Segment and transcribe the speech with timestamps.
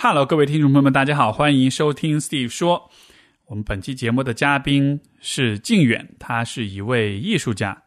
[0.00, 2.88] Hello，各位听众朋友们，大家好，欢迎收听 Steve 说。
[3.46, 7.82] 我们本期节目的嘉宾是靖远，他是一位艺术家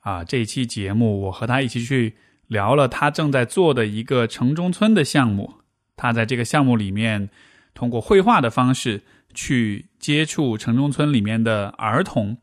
[0.00, 0.24] 啊。
[0.24, 2.16] 这一期节目，我和他一起去
[2.48, 5.54] 聊了他正在做的一个城中村的项目。
[5.94, 7.30] 他在这个项目里面，
[7.74, 12.38] 通过绘画的方式去接触城中村里面的儿童，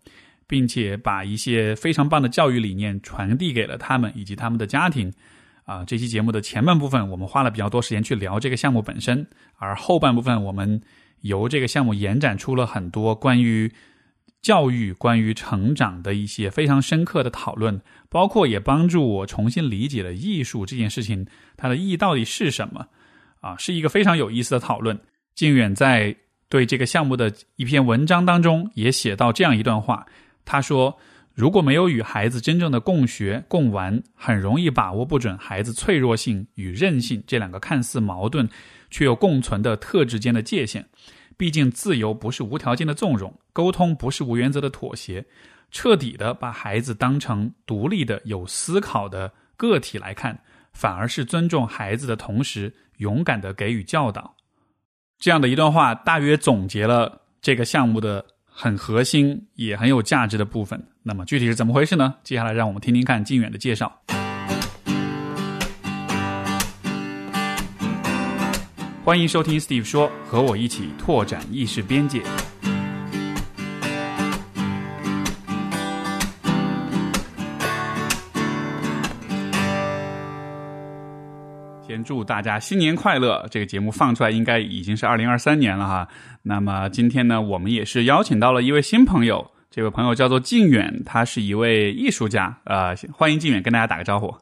[0.47, 5.11] 并且把一些非常棒的教育理念传递给了他们以及他们的家庭。
[5.69, 9.27] 啊，这期节目的前半部分我们花了比较多时间去聊这个项目本身，
[9.57, 10.81] 而后半部分我们
[11.21, 13.71] 由这个项目延展出了很多关于
[14.41, 17.79] 教育、关于成长的一些非常深刻的讨论，
[18.09, 22.87] 包括也帮助我重新理解了艺术这件事情它的意义到底是什么。
[23.41, 24.99] 啊，是一个非常有意思的讨论。
[25.35, 26.15] 靖远在
[26.49, 30.07] 对这个项目的一篇文章当中也写到这样一段话，
[30.45, 30.97] 他说。
[31.39, 38.49] 如果没有与孩子真正的共学共玩，很容易把握不准孩子脆弱性与韧性这两个看似矛盾
[38.89, 40.85] 却又共存的特质间的界限。
[41.37, 45.25] 毕竟，自由不是无条件的纵容，沟通不是无原则的妥协。
[45.71, 50.37] 彻底的把孩子当成独立的、有思考的个体来看，
[50.73, 54.35] 反而是尊重孩子的同时，勇敢的给予教导。
[55.17, 58.25] 这样的一段话，大约总结了这个项目的。
[58.51, 60.85] 很核心也很有价值的部分。
[61.09, 62.13] 那么具体是怎么回事呢？
[62.23, 63.91] 接下来让我们听听看靖远的介绍。
[69.03, 72.21] 欢迎收听 Steve 说，和我一起拓展意识边界。
[81.87, 83.47] 先祝大家新年快乐！
[83.49, 86.07] 这个节目放出来应该已经是二零二三年了哈。
[86.43, 92.57] 那么今天呢，我们也是邀请到了一位新朋友，这位朋友叫做靖远，他是一位艺术家。
[92.65, 94.35] 呃，欢迎靖远跟大家打个招呼。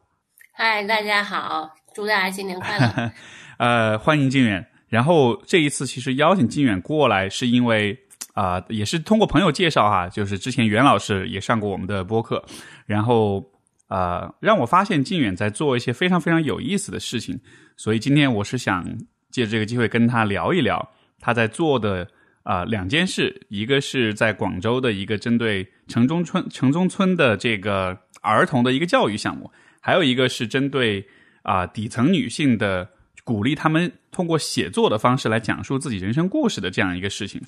[0.54, 3.12] 嗨，大家好，祝大家新年快乐。
[3.60, 4.66] 呃，欢迎靖远。
[4.88, 7.98] 然后这一次其实邀请靖远过来，是因为
[8.36, 12.44] 啊，也是通过朋友介绍哈，就是之前袁老师也上过我们的播客，
[12.86, 13.44] 然后。
[13.90, 17.40] 呃，让我发现靖远在做一些非常非常有意思的事情，
[17.78, 18.86] 所以今天我是想
[19.32, 20.90] 借这个机会跟他聊一聊
[21.22, 22.06] 他在做的
[22.48, 31.06] 啊两件事，一个是在广州的一个针对城中村城中村的这个儿童的一个教育项目，还有一个是针对
[31.44, 32.88] 啊底层女性的
[33.26, 37.42] 鼓励他们通过写作的方式来讲述自己人生故事的这样一个事情。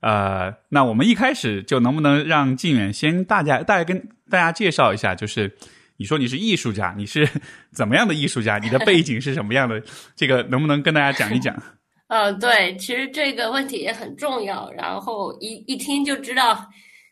[0.00, 5.52] 呃，那我们一开始就能不能让靖远先大家大概跟大家介绍一下，就是。
[6.00, 7.28] 你说你是艺术家，你是
[7.74, 8.56] 怎么样的艺术家？
[8.58, 9.82] 你的背景是什么样的？
[10.14, 11.60] 这个能不能跟大家讲一讲？
[12.08, 14.70] 呃，对，其实这个问题也很重要。
[14.72, 16.66] 然后一一听就知道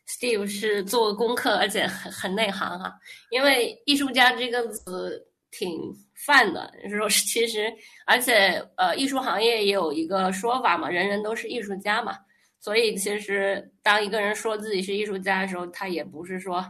[0.08, 2.92] ，Steve 是做功课，而且很很内行哈。
[3.30, 5.80] 因为艺术家这个词挺
[6.26, 7.72] 泛的，就是说其实，
[8.06, 12.16] 而且呃，艺术行业也有一个说法嘛，人人都是艺术家嘛。
[12.58, 16.64] 所以其实当一个人说自己是艺术家的时候，他也不是说。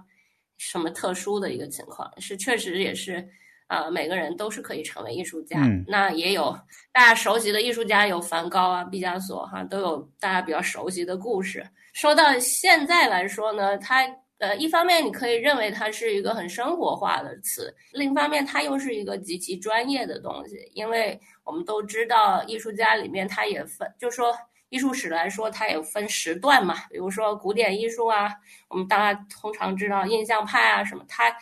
[0.59, 3.23] 什么特殊的一个情况是，确实也是，
[3.69, 5.59] 呃，每个人都是可以成为艺术家。
[5.87, 6.57] 那也有
[6.93, 11.67] 大家熟悉的艺术家，有梵高啊、毕加索哈，都有大家比较熟悉的故事。
[11.93, 14.07] 说到现在来说呢，它
[14.39, 24.35] 呃，一方面你可以认为它是一个很生活化的词，另一方面它又是一个极其专业的东西，因为我们都知道艺术家里面他也分，就说。
[24.69, 28.29] 艺术史来说，它也分时段嘛，比如说古典艺术啊，
[28.69, 31.33] 我们大家通常知道印象派啊什么，它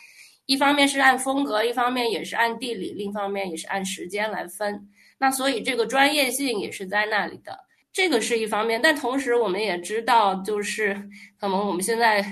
[0.47, 4.89] 一方面是按风格，一方面也是按地理，另一方面也是按时间来分。
[5.19, 7.59] 那所以这个专业性也是在那里的，
[7.93, 8.81] 这个是一方面。
[8.83, 10.95] 但同时我们也知道，就是
[11.39, 12.25] 可能我们现在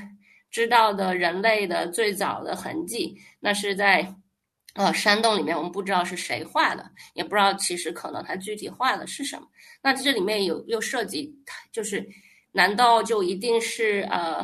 [0.51, 4.15] 知道的人类的最早的痕迹，那是在。
[4.75, 9.47] 呃，山洞里面我们不知道是谁画的，也不知道其实可能他具体画的是什么。
[9.83, 11.31] 那这里面有又涉及，
[11.71, 12.09] 就是
[12.53, 14.43] 难道就一定是呃，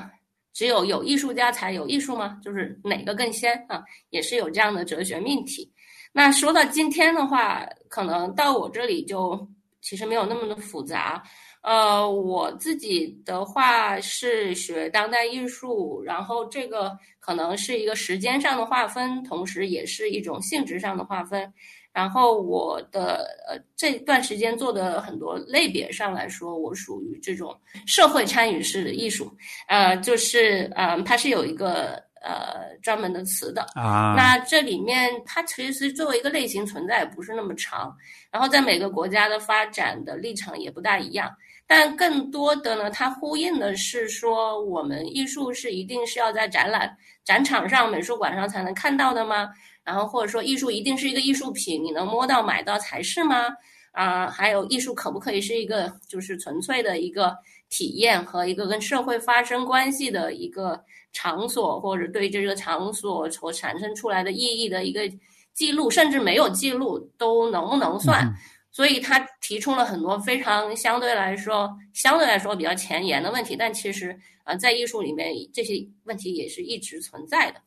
[0.58, 2.36] 只有有艺术家才有艺术吗？
[2.42, 3.80] 就是哪个更先啊？
[4.10, 5.72] 也是有这样的哲学命题。
[6.10, 9.48] 那说到今天的话，可能到我这里就
[9.80, 11.22] 其实没有那么的复杂。
[11.62, 21.54] 呃，我自己的话是学当代艺术，然后这个可能是一个时间上的划分，同时也是一种性质上的划分。
[21.98, 27.52] 然后我的呃这段时间做的很多类别上来说，我属于这种
[27.88, 29.28] 社会参与式的艺术，
[29.66, 34.14] 呃，就是呃，它是有一个呃专门的词的啊。
[34.16, 37.92] 那这里面它其实作为一个类型存在也不是那么长，
[38.30, 41.28] 然后在每个国家的发展的历程也不大一样。
[41.66, 49.50] 但更多的呢，它呼应的是说，我们艺术是一定是要在展览展场上、美术馆上才能看到的吗？
[49.88, 53.46] 然后或者说，艺术一定是一个艺术品，你能摸到、买到才是吗？
[53.92, 57.34] 啊，还有艺术可不可以是一个就是纯粹的一个
[57.70, 60.78] 体验和一个跟社会发生关系的一个
[61.14, 65.10] 场所，或者对这个场所所产生出来的意义的一个
[65.54, 68.30] 记录，甚至没有记录都能不能算？
[68.70, 74.14] 所以他提出了很多非常相对来说相对来说比较前沿的问题，但其实
[74.44, 75.74] 啊，在艺术里面这些
[76.04, 77.60] 问题也是一直存在的。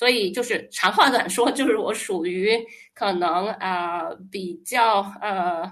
[0.00, 2.58] 所以就是长话短说，就是我属于
[2.94, 5.70] 可能啊比较呃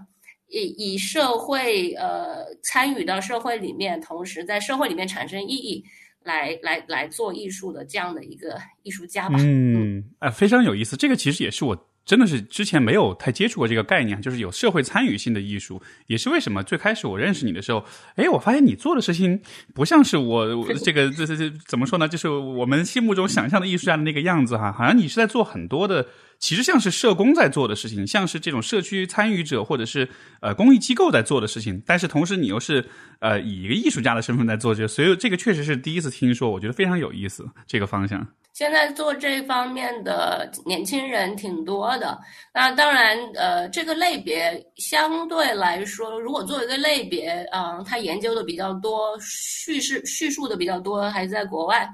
[0.49, 5.83] 以以社会呃参与到社会里面，同时在社会里面产生意义
[6.23, 9.39] 来来来做艺术的这样的一个艺术家吧。
[9.41, 10.95] 嗯，啊，非常有意思。
[10.95, 11.88] 这个其实也是我。
[12.09, 17.85] 真的是之前没有太接触过这个概念，就是有社会参与性的艺术，也是为什么最开始我认识你的时候，
[18.17, 19.39] 哎，我发现你做的事情
[19.75, 22.09] 不像是我这个这这这怎么说呢？
[22.09, 26.07] 就是我们心目中想象的艺术家的那个样子哈，好像你是在做很多的。
[26.39, 30.09] 其实像是社工在做的事情，像是这种社区参与者或者是
[30.41, 32.85] 呃公益机构在做的事情，但是同时你又是
[33.19, 38.27] 呃以一个艺术家的身份在做这，所以这个确实是第一次听说，我觉得非常有意思这个方向。
[38.55, 42.19] 现在做这方面的年轻人挺多的，
[42.53, 51.89] 那当然呃这个类别相对来说，如果做一个类别，嗯，他研究的比较多，叙事叙述的比较多，还是在国外。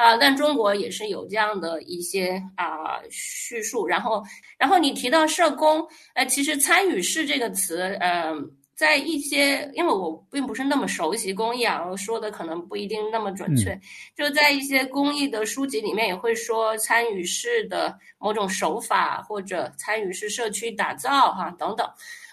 [0.00, 4.24] 啊，但中国也是有这样的一些啊叙述，然后，
[4.56, 13.78] 然后你提到社工，呃，其实参与式这个词，嗯，在一些，因为我并不是那么熟悉公益啊，我说的可能不一定那么准确，
[14.16, 21.86] 就在一些公益的书籍里面也会说参与式的某种手法或者参与式社区打造哈等等，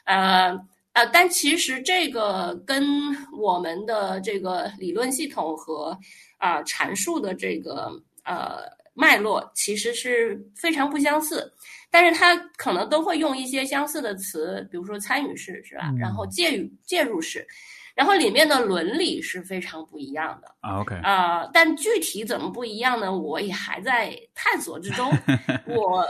[0.06, 0.58] 呃
[0.94, 2.88] 呃，但其实这个跟
[3.38, 5.96] 我们的这个理论系统和
[6.38, 7.92] 啊，阐述的这个
[8.24, 8.60] 呃
[8.94, 11.52] 脉络其实是非常不相似，
[11.92, 15.94] 但是它可能都会用一些相似的词，比如说参与式是吧？
[16.00, 17.48] 然后介入介入式，
[17.96, 20.80] 然后里面的伦理是非常不一样的啊。
[20.82, 23.16] OK 啊，但具体怎么不一样呢？
[23.16, 25.12] 我也还在探索之中。
[25.68, 26.06] 我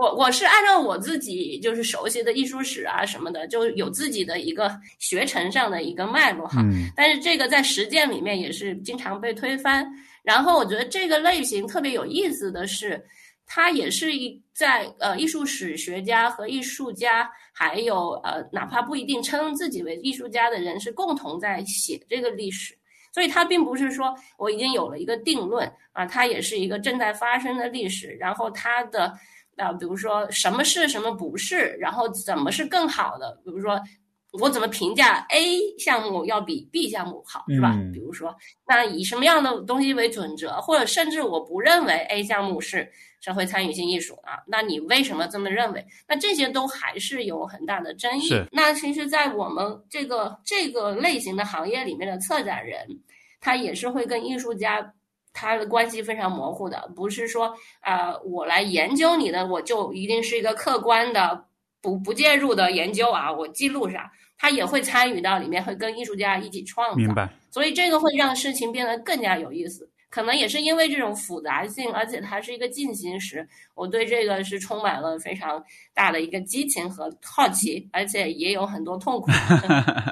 [0.00, 6.64] 我我是按照我自己就是熟悉的艺术史啊什么的，就有自己的一个学程上的一个脉络哈。
[6.96, 9.86] 但是这个在实践里面也是经常被推翻。
[10.22, 13.04] 然后我觉得这个类型特别有意思的是，
[13.44, 22.74] 它也是一在呃艺术史学家和艺术家，还有呃哪怕不一定称自己为艺术家的人是共同在写这个历史。
[23.12, 28.16] 所以它并不是说我已经有了一个定论啊，它也是一个正在发生的历史。
[28.18, 29.12] 然后它的。
[29.60, 33.38] 啊，比如说什么是什么不是，然后怎么是更好的？
[33.44, 33.80] 比如说
[34.32, 37.76] 我怎么评价 A 项目要比 B 项目好，是吧？
[37.92, 38.34] 比如说，
[38.66, 40.60] 那以什么样的东西为准则？
[40.60, 42.88] 或者甚至我不认为 A 项目是
[43.20, 45.84] 社会参与性艺术啊，那你为什么这么认为？
[46.08, 48.30] 那这些都还是有很大的争议。
[48.52, 52.86] 那其实，在我们这个这个类型的行业里面的策展人，
[53.40, 54.94] 他也是会跟艺术家。
[55.40, 61.42] 它的关系非常模糊的，不是说啊，我来研究你的，我就一定是一个客观的、
[61.80, 63.32] 不不介入的研究啊。
[63.32, 64.02] 我记录上，
[64.36, 66.96] 他也会参与到里面，会跟艺术家一起创造。
[66.96, 67.28] 明白。
[67.50, 69.89] 所以这个会让事情变得更加有意思。
[70.10, 75.62] 可能也是因为这种复杂性，而且它是一个进行时，我对这个是充满了非常
[75.94, 79.30] 大的一个激情和好奇，而且也有很多痛苦。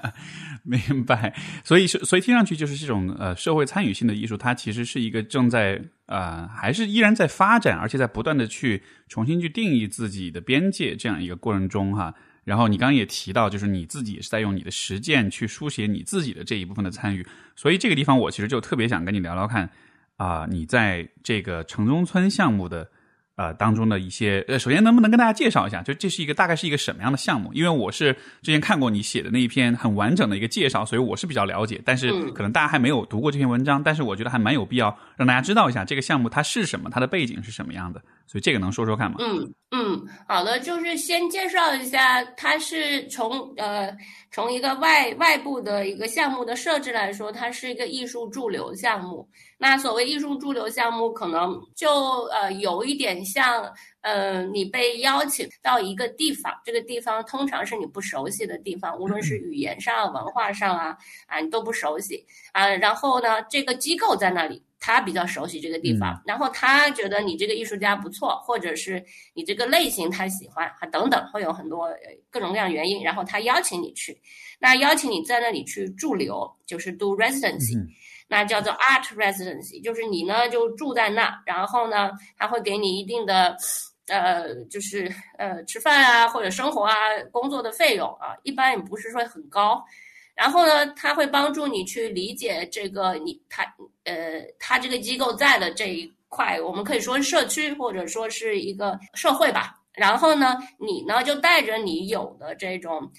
[0.64, 12.14] 明白，所以是所以听上去就是这种呃社会参与性的艺术，它其实是一个正在呃还是依然在发展，而且在不断的去重新去定义自己的边界这样一个过程中哈。
[12.44, 17.26] 然后你刚刚也提到，就是你自己也是在用你的实践去书写你自己的这一部分的参与，
[17.56, 19.70] 所以这个地方我其实就特别想跟你聊聊看
[20.18, 22.86] 啊，你在这个城中村项目的。
[23.38, 27.52] 呃，当中的一些呃，首先能不能跟大家介绍一下，就这是一个大概是一个什么样的项目？
[27.54, 31.80] 因为我是之前看过你写的那一篇很完整的一个介绍，所以我是比较了解。
[31.84, 38.02] 但是可能大家还没有读过这篇文章，但是我觉得还蛮有必要让大家知道一下这个项目它是什么，它的背景是什么样的。
[38.28, 39.16] 所以这个能说说看吗？
[39.20, 43.94] 嗯嗯，好的，就是先介绍一下，它是从呃
[44.30, 49.28] 从一个外外部的一个项目的设置来说，它是一个艺术驻留项目。
[49.58, 53.70] 那所谓艺术驻留项目，可能就呃有一点像，
[54.02, 62.68] 呃，你被邀请到一个地方，这个地方通常是你不熟悉的地方，无论是语言上、文化上啊，啊你都不熟悉啊。
[62.68, 69.04] 然后呢，这个机构在那里，他比较熟悉这个地方，然后他觉得你这个艺术家不错，或者是
[69.34, 71.88] 你这个类型他喜欢啊等等，会有很多
[72.30, 74.20] 各种各样原因，然后他邀请你去，
[74.58, 77.78] 那邀请你在那里去驻留，就是 do residency。
[78.30, 83.56] 那叫做 art residency，就是你呢就住在那，然后呢他会给你一定的
[84.06, 86.94] 呃，就是呃吃饭啊或者生活啊
[87.32, 89.82] 工作的费用啊，一般也不是说很高。
[90.38, 93.64] 然后呢，他会帮助你去理解这个你他
[94.04, 99.74] 呃他这个机构在的这一块，我们可以说社区或者说是一个社会吧。
[99.94, 103.10] 然后呢，你呢就带着你有的这种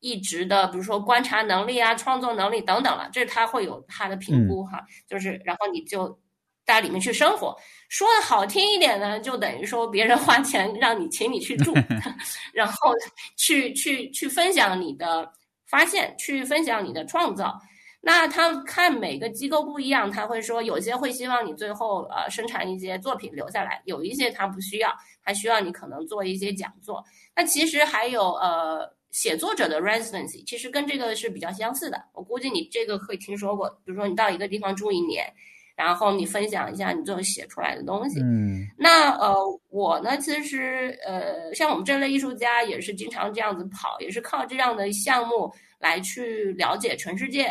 [0.00, 4.84] 一直的，比如说观察能力啊、创作能力等等了，这他会有他的评估哈。
[5.08, 6.20] 就是然后你就
[6.66, 7.56] 在里面去生活，
[7.88, 11.72] 说的好听一点呢，就等于说别人花钱让你请你去住，
[12.52, 12.92] 然后
[13.38, 15.32] 去去去分享你的。
[15.66, 17.60] 发现去分享你的创造，
[18.00, 24.94] 那他看每个机构不一样，他会说有些会希望你最后呃生产一些作品留下来，有一些他不需要，
[25.24, 27.04] 他需要你可能做一些讲座。
[27.34, 32.04] 那其实还有呃写作者的 residency，其实跟这个是比较相似的。
[32.12, 35.32] 我估计你这个会听说过，比如说你到一个地方住一年。
[35.76, 38.18] 然后你分享一下你最后写出来的东西。
[38.22, 39.34] 嗯，那呃，
[39.68, 47.44] 我呢，其实呃，像我们这类艺术家也是经常这样子跑，也是靠这样的项目来去了解全世界。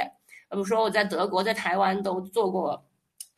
[0.50, 2.84] 比如说我在德国、在台湾都做过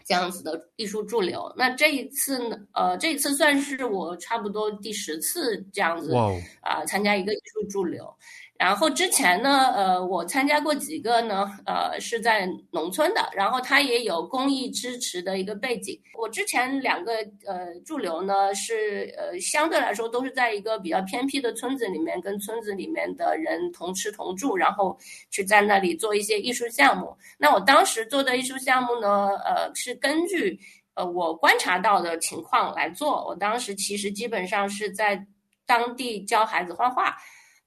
[0.06, 1.52] 这样子的艺术驻留。
[1.58, 6.16] 那这一次呢，呃，这一次算是我差不多第十次这样子
[6.62, 8.06] 啊参加一个艺术驻留。
[8.60, 16.00] 然后之前呢，呃，我参加过几个呢，呃，是在农村的，然后它也有公益支持的一个背景。
[16.18, 17.14] 我之前两个
[17.46, 24.98] 呃驻留呢，是呃相对来说都是在一个比较偏僻的村子里面，跟村子里面的人同吃同住，然后
[25.30, 27.16] 去在那里做一些艺术项目。
[27.38, 30.60] 那我当时做的艺术项目呢，呃，是根据
[30.96, 33.24] 呃我观察到的情况来做。
[33.28, 35.24] 我当时其实基本上是在
[35.68, 37.16] 当地教孩子画画。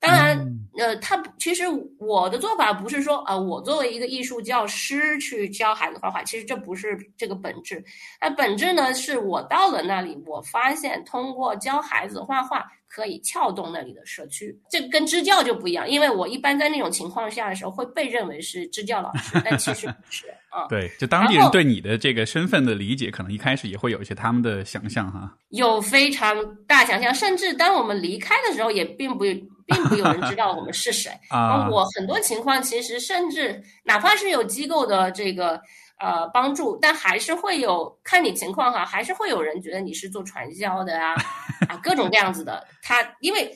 [0.03, 0.35] 当然，
[0.81, 1.65] 呃，他其实
[1.99, 7.85] 我的做法不是说啊，我作为一个艺术教师去教孩子画画，其实这不是这个本质。
[8.19, 15.87] 那本质呢，是我到了那里，我发现通过教孩子画画可以撬动那里的社区，这跟支教就不一样。
[15.89, 20.67] 因为我一般在那种情况下的时候会被认为是支教老师，但其实不是啊。
[20.69, 25.35] 对，就当地人对你的这个身份的理解，可能一开始也会有一些他们的想象哈。
[25.49, 29.25] 有非常大想象，甚至当我们离开的时候，也并不。
[29.73, 31.69] 并不有人知道我们是谁 啊！
[31.71, 35.61] 我很多情况其实甚至哪怕是有机构的这个
[36.01, 41.15] 呃帮助，但还是会有看你情况哈，还是会有人觉得你是做传销的啊
[41.71, 42.67] 啊各种各样子的。
[42.83, 43.49] 他因为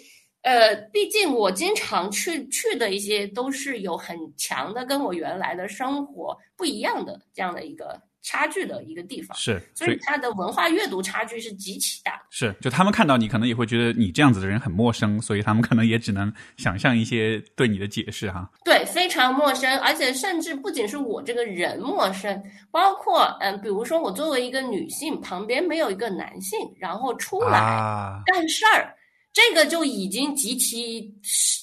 [0.44, 8.00] 呃，毕竟我经常去去的一些都是有很强的跟我原来的生活不一样的这样的一个。
[8.26, 12.22] 差距的一个地方是，所以它的文化阅读差距是极其大的。
[12.30, 18.50] 是，就他们看到你，可能也会觉得你这样子的人很陌生，所以他们可能也只能想象一些对你的解释哈。
[18.64, 28.96] 对，非常陌生，而且甚至不仅是我这个人陌生，包括嗯，比如说我作为一个女性，旁边没有一个男性，然后出来干事儿，
[29.34, 31.12] 这个就已经极其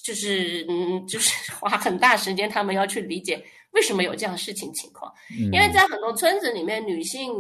[0.03, 3.43] 就是嗯，就是 花很大时间，他们要去理解。
[3.71, 5.09] 为什么有这样事情情况？
[5.53, 7.31] 因为在很多村子里面，女性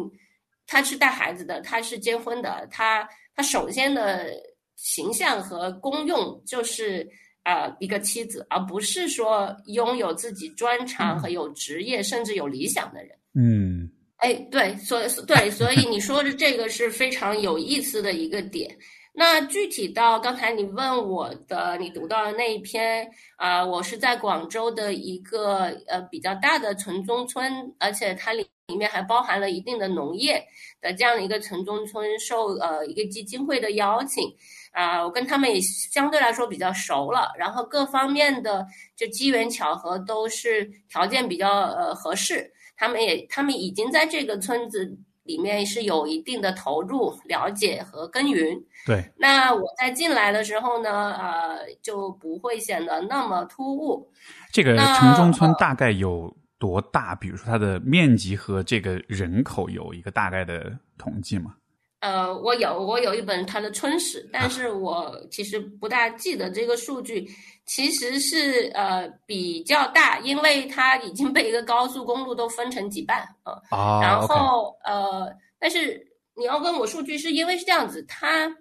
[0.65, 4.31] 她是带孩子的，她是结婚的，她她首先的
[4.77, 7.05] 形象和功用就是
[7.43, 13.11] 呃一个妻子，而不是说拥有自己专长和有职业甚至有理想的人。
[13.35, 18.73] 嗯，哎，对，所对，所以你说的这个是非常有意思的一个点。
[19.13, 30.41] 那具体到刚才你问我的，你读到的那一篇啊，我是在广州的一个呃比较大的城中村，而且它里里面还包含了一定的农业
[30.79, 34.23] 的这样的一个城中村，受呃一个基金会的邀请
[34.71, 38.65] 啊，我跟他们也相对来说比较熟了，然后各方面的
[38.95, 44.97] 就机缘巧合都是条件比较呃合适，他们也他们已经在这个村子。
[45.31, 48.61] 里面是有一定的投入、了解和耕耘。
[48.85, 54.11] 对，那我在进来的时候呢，呃，就不会显得那么突兀。
[54.51, 57.15] 这个城中村大概有多大？
[57.15, 61.55] 比如说它的面积和这个人口有一个大概的统计吗？
[62.01, 67.27] 呃，我有，我有一本它的村史，但是我其实不大记得这个数据。
[67.67, 74.01] 其实是呃比较大，因为它已经被一个高速公路都分成几半啊。
[74.01, 76.05] 然后呃，但是
[76.35, 78.51] 你要问我数据，是因为是这样子，它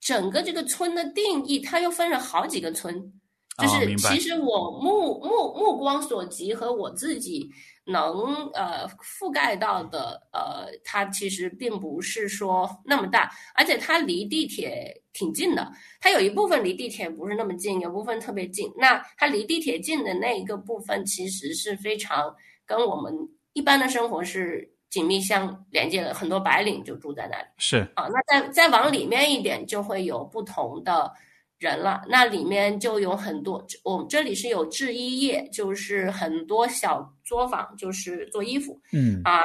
[0.00, 2.92] 整个这个村的定义，它又分了好几个村，
[3.56, 7.48] 就是其实我目目目光所及和我自己。
[7.86, 15.70] 能呃覆盖到的呃，它其实并不是说那么大，而且它离地铁挺近的。
[16.00, 18.72] 它有一部分离地铁不是那么近，有部分特别近。
[18.76, 23.12] 那它离地铁近的那一个部分，其实是非常跟我们
[23.52, 27.44] 一般的生活是紧密相连接的，很多白领就住在那里。
[27.58, 31.12] 是啊，那再再往里面一点，就会有不同的
[31.64, 32.02] 人了。
[32.08, 38.78] 那里面就有很多，我们这里是有制衣业，就是很多小作坊，就是做衣服。
[38.92, 39.40] 嗯啊，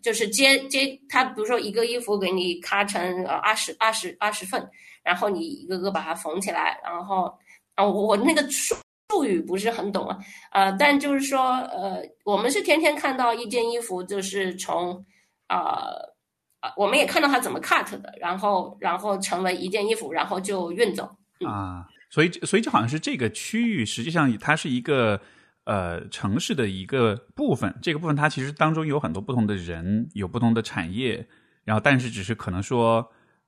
[0.00, 4.64] 就是接接他，比如说一个衣服给你咔成呃二十二十二十份，
[5.02, 7.24] 然后你一个个把它缝起来，然后
[7.74, 8.76] 啊，我我那个术
[9.10, 10.18] 术语不是很懂啊，
[10.52, 11.40] 呃，但就是说
[11.74, 15.04] 呃，我们是天天看到一件衣服，就是从
[15.48, 15.58] 呃
[16.60, 21.08] 啊，我们也看到他怎么 cut 的，然后然后成为一件衣服，然后就运走。
[21.46, 25.20] 啊，所以所以就好像是这个区域，实际上它是一个
[25.64, 27.74] 呃城市的一个部分。
[27.82, 31.26] 这个部分它其实当中有很多不同的人，有不同的产业，
[31.64, 33.06] 然后但是只是可能说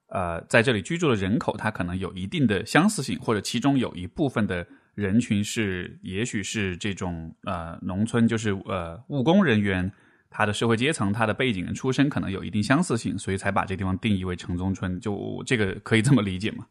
[0.08, 9.92] 呃在这里居住的人口，它可能有一定的相似性，或者其中有一部分的人群是也许是这种呃农村，就是呃务工人员。
[10.28, 15.00] 他的社会阶层、他的背景、出身可能有一定相似性，所以才把这地方定义为城中村。
[15.00, 16.66] 就这个可以这么理解吗？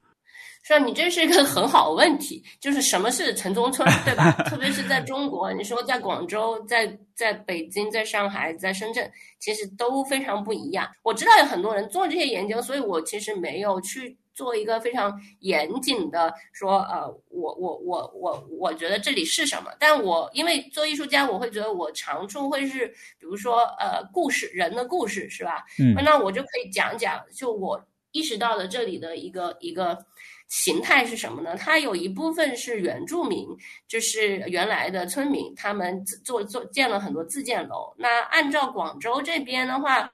[0.68, 4.32] 是啊，你这是一个很好的问题，就是什么是城中村，对吧？
[4.50, 9.08] 特别是在中国，你说在广州、在在北京、在上海、在深圳，
[9.38, 10.90] 其实都非常不一样。
[11.04, 19.72] 我知道有很多人做这些研究，所以我其实没有去做一个非常严谨的说，呃，我我我我我觉得这里是什么。
[19.80, 22.88] 但我因为做艺术家，我会觉得我长处会是，
[23.20, 25.64] 比如说呃，故事人的故事，是吧？
[25.80, 27.80] 嗯，那我就可以讲讲，就我
[28.14, 30.04] 意识到的这里的一个一个。
[30.48, 31.56] 形态是什么呢？
[31.58, 33.48] 它有一部分是原住民，
[33.88, 37.94] 就是原来的村民，他们做做建了很多自建楼。
[37.98, 40.10] 那按照广州这边的话，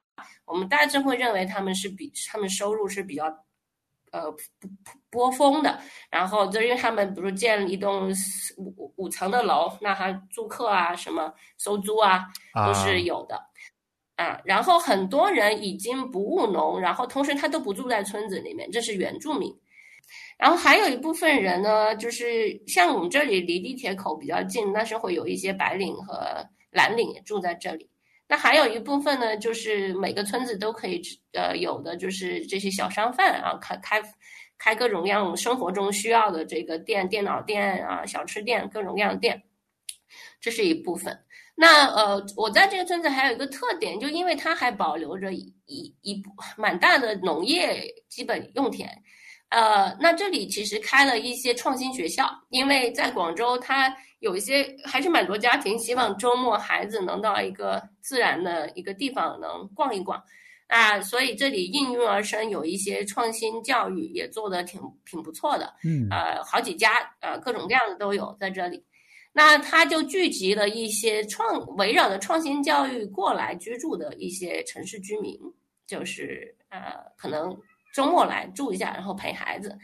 [0.46, 3.26] 我们大致会认为他们是比他们收入是比较
[4.12, 4.34] 呃
[5.10, 5.80] 波峰的。
[6.10, 8.10] 然后就因为他们比如建一栋
[8.58, 12.26] 五五层的楼，那他租客啊什么收租啊
[12.66, 13.36] 都是有的
[14.16, 14.40] 啊。
[14.46, 19.54] 然后很多人已经不务农，然后同时他都不住在村子里面，这是原住民。
[20.42, 27.88] 然后还有一部分人呢，就是像我们这里离地铁口比较近，那是会有一些白领和蓝领住在这里。
[28.27, 31.00] 那还有一部分呢，就是每个村子都可以
[31.34, 34.01] 呃有的，就是这些小商贩啊，开开
[34.58, 39.44] 开各种各样生活中需要的这个店，电脑店啊，小吃店，各种各样店，
[40.40, 41.16] 这是一部分。
[41.54, 46.24] 那呃，我在这个村子还有一个特点，就因为它还保留着一一一
[46.58, 48.90] 蛮大的农业基本用田。
[49.51, 60.24] 呃，那这里其实开了一些创新学校，因为在广州，它有一些还是蛮多家庭希望周末孩子能到一个自然的一个地方能逛一逛，
[60.68, 68.81] 啊，所以这里应运而生有一些创新教育也做的挺挺不错的，嗯，呃，好几家呃各种各样的都有在这里，
[69.33, 75.37] 那它就聚集了一些创围绕着创新教育过来居住的一些城市居民，
[75.85, 76.79] 就是呃
[77.18, 77.53] 可能。
[77.94, 79.77] 周末来住一下，然后陪孩子，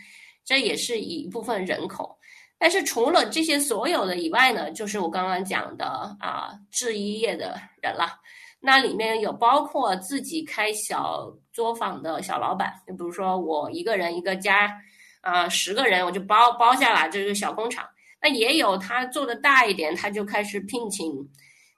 [0.46, 2.18] 这也是一部分人口。
[2.60, 5.86] 但是除了这些所有的以外呢，就是我刚刚讲的
[6.20, 8.20] 啊，制衣业的人了。
[8.60, 14.76] 那里面有包括自己开小作坊的小老板，就比如说我一个人一个家
[15.22, 17.88] 啊，十个人我就包包下来这个小工厂。
[18.20, 21.14] 那也有他做的大一点，他就开始聘请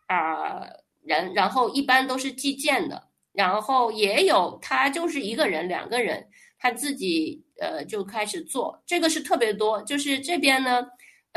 [0.07, 0.61] 啊
[1.03, 3.08] 人，然后一般都是计件的。
[3.31, 9.81] 然后也有他就是一个人、两个人，他自己呃就开始做，这个是特别多。
[9.83, 10.85] 就是这边呢，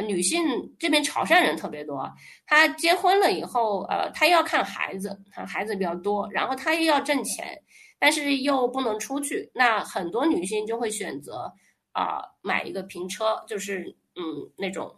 [0.06, 0.42] 女性
[0.78, 2.10] 这边潮汕人特别多，
[2.46, 7.56] 她结婚了以后，呃，她要看孩子，她孩子比较多，然后她又要挣钱，
[7.98, 11.52] 但是又不能出去，那很多女性就会选择
[11.92, 14.94] 啊买一个平车，就是嗯那种。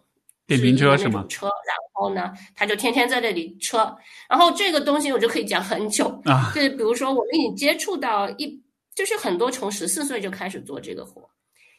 [0.47, 1.25] 电瓶车是吗？
[1.29, 3.97] 车，然后呢，他就天天在这里车，
[4.29, 6.53] 然后这个东西我就可以讲很久啊。
[6.55, 8.63] 就比如说，我们已经接触到一，
[8.95, 11.27] 就是很多从十四岁就开始做这个活，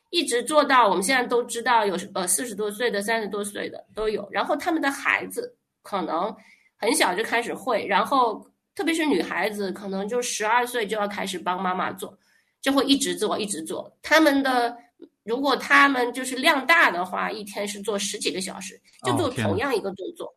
[0.09, 4.27] 一直做到我们现在都知道有呃四十多岁的、三十多岁的都有。
[4.31, 6.35] 然后他们的孩子可能
[6.75, 12.17] 很小就开始会，然后特别是女孩子，可能就十二岁就要开始帮妈妈做，
[12.61, 13.95] 就会一直做一直做。
[14.01, 14.75] 他们的。
[15.25, 20.31] 如果他们就是量大的话，一天是做十几个小时，就做同样一个动作，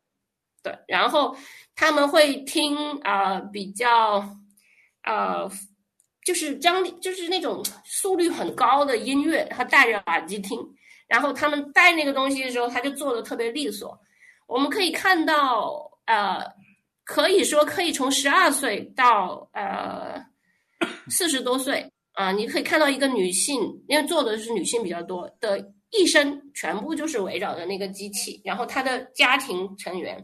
[0.62, 0.76] 对。
[0.88, 1.36] 然后
[1.76, 4.26] 他们会听啊比较
[5.04, 5.46] 呃，
[6.24, 10.58] 就是张力，就是那种速率很高的音乐，他戴着耳机听。
[11.06, 13.98] 然后他们戴那个东西的时候，他就做的特别利索。
[14.46, 16.42] 我们可以看到，呃，
[17.04, 20.18] 可以说可以从十二岁到呃
[21.10, 21.86] 四十多岁。
[22.18, 30.20] 啊，你可以看到一个女性，因为做的是女性比较多的，一生全部就是围绕着那个机器，然后她的家庭成员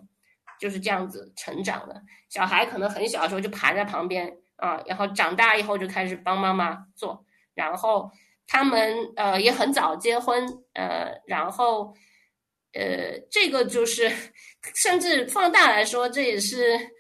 [0.59, 2.02] 就是这样子成长的。
[2.28, 8.11] 小孩可能很小的时候就爬在旁边啊，然后长大以后就开始帮妈妈做，然后
[8.48, 11.94] 他们呃也很早结婚，呃，然后
[12.72, 14.11] 呃这个就是
[14.83, 16.92] 甚至放大来说，这也是。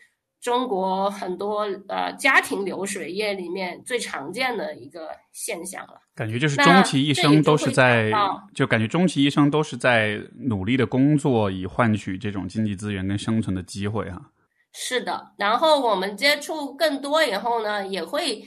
[0.44, 8.12] 中国很多呃家庭流水业里面最常见的一个现象了，感觉就是终其一生都是在，
[8.54, 14.20] 就感觉终其一生都是在努力的工作，以换取这种经济资源跟生存的机会哈。
[14.74, 18.44] 是的，然后我们接触更多以后呢，也会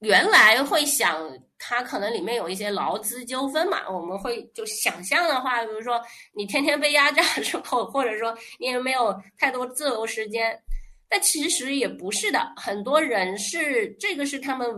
[0.00, 1.18] 原来会想，
[1.58, 5.98] 它可能里面有一些劳资纠纷嘛，我们会就想象的话，比如说
[6.36, 10.60] 你天天被压榨之后，或者说你也没有太多自由时间。
[11.08, 14.68] 但其实也不是的，很多人是这个是他们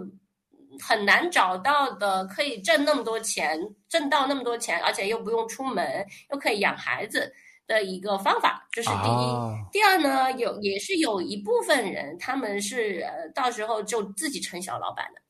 [0.81, 7.33] 很难找到的，可以挣那么多钱，挣到那么多钱，而且又不用出门，又可以养孩子
[7.67, 9.73] 的一个方法，这是第一。
[9.73, 15.21] 第二呢，有也是有一部分人，他们是呃到时候就自己成小老板的，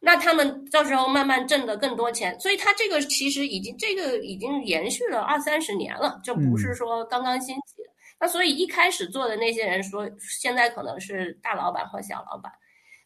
[0.00, 7.82] 那他们到时候慢慢挣的更多钱，所以他这个其实已经这个已经延续了二三十年了，就不是说刚刚兴起。
[8.20, 12.52] 那所以一开始做的那些人说，现在可能是大老板或小老板，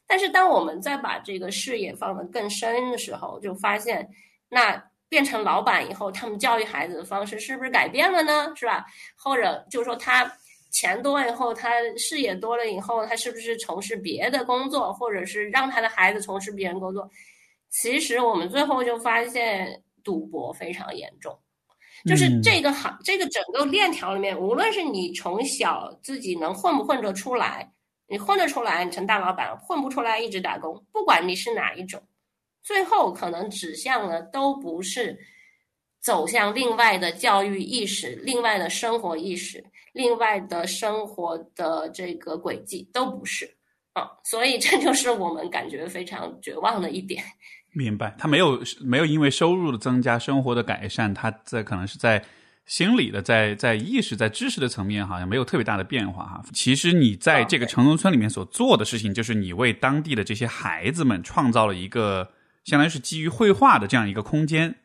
[0.06, 4.08] 但是当我们再把这个视野放得更深的时候，就发现，
[4.48, 8.52] 那变成老板以后，他们教育孩子的方式是不是改变了呢？
[8.56, 8.86] 是吧？
[9.16, 10.30] 或者就是说他
[10.70, 17.10] 钱多以后，他视野多了以后，他是不是从事别的工作，或者是让他的孩子从事别人工作？
[17.68, 21.38] 其实我们最后就发现，赌博非常严重。
[22.04, 27.72] 就是这个行，这个整个链条里面，无论是你从小自己能混不混得出来，
[28.08, 30.84] 你混得出来，你成大老板；混不出来，一直打工。
[30.92, 32.02] 不管你是哪一种，
[32.62, 35.18] 最后可能指向的都不是
[36.00, 43.48] 走向另外的教育意识、另外的生活意识、另外的生活的这个轨迹，都不是
[43.92, 44.10] 啊。
[44.24, 47.22] 所以这就是我们感觉非常绝望的一点。
[47.72, 52.22] 明白，他没有没有因为收入的增加、生活的改善，他在可能是在
[52.66, 56.44] 心理的、在在意识、在知识的层面，好像没有特别大的变化哈。
[56.52, 62.30] 其实你在这个城中村里面所做的事情，就是你为当地的这些孩子们创造了一个，
[62.64, 64.76] 相当于是基于绘画的这样一个空间。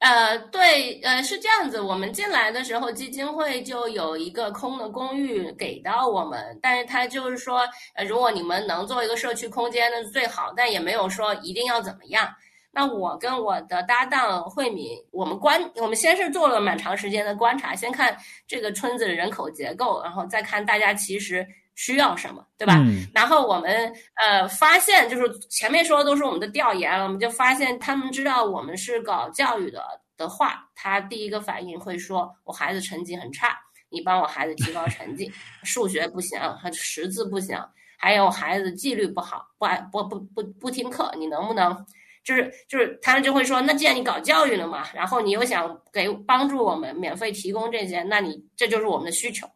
[0.00, 1.78] 呃，对，呃，是这样子。
[1.78, 12.28] 我们进来的时候，基金会就有一个空的公寓给到我们，但是他就是说，呃，如果你们能做一个社区空间，那是最好，但也没有说一定要怎么样。
[12.72, 18.16] 那我跟我的搭档慧敏，我们观，我们先是做了蛮长时间的观察，先看
[18.48, 21.46] 这个村子的人口结构，然后再看大家其实。
[21.80, 22.74] 需要什么，对吧？
[23.14, 23.90] 然后我们
[24.22, 29.82] 呃发现，就是前面说的都是我们的调研，我们就发现他们知道我们是搞教育的
[30.18, 35.32] 的话，他第一个反应会说：“我孩子成绩很差，你帮我孩子提高成绩，
[35.64, 37.58] 数学不行，他识字不行，
[37.96, 41.74] 还有孩子纪律不好，不爱不不不不听课，你能不能
[42.22, 49.48] 就是就是他们就会说，那既然你搞教育了嘛，然后你又想给帮助我们免费提供这些，那你这就是我们的需求，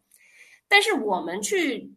[0.67, 1.93] 但是我们去。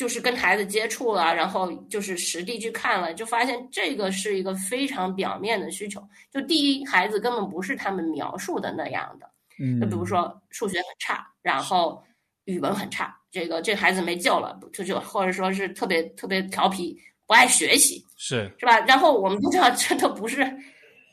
[0.00, 6.02] 就是跟孩子接触了，然后就是实地去看了，就发现这个是一个非常表面的需求。
[6.32, 9.28] 就第一，孩子根本不是他们描述的那样的。
[9.62, 12.02] 嗯，就比如说数学很差，然后
[12.46, 18.80] 语文很差，这个这孩子没救了，就就或者说是特别特别调皮，不爱学习，是是吧？
[18.86, 20.50] 然后我们都知道，这都不是，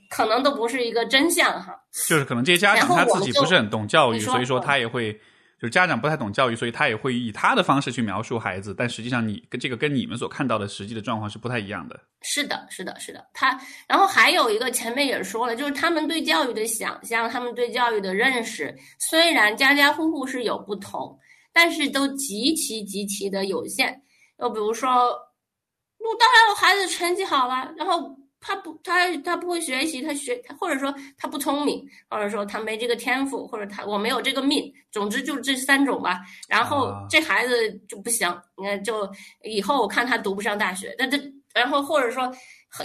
[0.09, 1.77] 可能都不是一个真相哈。
[2.07, 5.19] 就是可能这些家长他自己不是很懂教育，所以说他也会。
[5.59, 11.99] 就是家长不太懂教育，所以他也会以他的方式去描述孩子，但实际上你跟这个跟你们所看到的实际的状况是不太一样的。
[12.21, 13.25] 是的，是的，是的。
[13.33, 21.17] 他然后还有一个前面也说了，就是他们对教育的想象，他们对教育的认识，虽然家家户户是有不同，
[21.51, 23.99] 但是都极其极其的有限。
[24.37, 28.15] 就比如说，我当然我孩子成绩好了，然后。
[28.39, 36.19] 他不，他他不会学习，他学，或者说他不聪明，或者说他没这个天赋，或者他我没有这个命，总之就这三种吧。
[36.47, 39.09] 然后这孩子就不行，你看，就
[39.43, 40.95] 以后我看他读不上大学。
[40.97, 41.19] 那这，
[41.53, 42.31] 然后或者说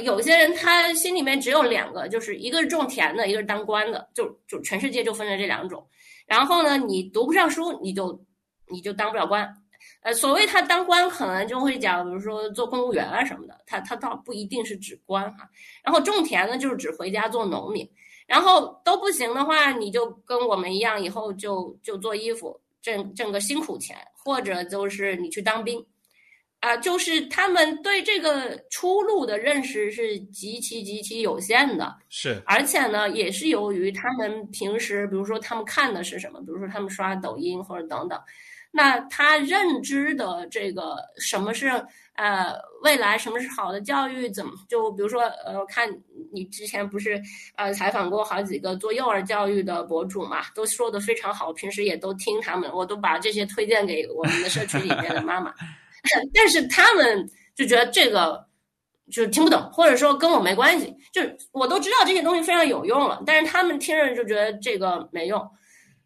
[0.03, 5.87] 有些人他心里面只有两个，就是一个是种田的，一个是当官的，就就全世界就分成这两种。
[6.27, 8.25] 然后呢，你读不上书，你就
[8.69, 9.55] 你就当不了官。
[10.03, 15.49] 呃，所谓他当官，可能就会讲，比如说做公务员啊什么的，他他倒不一定是指官哈。
[15.83, 17.88] 然后种田呢，就是指回家做农民。
[18.27, 25.85] 然后都不行的话，你就跟我们一样，以后就就做衣服，挣挣个辛苦钱，或者就是你去当兵，
[26.61, 31.95] 啊，就是他们对这个出路的认识是极其极其有限的。
[32.09, 38.19] 是，而且呢，也是由于他们平时，比如说他们看的是什么，比如说他们刷抖音或者等等。
[38.73, 41.69] 那他认知的这个什么是
[42.15, 45.89] 呃未来，什么是好的教育，怎么就比如说呃，看
[46.33, 47.21] 你之前不是
[47.57, 55.53] 呃采访过好几个做幼儿教育的博主嘛，都说的非常好，平时也都听他们，我都把这些推荐给我们的社区里面的妈妈，
[56.35, 58.45] 但是他们就觉得这个。
[59.11, 65.39] 就听不懂，或者说跟我没关系，就是我都知道这些东西非常有用了，但是他们听着就觉得这个没用。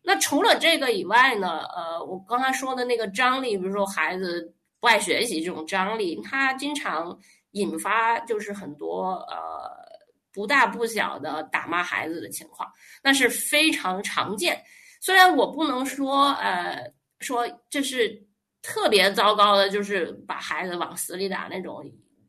[0.08, 1.66] 那除了这个以外呢？
[1.74, 7.18] 呃，我刚才说的那个张力，比如说孩子不爱学习这种张力，它经常
[7.50, 9.68] 引发就是很多呃
[10.32, 12.70] 不大不小的打骂孩子的情况，
[13.02, 14.62] 那是非常常见。
[15.00, 16.88] 虽然我不能说呃
[17.18, 18.16] 说这是
[18.62, 21.84] 特别糟糕的，就是把孩子往死里打那种。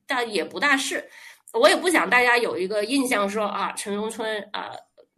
[0.07, 1.07] 但也不大是，
[1.53, 4.71] 我也不想大家有一个印象说啊，城中村啊，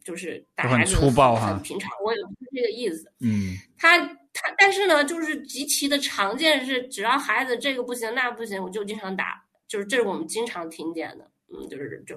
[0.03, 1.91] 就是打孩子很粗暴哈，很平常。
[2.03, 3.11] 我也不是这个意思。
[3.19, 3.97] 嗯，他
[4.33, 12.15] 他，但是呢，就是极其的常见是，只要孩子这个不行那不行，我就经常打，就是这是我们经常听见的，嗯，就是就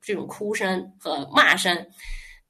[0.00, 1.86] 这种哭声和骂声。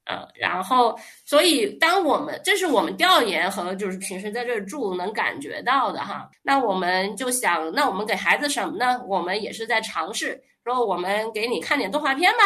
[0.06, 9.02] 呃，然后，所以当我们这是我们调研和就是平时在这儿住能感觉到的哈，那我们就想，那我们给孩子什么呢？
[9.08, 12.38] 我们也是在尝试，说我们给你看点动画片吧，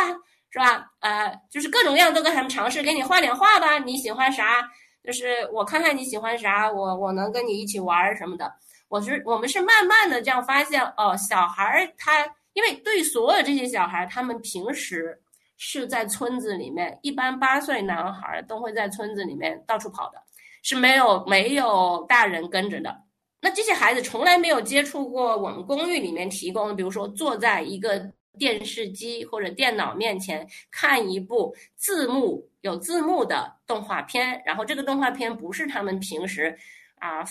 [0.50, 0.90] 是吧？
[1.00, 4.68] 呃，就是各种各样都跟他们尝试，给你画点画吧，你喜欢啥？
[5.04, 8.52] 就是我看看你喜欢啥，我我能跟你一起玩什么的。
[8.88, 15.20] 我是我们是慢慢的这样发现，哦，小孩儿他，因为对所有这些小孩，他们平时。
[15.60, 20.22] 是在村子里面，一般八岁男孩都会在村子里面到处跑的，
[20.62, 22.96] 是没有没有大人跟着的。
[23.40, 36.56] 那这些孩子从来没有接触过我们公寓里面提供的，比如说坐在一个电视机或者电脑面前看一部字幕有字幕的动画片，然后这个动画片不是他们平时
[36.96, 37.24] 啊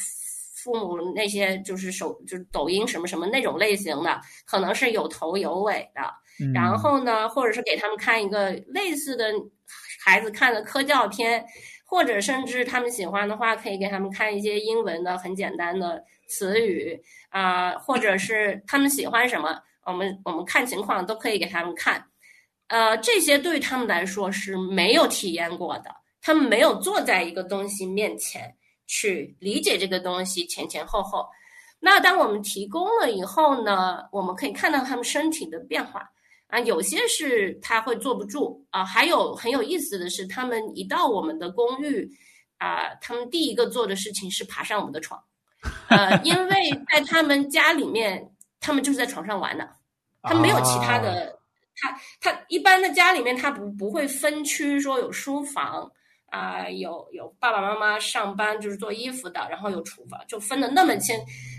[0.64, 6.02] 父母那些就是手就是抖音什么什么那种类型的，可能是有头有尾的。
[6.54, 9.26] 然后呢，或者是给他们看一个类似的
[10.04, 11.44] 孩子看的科教片，
[11.84, 22.06] 或者甚至他们喜欢的话，可以给他们看一些英文的很简单的词语啊，或者是他们喜欢什么，我们我们看情况都可以给他们看。
[22.68, 25.90] 呃，这些对于他们来说是没有体验过的，
[26.22, 28.54] 他们没有坐在一个东西面前
[28.86, 31.26] 去理解这个东西前前后后。
[31.80, 36.08] 那当我们提供了以后呢，我们可以看到他们身体的变化。
[36.50, 42.10] 啊，有些是他会坐不住啊，还有很有意思的是，他们一到我们的公寓，
[42.58, 45.22] 啊，他们第一个做的事情是爬上我们的床，
[45.90, 48.26] 呃，因为在他们家里面，
[48.60, 49.70] 他们就是在床上玩的，
[50.24, 51.38] 他没有其他的，
[51.76, 55.92] 他他一般的家里面他不不会分区说有书房。
[56.30, 61.16] 啊，有有爸爸妈妈上班就是做衣服的，然后有厨房，就分的那么清。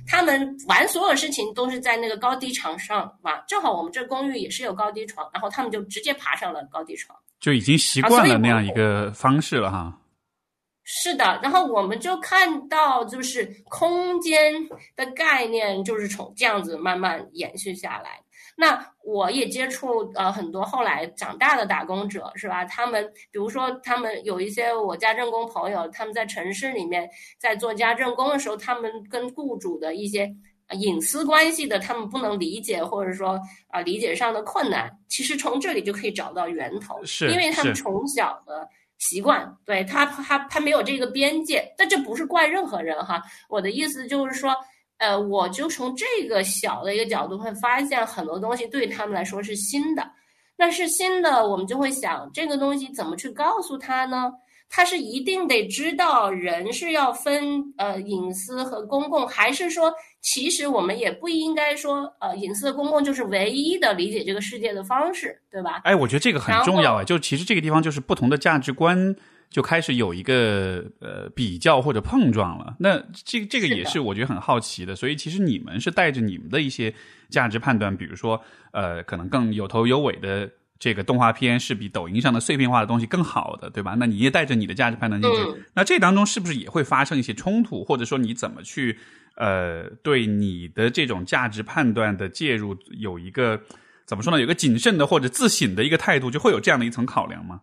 [0.06, 9.98] 他们玩所有事情都是在那个高低床上玩，正好我们这公寓也是有高低床，然后他们就直接爬上了高低床，就已经习惯了那样一个方式了哈。
[10.90, 14.54] 是的，然后我们就看到，就是空间
[14.96, 18.18] 的概念就是从这样子慢慢延续下来。
[18.56, 22.64] 那我也接触呃很多后来长大的打工者是吧？
[22.64, 27.06] 他们比如说他们有一些我家政工朋友，他们在城市里面
[27.38, 30.34] 在做家政工的时候，他们跟雇主的一些
[30.72, 38.66] 隐私关系的他们不能理解，或者说啊理解上的困难，其实从这里就可以找到源头，是因为他们从小的
[38.98, 44.54] 习惯，对他他他没有这个边界，但这不是怪任何人哈，我的意思就是说。
[45.00, 50.04] 呃，我就从这个小的一个角度会发现很多东西对他们来说是新的，
[50.56, 54.32] 那是新的，我们就会想这个东西怎么去告诉他呢？
[54.68, 65.80] 他是一定得知道人是要分呃隐私和公共，还是说其实我们也不应该说呃隐私和公共就是唯一的理解这个世界的方式，对吧？
[65.84, 69.16] 哎，我觉得这个很重要啊，就其实这个地方就是不同的价值观。
[69.50, 74.94] 就开始有一个呃比较或者碰撞了，那这这个也是我觉得很好奇的。
[74.94, 76.92] 所以其实你们是带着你们的一些
[77.30, 78.38] 价值判断，比如说
[78.72, 80.46] 呃可能更有头有尾的
[80.78, 83.96] 这个动画片是比抖音上的碎片化的东西更好的，对吧？
[83.98, 88.98] 那你也带着你的价值判断进去，那这当中是不是也会发生一些冲突，或者说你怎么去
[89.34, 93.60] 呃对你的这种价值判断的介入有一个
[94.06, 94.40] 怎么说呢？
[94.40, 97.62] 有个谨慎的或者自省的一个态度，就会有这样的一层考量吗？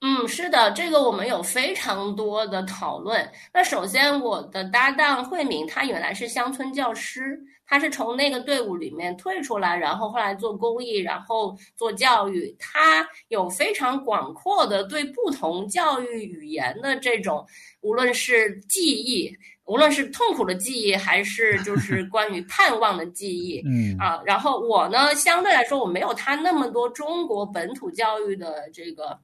[0.00, 3.28] 嗯，是的，这个我们有非常多的讨论。
[3.52, 12.54] 那首先，我的搭档慧敏，她原来是乡村教师，她是从那个队伍里面退出来，然后后来做公益，然后做教育。
[12.60, 17.44] 她有非常广阔的对不同教育语言的这种，
[17.80, 29.18] 无论是记忆，无论是痛苦的记忆，还是就 是关于盼望的记忆，嗯啊，然后我呢，相对来说我没有他那么多中国本土教育的这个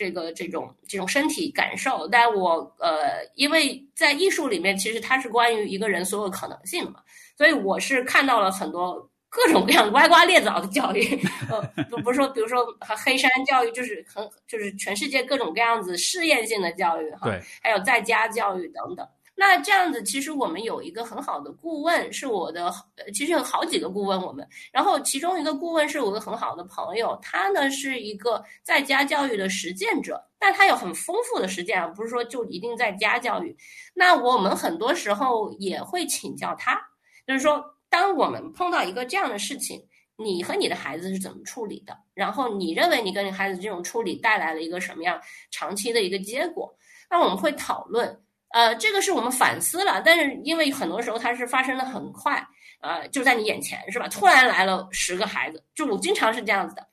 [0.00, 7.00] 这个这种这种身体感受，但我呃，因为在艺术里面，其实它是关于一个人所有可能性的嘛，
[7.36, 11.02] 所以我是看到了很多各种各样歪瓜裂枣的教育，
[11.50, 11.60] 呃，
[11.90, 12.64] 不不是说，比如说
[13.04, 19.06] 黑山教育，就是很就是全世界各种各样子试验性的教育哈，对，还有在家教育等等。
[19.40, 22.70] 那这样子，其实我们有一个很好的顾问，是我的，
[23.14, 33.56] 其实有好几个顾问，我们，然后其中一个顾问是我的很好的朋友，他呢是一个在家教育的实践者，但他有很丰富的实践啊，不是说就一定在家教育。
[33.94, 36.78] 那我们很多时候也会请教他，
[37.26, 39.82] 就是说，当我们碰到一个这样的事情，
[40.16, 41.96] 你和你的孩子是怎么处理的？
[42.12, 45.18] 然后你认为你跟你孩子这种处理带来了一个什么样
[45.50, 46.70] 长期的一个结果？
[47.08, 48.20] 那我们会讨论。
[48.52, 52.44] 呃，这个是我们反思了，但是因为很多时候它是发生的很快，
[52.80, 54.08] 呃，就在你眼前是吧？
[54.08, 56.84] 突然来了十个孩子，就我经常是这样子的，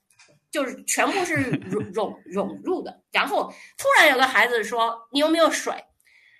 [0.51, 5.73] 就是全部是涌涌涌入的，然后突然有个孩子说你有没有水，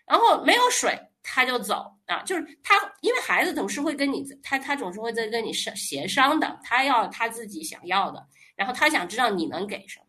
[0.06, 8.23] 然后没有水他就走啊，就是他因为孩子总是会跟你他他总是会在跟你商协商的，他要他自己想要的，
[8.56, 10.06] 然后他想知道你能给什么。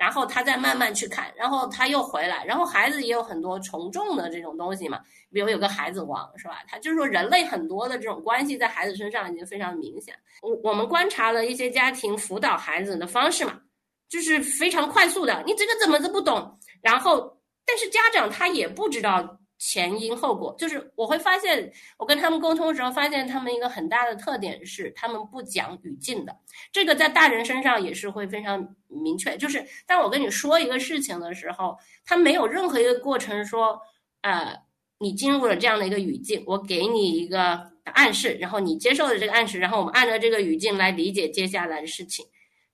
[0.00, 4.98] 然后他再慢慢去看，然后他又回来，然后孩子也有很多从众的这种东西嘛，
[5.30, 6.62] 比如有个孩子王是吧？
[6.66, 10.14] 他就是说人类很多的这种关系在孩子身上已经非常明显。
[10.40, 13.60] 我我们观察了一些家庭辅导孩子的方式嘛，
[14.08, 19.36] 就是非常快速的，你这个怎么都不懂，然后但是家长他也不知道。
[19.62, 26.34] 前因后果，就是我会发现，我跟他们沟通的时候，发现他们一个很大的特点是，他们不讲语境的。
[26.72, 29.36] 这个在大人身上也是会非常明确。
[29.36, 33.78] 就是当我跟你说一个事情的时候，他没有任何一个过程说，
[34.22, 34.56] 呃，
[34.98, 42.24] 你进入了这样的一个语境，我给你一个暗示，然后你接受了这个暗示，然后我们按照这个语境来理解接下来的事情。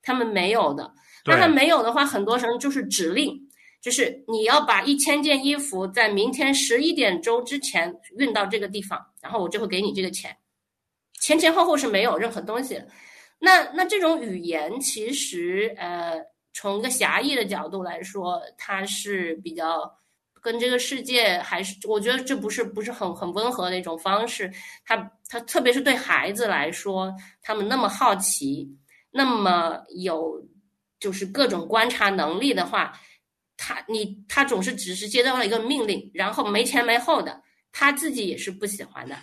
[0.03, 0.94] 他们没有的，
[1.25, 3.45] 那他没有的话，很多时候就是指令。
[3.87, 10.37] 就是你要把一千件衣服在明天十一点钟之前运到这个地方，然后我就会给你这个钱，
[11.20, 12.83] 前前后后是没有任何东西。
[13.38, 16.20] 那那这种语言其实呃，
[16.53, 19.88] 从一个狭义的角度来说，它是比较
[20.42, 24.51] 跟这个世界还是我觉得这不是不是很很温和的一种方式。
[24.85, 24.96] 它
[25.29, 28.68] 它特别是对孩子来说，他们那么好奇，
[29.12, 30.44] 那么有
[30.99, 32.92] 就是各种观察能力的话。
[33.57, 37.42] 他你他总是只是接到了一个命令，然后没前没后的，
[37.73, 39.16] 他自己也是不喜欢的。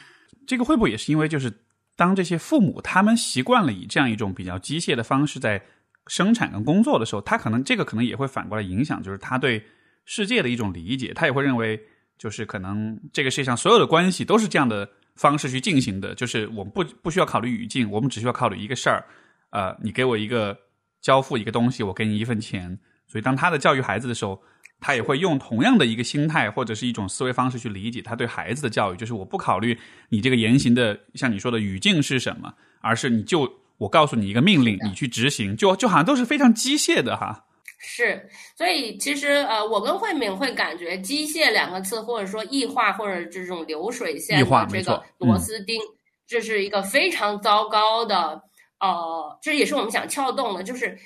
[0.47, 1.51] 这个会不会也是因为，就是
[1.95, 5.61] 当这些父母他们习惯了以这样一种比较机械的方式在
[6.07, 9.63] 生产跟工作的时候，他可能这个可能也会反过来影响，就是他对
[10.05, 11.79] 世界的一种理解，他也会认为，
[12.17, 19.05] 就是可能这个世界上所有的关系都是这样的方式去进行的，就是我们不不需要考虑语境，我们只需要考虑一个事儿，
[19.51, 20.57] 呃，你给我一个
[21.01, 22.77] 交付一个东西，我给你一份钱。
[23.13, 24.41] 所以，当他的教育孩子的时候，
[24.79, 28.97] 他也会用同样的一个心态或者是一种思维方式去理解他对孩子的教育。
[28.97, 29.77] 就是我不考虑
[30.09, 33.47] 你这个言行的，像你说的语境是什么，而是你就
[33.77, 37.45] 我告诉你一个命令，你去执行，就就好像都是非常机械的哈。
[37.77, 45.79] 是，所以其实呃，我跟慧敏会感觉“机械”两个字，或者说异化，或者这种流水线的这个螺丝钉，
[46.25, 48.41] 这是一个非常糟糕的。
[48.79, 50.97] 呃，这也是我们想撬动的，就是。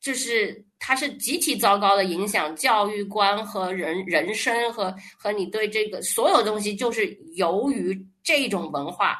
[0.00, 9.18] 就是它是极其糟糕的影响教育观和人人生和和你对这个所有东西，就是由于这种文化，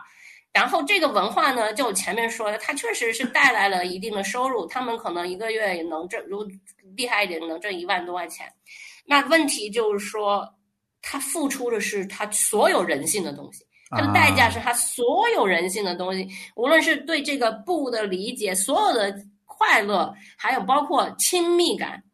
[0.52, 6.46] 然后这个文化呢，就前面说的，它确实是带来了一定的收入，他们可能一个月也能挣，如
[6.96, 8.46] 厉害一点能挣一万多块钱。
[9.04, 10.48] 那问题就是说，
[11.02, 19.12] 他付出的是他所有人性的东西，他的代价是他所有人性的东西，无论是对这个不的理解，所有的。
[19.59, 22.05] 快乐，还有包括亲密感，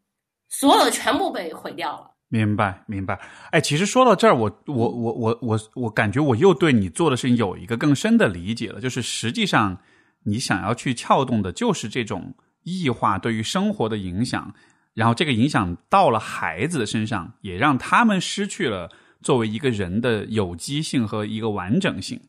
[0.49, 2.11] 所有的全部被毁掉了。
[2.29, 3.21] 明白，明白。
[3.53, 8.81] 哎，其实说到这儿，我我我我我我感觉我又对你做的事情有一个更深的理解了。
[8.81, 9.79] 就是实际上，
[10.25, 14.53] 你想要去撬动的，就是这种异化对于生活的影响，
[14.95, 18.91] 然后这个影响到了孩子的身上，也让他们失去了
[19.23, 22.21] 作为一个人的有机性和一个完整性。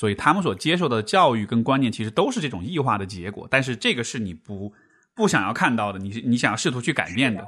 [0.00, 3.46] 所以他们所接受的教育跟观念，其实都是这种异化的结果。
[3.50, 4.72] 但是这个是你不
[5.14, 7.46] 不想要看到的，你你想要试图去改变的。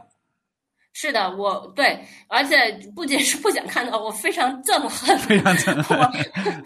[0.92, 1.98] 是的，我对，
[2.28, 5.98] 而且不仅是不想看到，我非常憎恨，非常憎恨。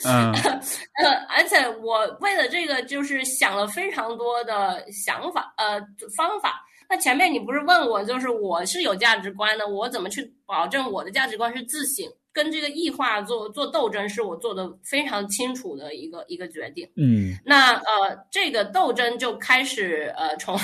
[0.04, 0.32] 嗯，
[1.04, 5.78] 呃，而且我为了这个，就是想了非常多的想法，呃，
[6.16, 6.66] 方法。
[6.90, 12.04] 那前面你不是问我，就是我是有价值观的，我怎么去保证我的价值观是自省？
[12.36, 16.86] 跟这个异化做做斗争，是我做的非常清楚的一个一个决定。
[16.96, 20.54] 嗯那呃，这个斗争就开始呃，从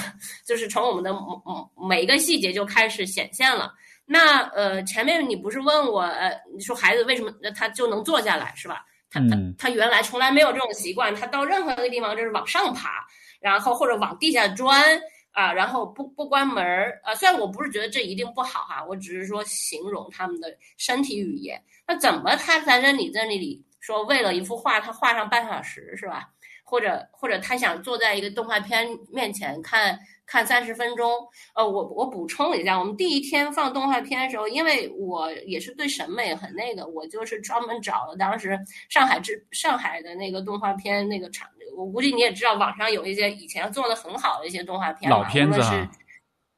[0.45, 3.73] 就是从我们的每每一个细节就开始显现了。
[4.05, 8.85] 那呃，前面你不是问我呃，你说孩子为什么他就能坐下来是吧？
[9.11, 13.07] 他他嗯他原来从来没有这种习惯，他到任何一个地方就是往上爬，
[13.41, 15.01] 然后或者往地下钻
[15.33, 17.15] 啊，然后不不关门儿啊。
[17.15, 21.63] 虽然我不是觉得这一定不好哈、我只是说形容他们的身体语言。
[21.87, 26.29] 那怎么他在这里在那里说为了一幅画他画上半小时是吧？
[26.65, 31.11] 或者或者他想坐在一个动画片面前看看三十分钟。
[31.55, 38.59] 呃，我我补充一下，我们第一天放动画片的时候，因为我也是对审美很那个，我就是专门找了当时
[38.89, 45.91] 上海之上海的那个动画片那个厂，我估计你也知道，网上有一些以前做的很好的一些动画片嘛，老片子是啊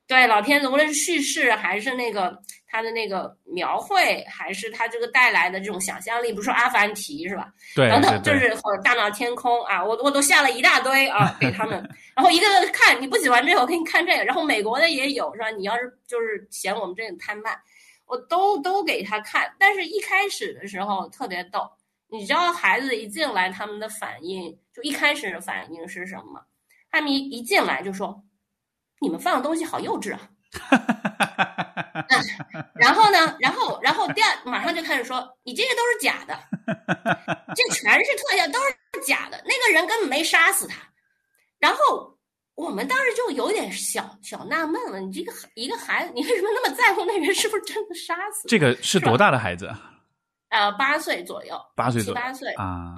[0.06, 2.38] 对老片子，无论是叙事还是那个
[2.75, 7.53] 它的那个描绘，还是他这个带来的这种想象力，比如说阿凡提是吧？
[7.77, 11.75] 对等等， 就是或者大闹天空啊，我我都下了一大堆啊给他们，
[12.16, 15.51] 然后一个个看，你不喜欢这个，我给你看这个，然后美国的也有是吧？
[15.51, 17.57] 你要是就是嫌我们这个太慢，
[18.07, 21.70] 我都都给他看，但是一开始的时候特别逗，
[22.09, 26.41] 你知道孩子一进来他们的反应，就一开始的反应是什么吗？
[26.91, 28.20] 他们一一进来就说
[29.01, 30.29] ：“你们放的东西好幼稚啊！”
[32.74, 36.38] 然后呢，然后然后第二马上就开始说，你这些都是假的，
[37.55, 40.76] 这全是特效，都是假的，那个人根本没杀死他。
[41.59, 42.18] 然后
[42.55, 48.48] 我们当时就有点小小纳闷了，你这个一个孩子，你为什么那么在乎那人是不是真的杀死？
[48.48, 49.72] 这个是多大的孩子？
[50.50, 52.94] 呃，八岁左右，八岁左右七八岁啊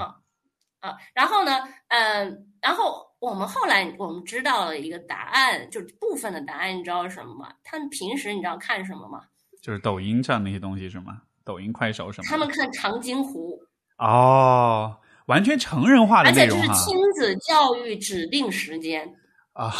[0.81, 0.97] 啊。
[1.15, 7.53] 然后呢，嗯、然后我们后来我们知道了一个答案，就是部分的答案，你知道是什么吗？
[7.65, 9.21] 他们平时你知道看什么吗？
[9.61, 11.23] 就是抖音上那些东西是吗？
[11.45, 12.29] 抖音、快手什么？
[12.29, 13.61] 他们看长津湖。
[13.99, 14.97] 哦，
[15.27, 19.13] 完全成人化的而且这是亲子教育指定时间，
[19.55, 19.75] 啊！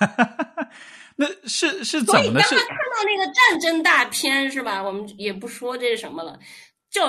[1.16, 2.42] 那是是怎所以么的？
[2.44, 4.82] 是当他看到那个战争大片是吧？
[4.82, 6.38] 我们也不说这是什么了，
[6.88, 7.02] 就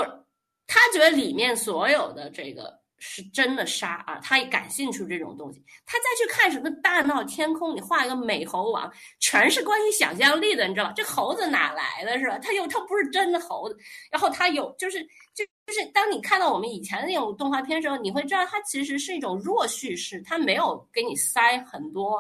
[0.66, 5.64] 他觉得里面所有的这个是真的杀啊，他也感兴趣这种东西。
[5.86, 10.94] 他再去看什么大闹天空，你画一个美猴王，全是关于想象力的，你知道吧？
[10.96, 12.38] 这猴子哪来的是吧？
[12.40, 13.78] 他又他不是真的猴子，
[14.12, 22.18] 然后他有就是就就是当你看到我们以前的那种动画片的时候，你会知道它其实是一种弱叙事，它没有给你塞很多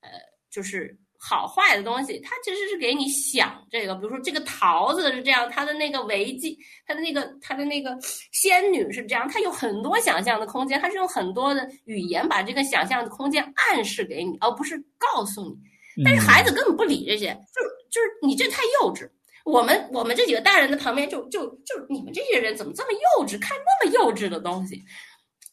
[0.00, 0.10] 呃
[0.50, 7.96] 就是好坏的东西，它其实是给你想这个，比如说这个桃子是这样，它的那个违纪，它的那个它的那个
[8.32, 15.56] 仙女是这样，它有很多想象的空间，它是用很多的语言把这个想象的空间暗示给你，而不是告诉你。
[16.04, 19.08] 但是孩子根本不理这些，就是就是你这太幼稚。
[19.44, 24.82] 我们我们这几个大人的旁边就就就你们这些人怎么这么幼稚，看那么幼稚的东西，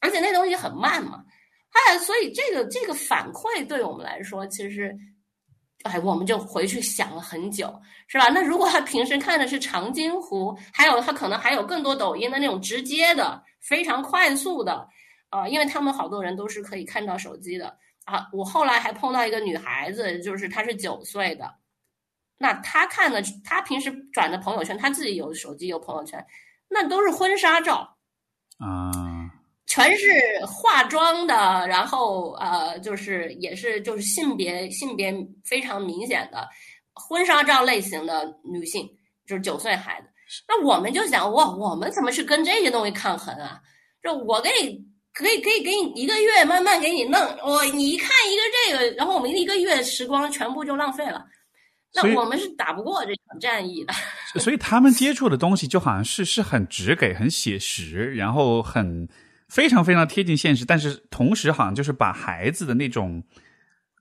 [0.02, 1.24] 而且那东西很慢嘛，
[1.72, 4.94] 哎，所以这个这个反馈对我们来说，其实，
[5.84, 7.74] 哎，我们就回去想了很久，
[8.08, 8.30] 是吧？
[8.30, 14.88] 那如果他平时看的是长津湖，还有他可能还有更多抖音的那种直接的、非常快速的，
[15.30, 18.28] 啊、因为他们好多人都是可以看到手机的啊。
[18.32, 21.54] 我后来还碰到一个女孩子，就是她是九岁的。
[22.38, 26.26] 那她看的，她平时转的朋友圈，她自己有手机有朋友圈，
[26.70, 27.98] 那都是婚纱照，
[28.60, 28.92] 啊，
[29.74, 35.12] 全是化妆的，然后呃，就是也是就是性别性别
[35.44, 36.48] 非常明显的
[36.94, 38.88] 婚纱照类型的女性，
[39.26, 40.08] 就是九岁孩子。
[40.48, 43.60] 那我们就想，哇，我们怎么去跟这些东西抗衡啊？
[44.04, 44.80] 就我给你
[45.12, 51.26] 可以可以给你一个月慢慢给你弄，我你一看一个这个，然后我们一个月时光全部就浪费了。
[51.96, 53.94] 那我们是打不过这场战役的。
[54.40, 59.08] 所以他们 接触的东西就好像是是很直给、很写实，然后很
[59.54, 63.24] 非常非常贴近现实，但是同时好像就是把孩子的那种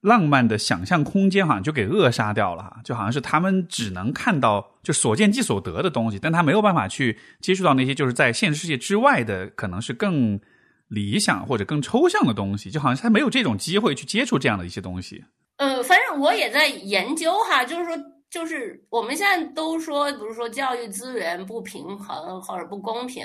[0.01, 10.41] 浪漫的想象空间好像就给扼杀掉了哈，就好像是他们只能看到就所见即所得的东西，但他没有办法去接触到那些就是在现实世界之外的，可能是更
[10.89, 15.23] 理想或者更抽象的东西，就好像他没有这种机会去接触这样的一些东西。
[15.59, 17.97] 呃，反正我也在研究哈，就是说，
[18.31, 23.25] 就是我们现在都说，比如说教育资源不平衡或者不公平，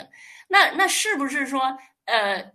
[0.50, 1.62] 那那是不是说，
[2.08, 2.52] 呃，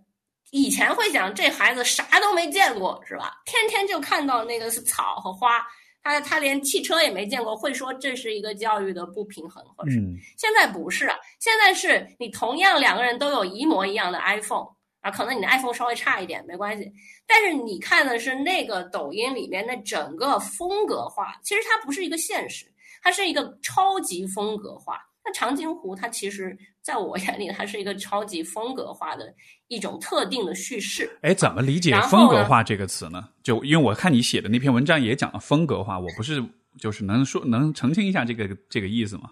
[0.51, 3.41] 以前会想这孩子啥都没见过是吧？
[3.45, 5.65] 天天就看到那个是草和花，
[6.03, 9.91] 他他连汽车也没见过，会说这是一个教育的不平衡，或者
[10.37, 14.67] 现在不是啊，现在是你同样两个人都有一模一样的 iPhone
[15.01, 16.91] 啊，可能你的 iPhone 稍微差一点没关系，
[17.27, 22.65] 但是你看的是那个抖音里面的整个风格化，其实它不是一个现实，
[23.01, 29.33] 它是一个超级风格化，那长津湖它其实在我眼里，它是一个超级风格化的
[29.69, 31.09] 一种特定的叙事。
[31.21, 33.29] 哎，怎么理解“风格化”这个词呢？
[33.41, 36.43] 就因为我看你写的那篇文章也讲了风格化，我不是
[36.77, 39.31] 就是能说能澄清一下这个这个意思吗？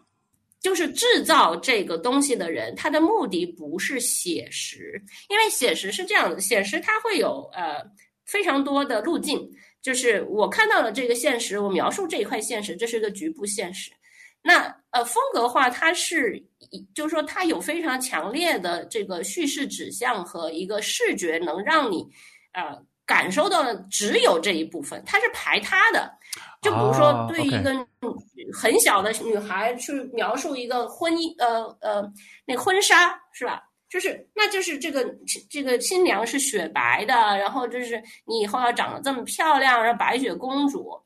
[0.62, 7.84] 就是制造这个东西的人，他的目的不是写实，因为写实是这样的，写实它会有呃
[8.26, 9.50] 非常多的路径。
[9.82, 13.92] 就是我看到了这个现实，我描述这一块现实，这是一个局部现实。
[14.42, 16.44] 那呃，风格化它是，
[16.94, 22.06] 就是说它有非常强烈的这个叙事指向和一个视觉，能让你
[22.54, 26.12] 呃感受到的只有这一部分，它是排他的。
[26.62, 27.74] 就比如说，对一个
[28.54, 32.14] 很小的女孩去描述一个婚姻，呃呃，
[32.46, 33.64] 那婚纱是吧？
[33.90, 35.04] 就是，那就是这个
[35.50, 40.98] 这个新娘是雪白的，然后就是你以后要长得这么漂亮，然后白雪公主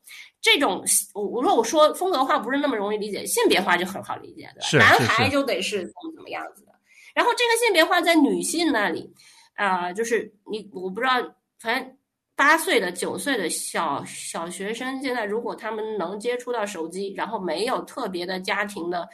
[0.46, 0.80] 这种，
[1.12, 6.72] 我我说我说风格化不是那么容易理解，性别化就很好理解的，男孩就得是怎么怎么样子的。
[7.16, 9.12] 然后这个性别化在女性那里，
[9.56, 11.14] 啊，就是你我不知道，
[11.58, 11.96] 反正
[12.36, 19.08] 八岁的、九岁的小小学生，现在如果他们能接触到手机，然后没有特别的家庭的。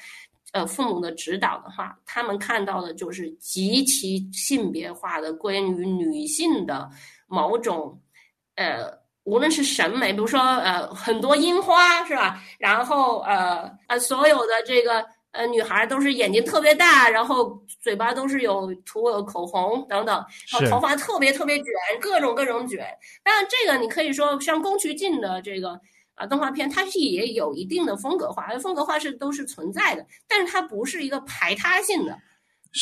[0.52, 6.90] 呃，父母的指导的话，他们看到的就是极其性别化的关于女性的
[7.26, 7.98] 某种，
[8.56, 8.92] 呃，
[9.24, 12.42] 无论是审美，比如说呃，很多樱花是吧？
[12.58, 21.66] 然后呃呃，所有的这个呃女孩都是眼睛特别大，然后嘴巴都是有涂有口红等等，然后头发特别特别卷，
[22.00, 22.86] 各种各种卷。
[23.22, 25.80] 当然，这个你可以说像宫崎骏的这个。
[26.14, 32.14] 啊，动画片它是也有一定的风格化，风格化是都是存在的，但是它不是一个排他性的，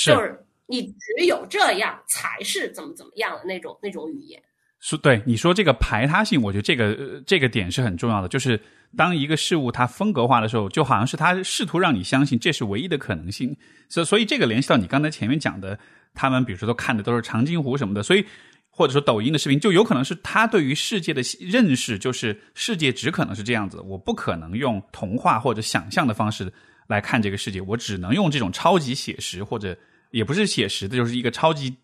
[0.04, 4.42] 就是你只有这样才是怎么怎么样的那种那种语言。
[4.80, 8.28] 是对你说这个排他性，我觉得这个这个点是很重要的。
[8.28, 8.60] 就是
[8.96, 13.56] 当一个事物它风格化的时候，就好像是他试图让你相信这是唯一的可能性。
[13.88, 15.78] 所所以这个联系到你刚才前面讲的，
[16.14, 18.24] 他们比如说都看的都是长津湖什么的，所以。
[18.72, 26.50] 或者说抖音的视频，就有可能是他对于世界的认识，就是世界只可能是这样子，我不可能用童话或者想象的方式
[26.86, 29.76] 来看这个世界，我只能用这种超级写实或者
[30.12, 31.76] 也不是写实的，就是一个超级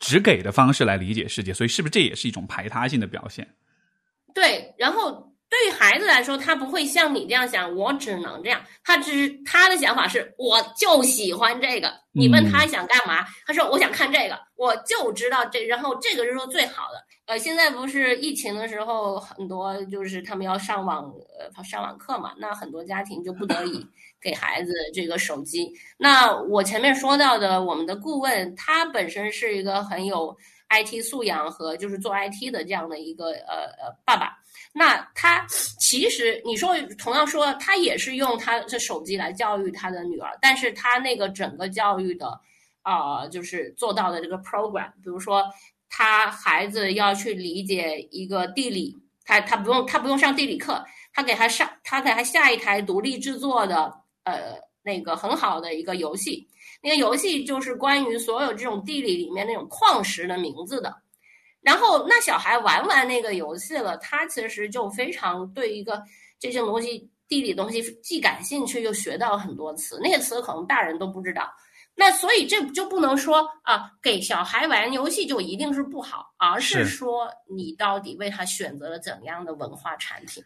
[0.00, 1.54] 只给的方式来理解世界。
[1.54, 3.46] 所以，是不是这也是一种排他性的表现？
[4.34, 5.28] 对，然后。
[5.50, 8.62] 对于孩子来说，他不会像你这样想，我只能这样。
[8.84, 11.92] 他只他的想法是，我就喜欢这个。
[12.12, 17.04] 你问他想干嘛，他说我想看这个，我就知道这，然后这个是说最好的。
[17.26, 21.12] 呃，现在不是疫情的时候，很多就是他们要上网，
[21.56, 23.84] 呃，上网课嘛，那很多家庭就不得已
[24.20, 25.70] 给孩子这个手机。
[25.96, 30.36] 那我前面说到的，我们的顾问他本身是一个很有
[30.68, 34.36] IT 素养和就是做 IT 的这样的一个呃呃爸爸。
[34.72, 35.44] 那他
[35.80, 42.40] 其实你说同样说，他也是用他的手机来教育他的女儿，但是他那个整个教育的，
[42.82, 45.44] 啊，就是做到的这个 program，比如说
[45.88, 53.92] 他孩子要去理解一个地理，他他不用他不用上地理课，他给他上他给他下一台独立制作的
[54.24, 56.48] 呃那个很好的一个游戏，
[56.82, 60.94] 那个游戏就是关于所有这种地理里面那种矿石的名字的。
[61.60, 66.02] 然后那小孩玩完那个游戏了，他其实就非常对一个
[66.38, 70.00] 这些东西地理东西既感兴趣，又学到很多词。
[70.02, 71.52] 那些词可能大人都不知道。
[71.94, 80.42] 那所以这就不能说啊，给小孩玩游戏就一定是不好，而是说你到底为他选择了怎样的文化产品？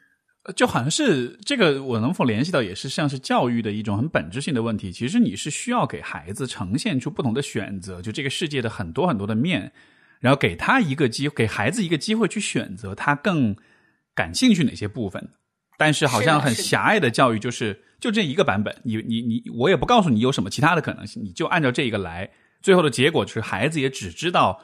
[0.53, 4.93] 就好像是这个，我能否联系到也是像是教育的一种很本质性的问题。
[4.93, 9.73] 其实你是需要给孩子呈现出不同的选择，就这个世界的很多很多的面。
[10.21, 13.55] 然后给他一个机，给孩子一个机会去选择他更
[14.15, 15.29] 感兴趣哪些部分。
[15.77, 22.31] 但是好像很狭隘的教育就是就这一个版本，你你你，我也不告诉你有什么其他的可能性，你就按照这一个来。
[22.63, 24.63] 最后的结果就是孩子也只知道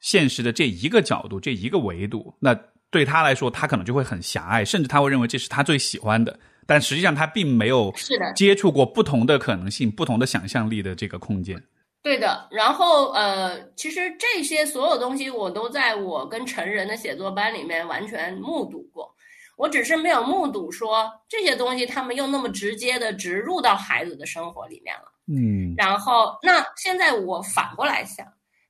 [0.00, 2.34] 现实的这一个角度，这一个维度。
[2.40, 2.58] 那
[2.94, 6.38] 对他来说，他可能就会很狭隘，甚至他会认为这是他最喜欢的。
[6.64, 7.92] 但实际上他并没有
[8.36, 11.60] 接触过不同的可能性、不同的想象力的这个空间。
[12.00, 19.12] 对的，然后呃，其实这些所有东西我都在我跟成人的写作班里面完全目睹过，
[19.56, 25.12] 我只是没有目睹说这些东西他们又那么直接的植入到孩子的生活里面了。
[25.26, 28.26] 嗯，然后那现在我反过来想，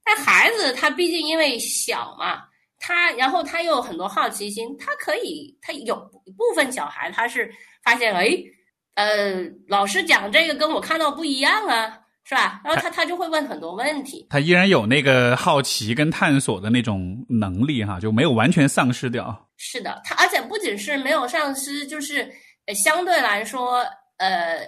[0.07, 2.43] 那孩子他毕竟因为小嘛，
[2.79, 7.51] 他然后他又有很多好奇心，他可以他有部分小孩他是
[7.83, 8.29] 发现哎，
[8.95, 12.01] 呃，老师讲这个跟我看到不一样啊。
[12.27, 12.59] 是吧？
[12.65, 14.27] 然后他他就会问很多问题。
[14.31, 19.47] 他依然有那个好奇跟探索的那种能力哈，就没有完全丧失掉。
[19.59, 22.27] 是的，他而且不仅是没有丧失，就是
[22.75, 23.85] 相对来说，
[24.17, 24.59] 呃，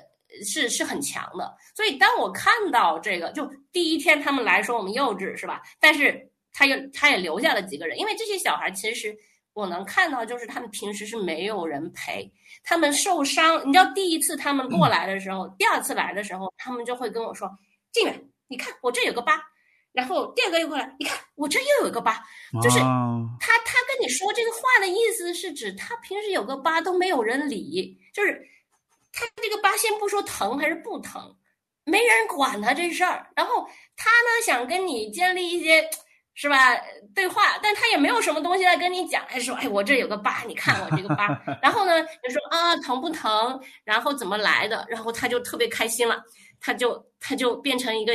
[0.44, 1.50] 是是很强的。
[1.74, 5.62] 所以当我看到这个，就第一天他们来说我们幼稚是吧？
[5.80, 9.14] 但是他又他也留下了几个人，因为这些小孩其实
[9.52, 12.32] 我能看到，就是他们平时是没有人陪，
[12.64, 13.60] 他们受伤。
[13.68, 17.46] 你知道第一次他们过来的时候，第二次来的时候，他们就会跟我说
[17.92, 19.38] ：“静远，你看我这有个疤。”
[19.92, 22.22] 然后第二个又过来，你看我这又有一个疤，
[22.62, 28.46] 就是他他跟你说这个话的意思是指他平时有个疤都没有人理，就是
[29.12, 31.34] 他这个疤先不说疼还是不疼，
[31.84, 33.26] 没人管他这事儿。
[33.34, 35.88] 然后他呢想跟你建立一些
[36.36, 36.76] 是吧
[37.12, 41.26] 对话，但他也没有什么东西来跟你讲，还说哎我这有个疤，你看我这个疤。
[41.60, 46.22] 然后呢就说啊疼不疼，然后怎么来的，然后他就特别开心了，
[46.60, 48.12] 他就他就变成一个。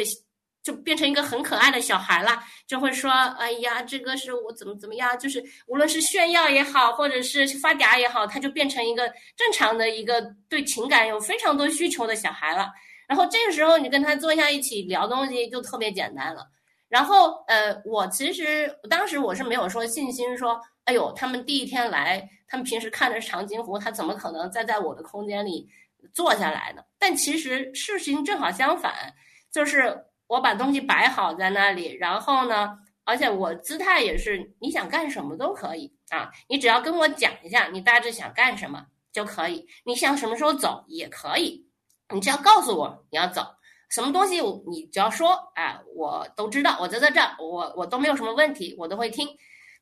[0.64, 3.10] 就变成一个很可爱的小孩了，就会说
[3.40, 12.70] ：“哎呀，这个是我怎么怎么样。”就是无论是炫耀也好，或者是发嗲也好，他就变成一个正常的一个对情感有非常多需求的小孩了。
[13.08, 16.46] 然后这个时候你跟他坐下一起聊东西就特别简单了。
[16.92, 25.68] 然后呃，我其实当时我是没有说信心说：“哎呦，他们第一天来，他们平时看的是长津湖，他怎么可能再在我的空间里
[26.14, 29.16] 坐下来呢？”但其实事情正好相反，
[29.52, 30.06] 就是。
[30.32, 39.68] 我把东西摆好在那里，然后呢，而且我姿态也是，你想干什么都可以啊，你只要跟我讲一下，你大致想干什么就可以。
[39.84, 41.68] 你想什么时候走也可以，
[42.14, 43.46] 你只要告诉我你要走
[43.92, 49.28] 什么东西，你只要说，哎，我都知道，我就在这儿，我我都没有什么问题，我都会听。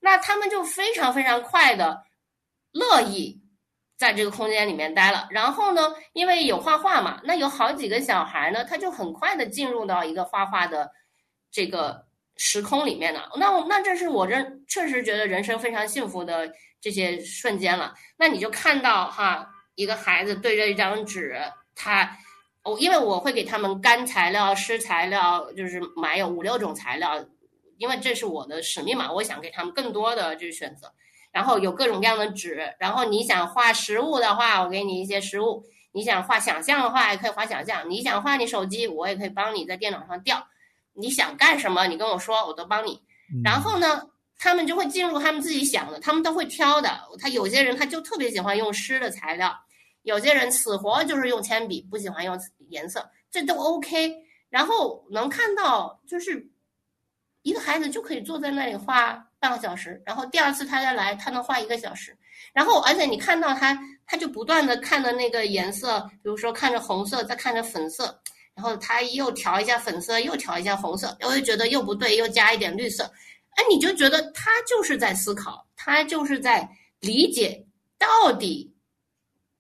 [0.02, 2.04] 那他们就非常非常快的
[2.74, 3.42] 乐意。
[3.98, 10.90] 在这个空间里面待了，然后呢，因为有画画嘛，那有好几个小孩呢，他就很快的进入到一个画画的
[11.52, 12.06] 这个
[12.38, 13.30] 时空里面了。
[13.36, 14.36] 那那这是我这
[14.70, 16.50] 确实觉得人生非常幸福的
[16.80, 17.94] 这些瞬间了。
[18.18, 19.46] 那你就看到哈，
[19.76, 21.38] 一个孩子对着一张纸，
[21.76, 22.18] 他，
[22.64, 27.26] 我因为我会给他们干材料、湿材料，就是买有五六种材料，
[27.78, 30.92] 因为这是我的使命嘛，我想给他们更多的这个选择。
[31.32, 40.48] 然后有各种各样的纸，然后你想画实物的话，我给你一些实物；你想画想象的话，也可以画想象；你想画你手机，我也可以帮你在电脑上调。
[40.94, 43.04] 你想干什么，你跟我说，我都帮你。
[43.44, 44.08] 然后呢，
[44.40, 47.00] 他们就会进入他们自己想的，他们都会挑的。
[47.20, 49.56] 他有些人他就特别喜欢用湿的材料，
[50.04, 52.40] 有些人死活就是用铅笔，不喜欢用
[52.70, 54.16] 颜色，这都 OK。
[54.50, 56.50] 然后能看到，就是
[57.42, 59.26] 一个孩子就可以坐在那里画。
[59.42, 62.14] 半个小时，然后第二次他再来，他能画一个小时。
[62.52, 68.20] 然后，而且你看到他，他就不断的看着那个颜色，比如说看着红色，再看着粉色，
[68.54, 73.10] 然后他又调一下粉色，又调一下红色，又觉得又不对，又加一点绿色。
[73.52, 76.70] 哎，你就觉得他就是在思考，他就是在
[77.00, 77.66] 理解
[77.98, 78.74] 到底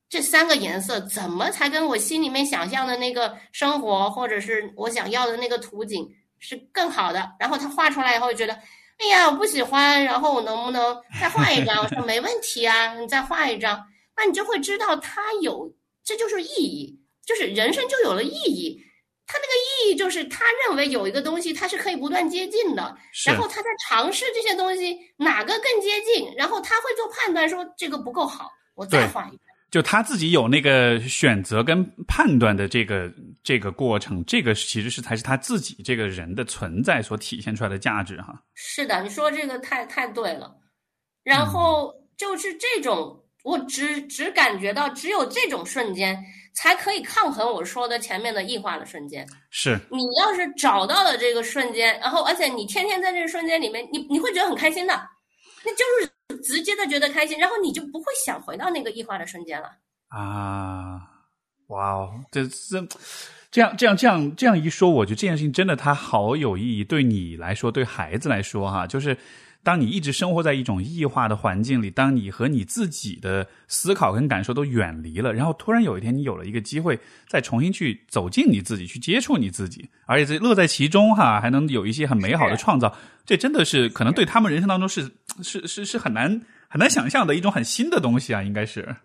[0.10, 7.32] 这三个颜色怎么才跟我心里面想象的那个生活，或者是我想要的那个图景是更好的。
[7.40, 8.60] 然后他画出来以后，觉得。
[9.02, 11.82] 哎呀，我不喜欢，然后我能不能再画一张？
[11.82, 13.82] 我说没问题啊，你再画一张，
[14.18, 18.78] 那你就会知道他有，这就是意义，就是人生就有了意义。
[19.26, 22.94] 他那个意义就是他认为有一个东西，他是可以不断接近的，
[23.26, 29.49] 然后他在尝试这些东西哪个更接近，然后他会做判断，说这个不够好，我再画一张。
[29.72, 33.12] 就他自己有那个选择跟判断的这个
[33.44, 38.34] 这个过程，这个其实是才是他自己这个人的存在所体现出来的价值哈。
[38.56, 40.56] 是的，你说这个太太对了。
[41.24, 46.18] 然后就是这种，我只只感觉到只有这种瞬间
[46.56, 49.28] 才可以抗衡我说的前面的异化的瞬间。
[49.52, 54.94] 是你要是找到了这个瞬间，然后而且你天天在这个瞬间里面，你你会觉得很开心的，
[55.64, 56.10] 那就是。
[56.44, 59.70] 直接的觉得开心，然后你就不会想回到那个异化的瞬间了
[60.10, 61.02] 啊！
[61.68, 62.88] 哇哦，这这
[63.52, 66.84] 这样这样这样这样一说，我觉得这件事情真的它好有意义。
[66.84, 69.16] 对你来说，对孩子来说，哈，就是
[69.64, 82.96] 当你一直生活在一种异化的环境里，当你和你自己的思考跟感受都远离了，然后突然有一天你有了一个机会，再重新去走进你自己，去接触你自己，而且这乐在其中，哈，还能有一些很美好的创造。
[83.26, 85.12] 这真的是可能对他们人生当中是
[85.44, 86.30] 是是是很难
[86.68, 88.96] 很难想象的一种很新的东西啊，应该是。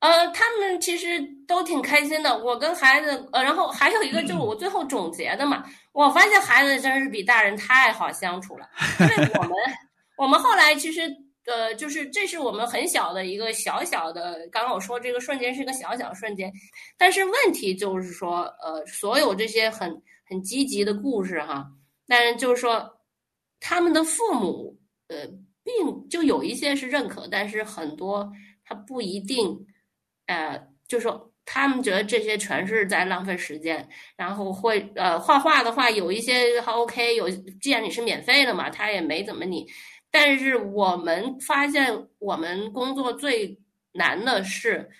[0.00, 2.36] 呃，他们其实都挺开心的。
[2.36, 8.68] 我跟孩子，呃，然后还有一个就是我最后总结的嘛，我发现孩子真是比大人太好相处了。
[9.00, 9.52] 因为我们
[10.16, 11.02] 我们后来其实
[11.46, 16.52] 呃，就是这是我们很小的一个小小的，刚刚我说这个瞬间是一个小小瞬间，
[16.96, 21.66] 但是问题就是说，呃，所有这些很很积极的故事哈，
[22.06, 22.98] 但是就是说。
[23.64, 25.18] 他们的父母，呃，
[25.64, 28.30] 并就有一些是认可，但是很多
[28.64, 29.66] 他不一定，
[30.26, 37.28] 呃，就说他们觉得这些全是在浪费时间，然后会呃画画的话有一些还 OK，有
[37.60, 39.66] 既然你是免费的嘛，他也没怎么你。
[40.10, 43.58] 但是我们发现，我们工作最
[43.92, 44.90] 难的是。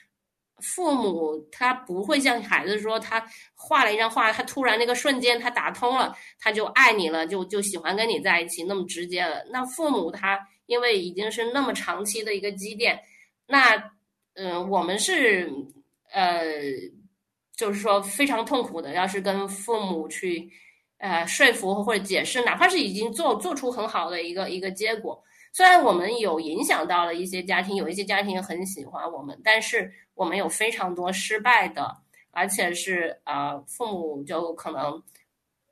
[0.77, 3.21] 父母他不会像孩子说，他
[3.57, 9.45] 画了一张画，他突然那个瞬间他打通了，他就爱你了，就就喜欢跟你在一起，那么直接了。
[9.51, 13.01] 那父母他因为已经是那么长期的一个积淀，
[13.47, 13.91] 那
[14.35, 15.51] 嗯，我们是
[16.11, 16.43] 呃，
[17.55, 18.93] 就是说非常痛苦的。
[18.95, 20.51] 要是跟父母去
[20.99, 25.23] 呃说服或者解释，哪怕是已经做做出很好的一个一个结果。
[25.53, 31.95] 虽然我们有影响到了一些家庭，有一些家庭很喜欢我们，但是我们有非常多失败的，
[32.31, 35.03] 而且是呃父母就可能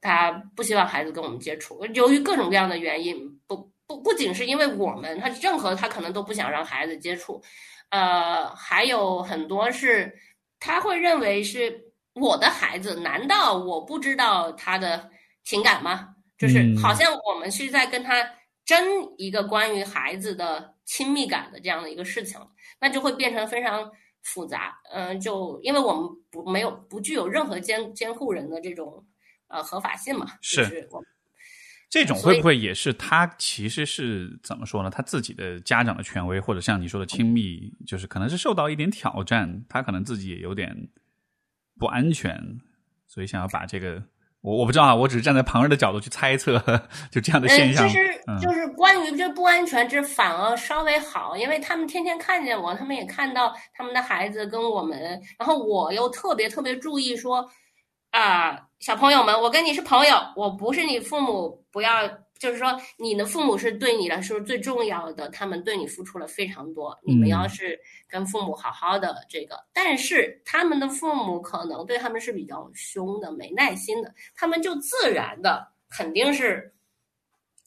[0.02, 7.42] 他不希望孩子跟我们接触，由于各种各样的原因，不不不仅是因为我们，他任何他可能都不想让孩子接触，
[7.88, 10.16] 呃还有很多是
[10.60, 15.10] 他会认为是我的孩子，难道我不知道他的
[15.42, 16.14] 情感吗？
[16.38, 18.14] 就是好像我们是在跟他。
[18.66, 18.78] 争
[19.16, 22.38] 一个关于孩子的亲密感的这样的一个事情，
[22.80, 23.90] 那就会变成非常
[24.22, 24.78] 复杂。
[24.92, 29.04] 嗯，就因为我们不没有不具有任何监监护人的这种
[29.48, 30.26] 呃合法性嘛。
[30.40, 30.88] 是。
[31.90, 34.88] 这种会不会也是他其实是怎么说呢？
[34.88, 40.88] 他自己的家长的权威，或者像你说的亲密，就是可能是受到一点挑战，他可能自己也有点
[41.78, 42.60] 不安全，
[43.06, 44.02] 所以想要把这个。
[44.42, 46.58] 我我不知道啊，我只是站在旁人的角度去猜测，
[47.12, 47.86] 就这样的现象。
[47.86, 54.98] 其实就是关于这不安全，这反而稍微好，因为他们天天看见我，他们也看到他们的孩子跟我们，
[55.38, 57.46] 然后我又特别特别注意说，
[58.10, 62.08] 啊，小朋友们，我跟你是朋友，我不是你父母，不要。
[62.40, 66.98] 就是说，你的父母是对你来说最重要的，他们对你付出了非常多。
[67.02, 76.72] 你们要是跟父母好好的这个，但是他们的父母可能对他们是比较凶的、没耐心的，他们就自然的肯定是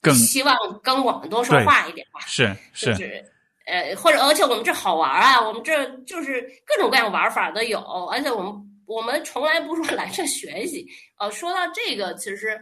[0.02, 2.22] 更希望跟我们多说话一点吧。
[2.22, 3.24] 是是，
[3.68, 8.52] 呃，或者而且我们这好玩啊，我们这就是各种各样玩法都有，而且我们
[8.94, 10.88] 我们从来不说 来这学习。
[11.20, 12.60] 呃，说到这个，其实。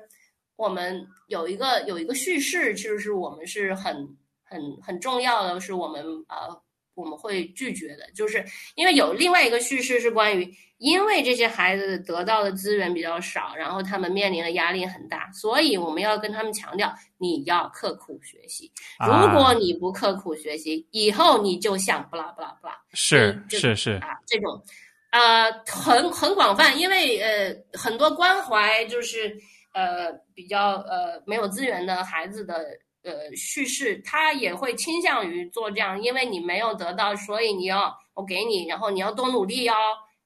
[0.58, 3.96] 我们有一个有一个叙事，其实是我们是很
[4.44, 6.56] 很很重要的，是我们呃
[6.94, 18.72] 我们会拒绝的，就是因为有另外一个叙事是关于，因为这些孩子得到的资源比较少，然后他们面临的压力很大，所以我们要跟他们强调，你要刻苦学习。
[19.00, 24.64] 如果你不刻苦学习，以后你就想不啦不啦不啦，是是是啊，这种
[25.12, 29.34] 呃很很广泛，因为呃很多关怀就是。
[29.74, 32.56] 呃，比较呃没有资源的孩子的
[33.04, 39.74] 呃叙事，他也会倾向于做这样，因为你没有得到，所以你要我给你，然后你要多努力哦，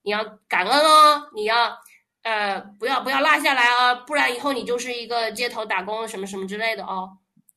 [0.01, 1.77] 你要感恩哦，你要
[2.23, 7.07] 呃不要不要落下来哦，不然以后你就是一个街头打工什么什么之类的哦，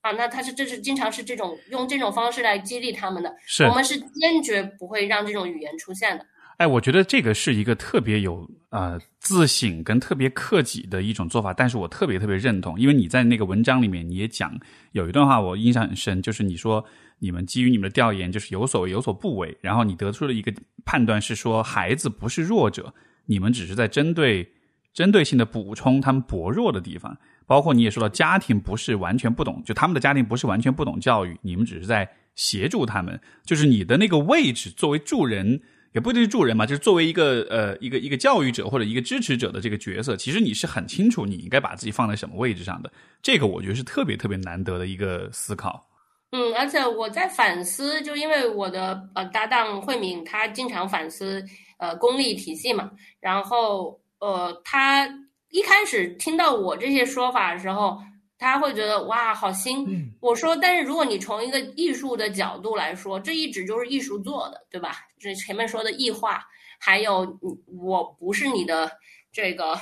[0.02, 3.34] 啊，那他是这是经常是这种用这种方式来激励他们的，
[3.66, 6.26] 我们是坚决不会让这种语言出现的。
[6.58, 14.52] 哎，我觉得这个是一个特别有呃自省跟特别克己的一种做法，但是我特别特别认同，因为你在那个文章里面你也讲
[14.90, 16.84] 有一段话我印象很深，就是你说
[17.20, 20.52] 你们基于你们的调研就是有所为有所不为，然后你得出了一个
[20.84, 22.92] 判断是说孩子不是弱者，
[23.26, 24.52] 你们只是在针对
[24.92, 35.60] 针对性的补充他们薄弱的地方，包括你也说到家庭不是完全不懂，就他们的家庭不是完全不懂教育，你们只是在协助他们，就是你的那个位置作为助人。
[35.92, 42.92] 也不一定是助人嘛，就是作为一个呃一个一个教育者或者一个支持者的这个角色，其实你是很清楚你应该把自己放在什么位置上的。
[43.22, 45.88] 这个我觉得是特别特别难得的一个思考。
[46.32, 51.44] 嗯，而且我在反思，就因为我的呃搭档慧敏，她经常反思
[51.78, 55.08] 呃公立体系嘛，然后呃她
[55.50, 57.98] 一开始听到我这些说法的时候。
[58.40, 59.84] 他会觉得哇，好新。
[60.20, 64.92] 我说，但是如果你从一个艺术的角度来说，这一直就是艺术做的，对吧？
[65.20, 66.44] 这前面说的异化，
[66.78, 68.90] 还有我不是你的
[69.32, 69.78] 这个，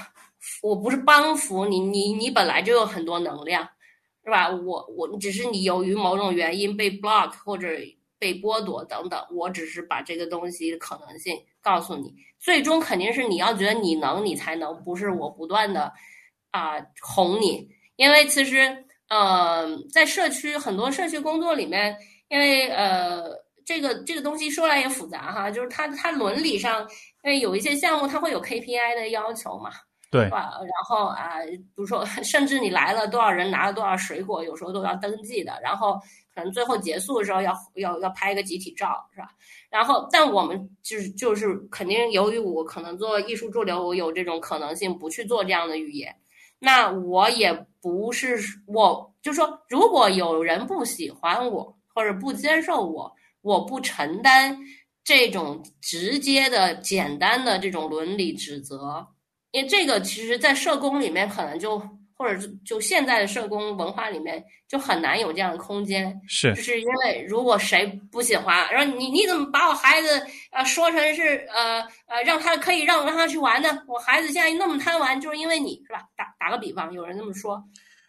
[0.63, 3.69] 我不是帮扶你，你你本来就有很多能量，
[4.25, 4.51] 是吧？
[4.51, 7.69] 我我只是你由于某种原因被 block 或者
[8.19, 15.93] 被剥夺等等，我只是把这个东西的可能性告诉你，最终肯定是你要觉得你能，你才能，不是我不断的
[16.51, 17.69] 啊哄你。
[17.97, 21.97] 因为其实，呃，在社区很多社区工作里面，
[22.29, 23.31] 因为呃，
[23.67, 26.81] 这个这个东西说来也复杂哈，就是它它伦理上，
[27.25, 29.71] 因为有一些项目它会有 KPI 的要求嘛，
[30.11, 30.53] 对是，吧？
[30.61, 35.59] 然后啊，比如说， 甚至你来了多少人，拿了多少水果，有时候都要登记的。
[35.61, 35.99] 然后
[36.33, 39.29] 可能最后结束的时候要要要拍一个集体照，是吧？
[39.69, 46.15] 然后，但我们就是就是肯定，由于我可能做艺术驻留，我有这种可能性不去做这样的语言。
[46.61, 47.53] 那我也
[47.83, 53.13] 不是我，就说如果有人不喜欢我或者不接受我，
[53.47, 54.59] 我不承担
[55.05, 59.07] 这种直接的、简单的这种伦理指责。
[59.53, 61.79] 因为这个其实，在社工里面可能就，
[62.15, 66.21] 或者就现在的社工文化里面，就很难有这样的空间。
[66.29, 73.79] 是就是因为如果谁不喜欢，然后你你怎么把我孩子呃说成是呃呃让他可以让让他去玩呢？
[73.87, 76.03] 我孩子现在那么贪玩，就是因为你是吧？
[76.17, 77.63] 打打个比方，有人这么说，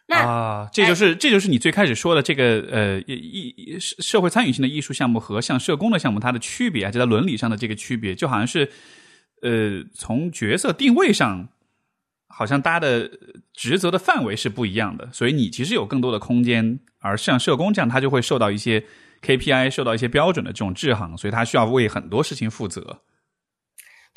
[0.09, 8.71] 那啊，这就是这就是你最开始说的这个呃艺艺社社会参与性的艺术项目和像社工的项目它的区别啊，就在伦理上的这个区别，就好像是
[9.41, 11.49] 呃从角色定位上，
[12.29, 13.11] 好像大家的
[13.53, 18.81] 职责的范围是不一样的，所以你其实有更多的空间，而像社工这样，他就会受到一些
[19.21, 23.01] KPI，受到一些标准的这种制衡，所以他需要为很多事情负责。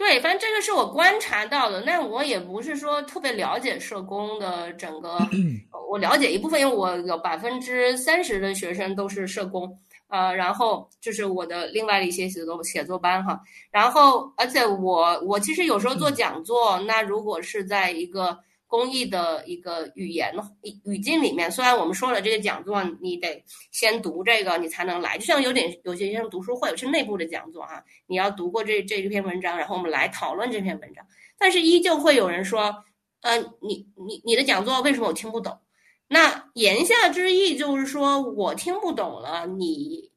[0.01, 1.83] 对，反正这个是我观察到的。
[1.83, 5.19] 那我也不是说特别了解社工的整个，
[5.91, 9.79] 我了解一部分，因为我有百分之三十的学生都是社工，
[10.09, 13.39] 呃，然后就是我的另外的一些写作写作班哈。
[13.71, 18.39] 然后，而且我我其实有时候做讲座，那如果是在一个
[18.71, 31.05] 公益的一个语言语语境里面，虽然我们说了这个讲座你得先读这个，你才能来，就像有点有些像读书会是内部的讲座哈，你要读过这这篇文章，然后我们来讨论这篇文章，
[31.37, 32.85] 但是依旧会有人说，
[33.23, 35.59] 呃，你你你的讲座为什么我听不懂？
[36.07, 40.13] 那言下之意就是说我听不懂了，你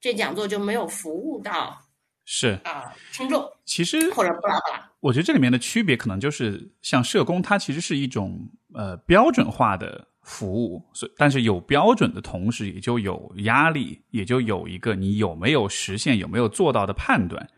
[0.00, 1.78] 这讲座就没有服务到
[2.24, 4.87] 是啊听众，其实或者不拉不拉。
[5.00, 8.36] 我觉得这里面的区别可能就是，像社工，它其实是一种
[8.74, 17.48] 呃标准化的服务，所以但是有标准的同时，也就有压力，也就有一个你有没有实现、有没有做到的判断。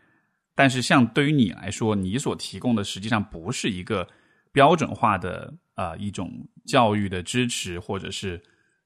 [0.53, 4.07] 但是，像对于你来说，你所提供的实际上不是一个
[4.51, 6.31] 标准化的啊、一种
[6.67, 8.39] 教育的支持或者是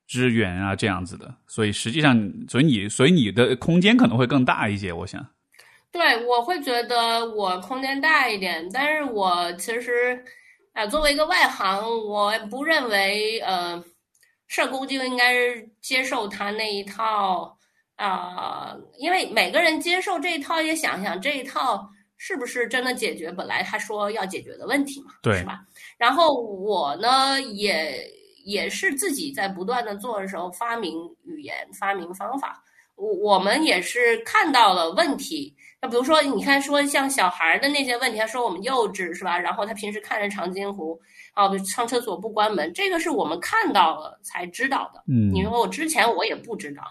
[0.07, 5.27] 支援啊这样子的，所以实际上，所以你所以你的空间可能会更大一些，我想。
[5.95, 10.21] 对，我会觉得我空间大一点，但是我其实，
[10.73, 13.81] 啊、作为一个外行，我不认为呃，
[14.45, 17.57] 社工就应该是接受他那一套
[17.95, 25.61] 啊、因为每个人接受这一套，也想想这一套是不是真的解决本来他说要解决的问题嘛，对是吧？
[25.97, 28.05] 然后我呢，也
[28.43, 30.93] 也是自己在不断的做的时候发明
[31.23, 32.61] 语言、发明方法。
[32.95, 35.53] 我我们也是看到了问题，
[35.86, 39.38] 那比如说，你看说像小孩的那些问题，他说我们幼稚是吧？
[39.38, 40.99] 然后他平时看着长津湖，
[41.36, 45.03] 啊，上厕所不关门，这个是我们看到了才知道的。
[45.07, 46.81] 嗯，你说我之前我也不知道，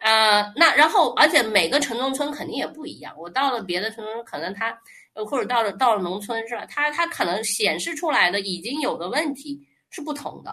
[0.00, 4.76] 呃，那然后而且每个城中村肯定也不一样，我到了别的城中村，可能他
[5.14, 6.66] 呃或者到了到了农村是吧？
[6.66, 10.52] 他他可能显示出来的已经有的问题是不同的。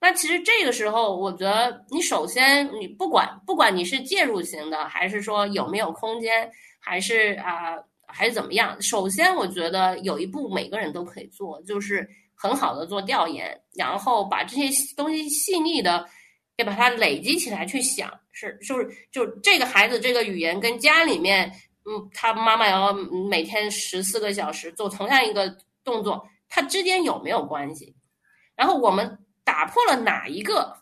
[0.00, 6.48] 那其实这个时候，我觉得你首先你不管不管你是介入型的，还是说有没有空间，
[6.88, 7.76] 还是啊、
[8.06, 16.08] 还是怎么样，首先我觉得有一步每个人都可以做，就是很好的做调研，然后把这些东西细腻的
[16.56, 21.52] 给把它累积起来去想，是就是就这个孩子这个语言跟家里面，
[21.84, 22.94] 嗯，他妈妈要
[23.28, 27.94] 每天十四个小时做同样一个动作，它之间有没有关系？
[28.56, 30.74] 然后我们打破了哪一个，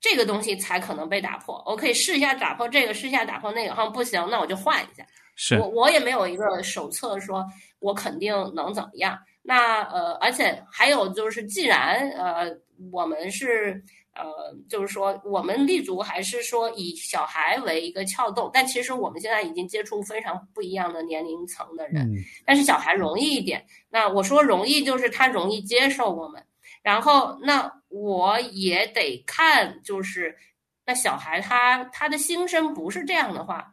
[0.00, 1.62] 这个东西才可能被打破。
[1.64, 5.06] 我可以试一下打破这个，试一下打破那个，好像不行，那我就换一下。
[5.34, 7.44] 是我我也没有一个手册说
[7.78, 9.18] 我肯定能怎么样。
[9.42, 12.56] 那呃，而且还有就是，既然呃
[12.92, 13.82] 我们是
[14.14, 23.64] 呃，就是说我们立足还是说以小孩为一个撬动，但其实我们现在已经接触非常不一样的年龄层的人，嗯但是小孩容易一点。
[23.88, 26.44] 那我说容易，就是他容易接受我们。
[26.82, 30.36] 然后，那我也得看，就是
[30.84, 33.72] 那小孩他他的心声不是这样的话，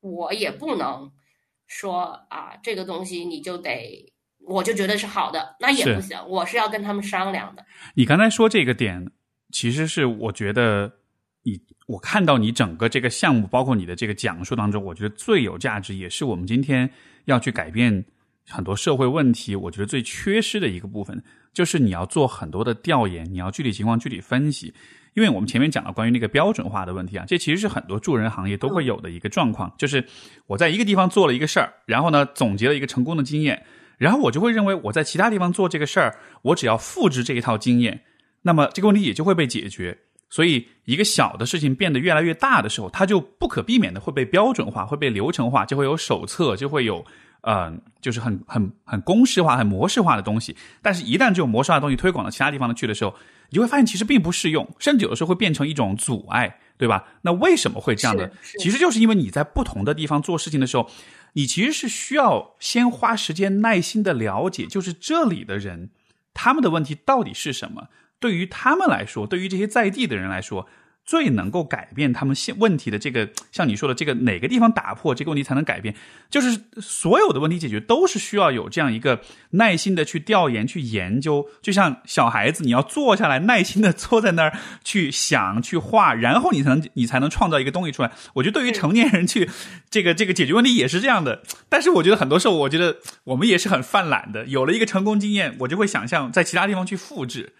[0.00, 1.10] 我也不能
[1.66, 4.12] 说啊，这个东西你就得，
[4.46, 7.64] 我就觉得是好的，那也不行，我是要跟他们商量的。
[7.94, 9.10] 你刚才说这个点，
[9.52, 10.92] 其实是我觉得
[11.42, 16.90] 你我看到你整个这个项目，包括你的这个讲述当中，我觉得最有价值，也是我们今天
[17.24, 18.04] 要去改变
[18.48, 21.22] 很多社会问题，我觉得最缺失的一个部分，
[21.52, 24.72] 就是你要做很多的调研，你要具体情况具体分析。
[25.18, 30.04] 因为我们前面讲了关于那个标准化的问题啊，这其实是很多助人行业都会有的一个状况，就是
[30.46, 33.64] 我在一个地方做了一个事儿，然后呢总结了一个成功的经验，
[33.98, 38.02] 然后我就会认为我在其他地方做这个事儿，我只要复制这一套经验，
[38.42, 39.98] 那么这个问题也就会被解决。
[40.30, 47.02] 所以，一个小的事情变得越来越大的时候，它就不可避免的会被标准化，会被流程化，就会有手册，就会有，
[47.40, 50.54] 嗯，就是很很很公式化、很模式化的东西。
[50.82, 53.14] 但是，一旦这种模式化的东西推广到其他地方去的时候，
[53.50, 57.04] 你就会发现其实并不适用，甚至有的时候会变成一种阻碍，对吧？
[57.22, 58.30] 那为什么会这样的？
[58.58, 60.90] 其实就是因为你在不同的地方做事情的时候，
[61.32, 65.90] 你其实是需要先花时间耐心的了解，就是这里的人
[66.34, 67.88] 他们的问题到底是什么。
[68.20, 70.66] 对于他们来说，对于这些在地的人来说，
[71.08, 75.94] 最能够改变他们现问题的这个， 像你说的这个哪个地方打破这个问题才能改变，
[76.28, 79.18] 就是所有的问题解决都是需要有这样一个
[79.52, 81.48] 耐心的去调研、去研究。
[81.62, 84.52] 就像小孩子，你要坐下来耐心的坐在那儿
[84.84, 88.12] 去想、去画，然后你才能你才能创造一个东西出来。
[88.34, 89.48] 我觉得对于成年人去
[89.88, 91.42] 这个这个解决问题也是这样的。
[91.70, 94.44] 但是我觉得很多时候，我觉得我们也是很犯懒的。
[94.44, 97.54] 有了一个成功经验，我就会想象在其他地方去复制。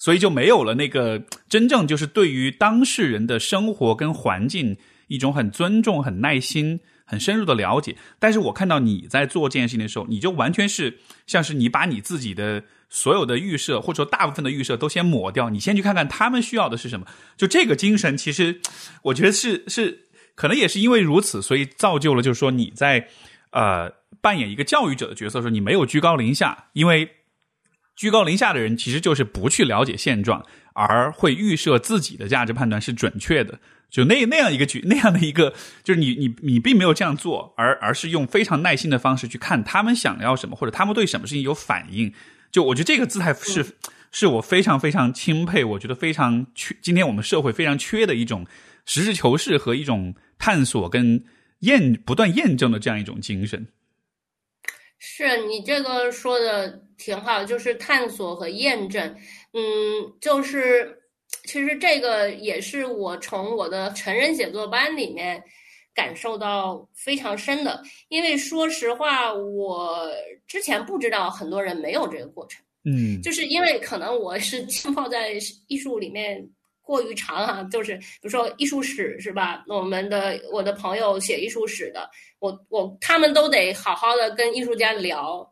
[0.00, 4.78] 所以就没有了那个真正就是对于当事人的生活跟环境
[5.08, 7.94] 一种很尊重、很耐心、很深入的了解。
[8.18, 17.04] 但是我看到你在做这件事情的时候，你就完全是像是你把你自己的所有的预设，或者说大部分的预设都先抹掉，你先去看看他们需要的是什么。
[17.36, 18.58] 就这个精神，其实
[19.02, 23.06] 我觉得是是可能也是因为如此，所以造就了就是说你在
[23.50, 23.92] 呃
[24.22, 27.16] 扮演一个教育者的角色的时候，你没有居高临下，因为。
[27.96, 33.58] 居高临下的人其实就是不去了解现状，而会预设自己的价值判断是准确的。
[33.90, 42.14] 就那那样一个局，那样的一个，就是你你你并没有这样做，而而是用非常耐心的方式去看他们想要什么，或者他们对什么事情有反应。
[42.52, 43.66] 就我觉得这个姿态是
[44.12, 48.46] 是我非常非常钦佩，我觉得非常缺，今天我们社会非常缺的一种
[48.86, 51.24] 实事求是和一种探索跟
[51.60, 53.66] 验不断验证的这样一种精神。
[54.98, 59.02] 是你这个说的挺好，就是探索和验证。
[59.54, 59.62] 嗯，
[60.20, 61.02] 就是
[61.44, 65.42] 其实这个也是我从我的成人写作班里面
[65.94, 67.82] 感受到非常深的。
[68.08, 70.06] 因为说实话，我
[70.46, 72.62] 之前不知道很多人没有这个过程。
[72.84, 75.32] 嗯，就是因为可能我是浸泡在
[75.66, 76.46] 艺术里面。
[76.82, 79.62] 过于长哈，就是比如说艺术史是吧？
[79.68, 85.48] 我们的我的朋友写艺术史的，我我他们都得好好的跟艺术家聊，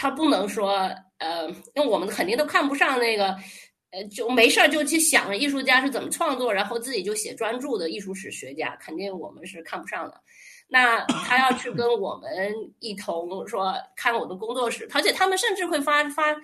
[0.00, 3.36] 他不能说呃，因为我们肯定都看不上那个，
[3.90, 10.18] 呃，就没事儿就去想着艺术家是怎么创作，然后自己就写专著的艺术史学家，肯定我们是看不上的。
[10.68, 16.34] 那 他要去跟我们一同说看我的工作室，而且他们甚至会发发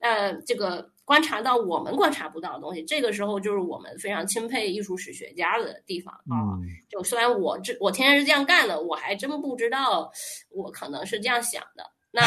[0.00, 0.90] 呃这个。
[1.06, 6.58] 观察到我们观察不到的东西，这个时候就是我们非常钦佩艺术史学家的地方啊。
[6.88, 10.10] 就虽然我这我天天是这样干的，我还真不知道
[10.50, 11.88] 我可能是这样想的。
[12.10, 12.22] 那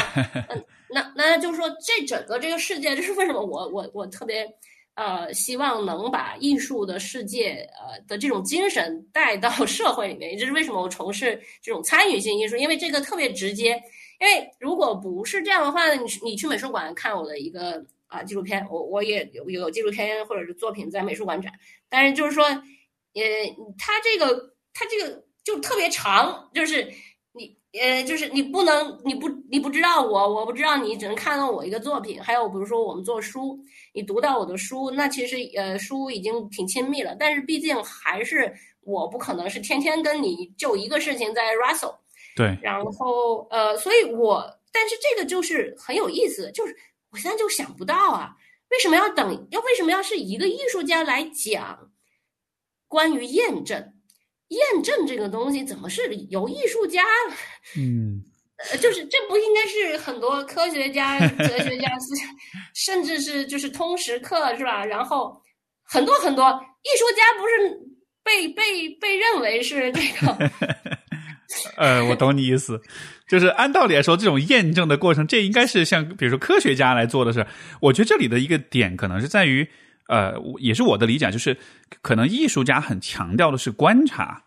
[0.50, 4.48] 嗯，那那就是说，这整个这个世界，这是为什么我我我特别
[4.96, 13.82] 呃希望能把艺术的世界呃的这种精神带到 社会里面，也就是为什么我从事这种参与性艺术，因为这个特别直接。
[14.20, 17.84] 因为如果不是这样的话，你你去美术馆看我的一个。
[18.10, 21.54] 啊，纪录片，我我也有有纪录片或者是作品在美术馆展，
[21.88, 23.22] 但是就是说，呃，
[23.78, 26.92] 它这个它这个就特别长，就是
[27.74, 32.22] 呃，就是你不能你不你不知道我，我不知道你，只能看到我一个作品。
[32.22, 33.60] 还有比如说我们做书，
[33.94, 41.96] 你读到我的书，那其实呃书已经挺亲密了，但是毕竟还是我不可能是天天跟你就一个事情在 Russell。
[42.36, 42.58] 对。
[42.62, 46.76] 然后呃，所以我但是这个就是很有意思，就是。
[47.12, 48.36] 我现在就想不到啊，
[48.70, 49.48] 为什么要等？
[49.50, 51.90] 要为什么要是一个艺术家来讲
[52.88, 53.94] 关于验证？
[54.50, 57.02] 验证这个东西怎么是由艺术家？
[57.78, 58.22] 嗯，
[58.72, 64.86] 呃，就是这不应该是很多科学家、哲学家是，甚至是就是通识课是吧？
[64.86, 65.42] 然后
[65.84, 66.46] 很多很多
[66.84, 67.80] 艺术家不是
[68.24, 70.52] 被被被认为是这个？
[71.78, 72.80] 呃，我懂你意思。
[73.28, 77.46] 就是按道理来说，这种验证的过程，这应该是像比如说科学家来做的事。
[77.82, 79.68] 我觉得这里的一个点可能是在于，
[80.10, 81.56] 呃，也是我的理解，就是
[82.02, 84.44] 可能艺术家很强调的是观察，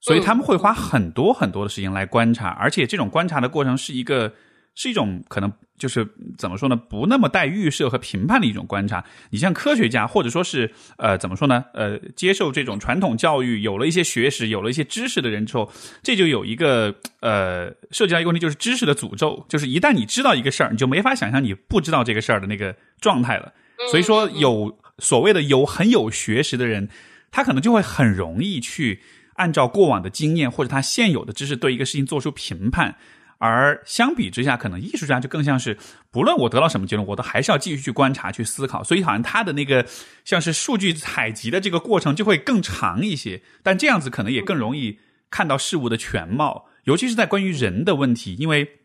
[0.00, 4.32] 所以他们会花很多很多的时间来观察，而且这种观察的过程是一个。
[4.76, 6.04] 是一种可能，就是
[6.36, 6.74] 怎么说呢？
[6.74, 9.04] 不那么带预设和评判的一种观察。
[9.30, 11.64] 你像科学家，或者说是呃，怎么说呢？
[11.74, 15.70] 呃，接受这种传统教育，有了一些学识，有了一些知识的人之后，
[16.02, 19.46] 这就有一个呃，涉及到一个问题，就是知识的诅咒。
[19.48, 23.52] 就是一旦你知道一个事儿，你就没法想象你不知道这个事儿的那个状态了。
[23.92, 26.88] 所以说，有所谓的有很有学识的人，
[27.30, 29.00] 他可能就会很容易去
[29.34, 32.96] 按照过往的经验或者他现有的知识对一个事情做出评判。
[33.38, 35.76] 而相比之下，可能艺术家就更像是，
[36.10, 38.82] 不论我得到什么结论，我都还是要继续去观察、去思考。
[38.82, 39.84] 所以好像他的那个
[40.24, 43.42] 像是数据采集的这个过程就会更长一些。
[43.62, 44.98] 但这样子可能也更容易
[45.30, 48.34] 看到事物的全貌，尤其是在关于人的问题。
[48.36, 48.83] 因为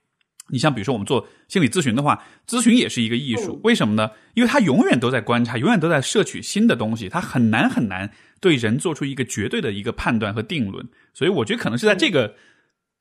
[0.50, 3.60] 你像比如说我们做心理咨询的话，咨询也是一个艺术。
[3.64, 4.12] 为什么呢？
[4.34, 10.88] 因为他永远都在观察，永远都在摄取新的东西，他很难很难对人做出一个绝对的一个判断和定论。
[11.14, 12.36] 所以我觉得可能是在这个。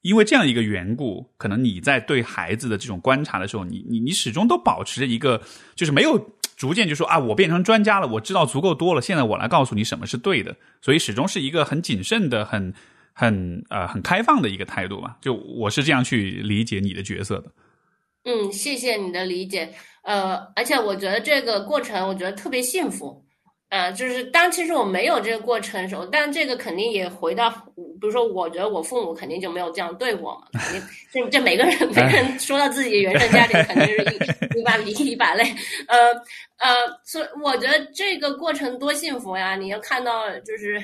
[0.02, 5.42] 因为这样一个缘故，可能你在对孩子的这种观察的时候，你你你始终都保持着一个，
[5.74, 12.72] 就是没有逐渐就说啊，我变成专家了，我知道足够多了，现在我来告诉你什么是对的，所以始终是一个很谨慎的、很
[13.18, 15.16] 很呃很开放的一个态度吧。
[15.20, 17.50] 就我是这样去理解你的角色的。
[18.24, 19.68] 嗯，谢谢你的理解。
[20.02, 23.24] 呃，而且我觉得这个过程，我觉得特别幸福。
[23.70, 34.16] 呃，就是当其实我没有这个过程的时候，但这个肯定也回到，比如说，我觉得我父母肯定就没有这样对我嘛，肯定 这这每个人每个人说到自己原生家庭，肯定是一
[34.60, 35.44] 一把鼻涕一把泪，
[35.86, 35.96] 呃
[36.56, 39.54] 呃，所以我觉得这个过程多幸福呀！
[39.54, 40.82] 你要看到就是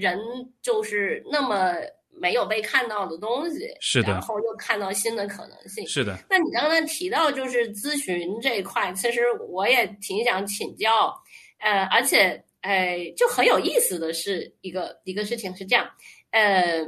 [0.00, 0.18] 人
[0.60, 1.74] 就是那么
[2.10, 6.18] 没有被看到的东西，是的，然后又看到新的可能性，是的。
[6.28, 11.14] 那你刚刚提到就是咨询这一块，其实我也挺想请教。
[11.58, 15.88] 呃，而且，呃，就很有意思的是一个一个事情是这样，
[16.30, 16.84] 呃，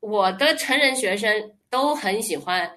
[0.00, 2.70] 我的成人学生都很喜欢，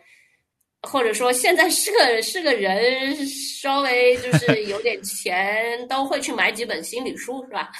[0.84, 7.72] 或者说现在是个是个人稍微就是有点钱，都会去买几本心理书，是吧？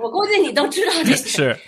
[0.00, 1.28] 我估计你都知道这些。
[1.28, 1.58] 是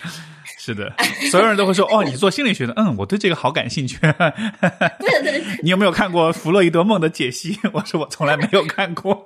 [0.57, 0.91] 是的，
[1.29, 3.97] 所有人都会说哦，你做心理学的，嗯，我对这个好感兴趣。
[3.99, 7.59] 对对，你有没有看过弗洛伊德梦的解析？
[7.73, 9.23] 我说我从来没有看过。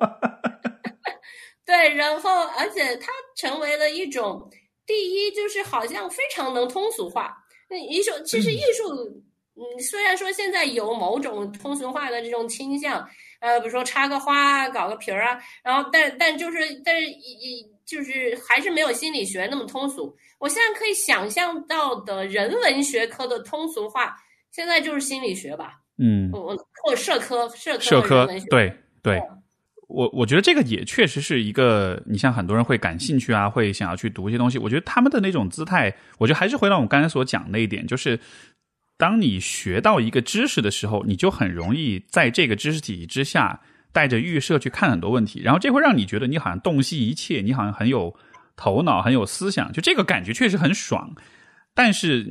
[1.66, 4.50] 对，然后而且它成为了一种，
[4.86, 7.32] 第一就是好像非常能通俗化。
[7.70, 9.24] 那艺术其实艺术，嗯，
[9.80, 13.08] 虽然说现在有某种通俗化的这种倾向，
[13.40, 20.16] 呃，比如说插个花、啊搞个皮儿啊，然后但但就是但是一就是还是没有心理学那么通俗。
[20.38, 24.16] 我现在可以想象到的人文学科的通俗化，
[24.52, 25.80] 现在就是心理学吧？
[25.98, 29.22] 嗯，我或社科、社科、社科，对对。
[29.90, 34.60] 我我觉得这个也确实是一个，你像很多人会感兴趣啊，会想要去读一些东西。
[34.60, 38.20] 我觉得他们的那种姿态，我觉得还是回到我们刚才所讲那一点，就是
[39.00, 43.62] 当你学到一个知识的时候，你就很容易在这个知识体系之下
[43.94, 48.14] 带着预设去看很多问题，然后这会让你觉得你好像洞悉一切，你好像很有
[48.58, 51.16] 头脑，很有思想，就这个感觉确实很爽。
[51.74, 52.28] 但是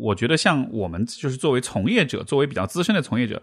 [0.00, 3.42] 我觉得像我们就是作为从业者，作为比较资深的从业者。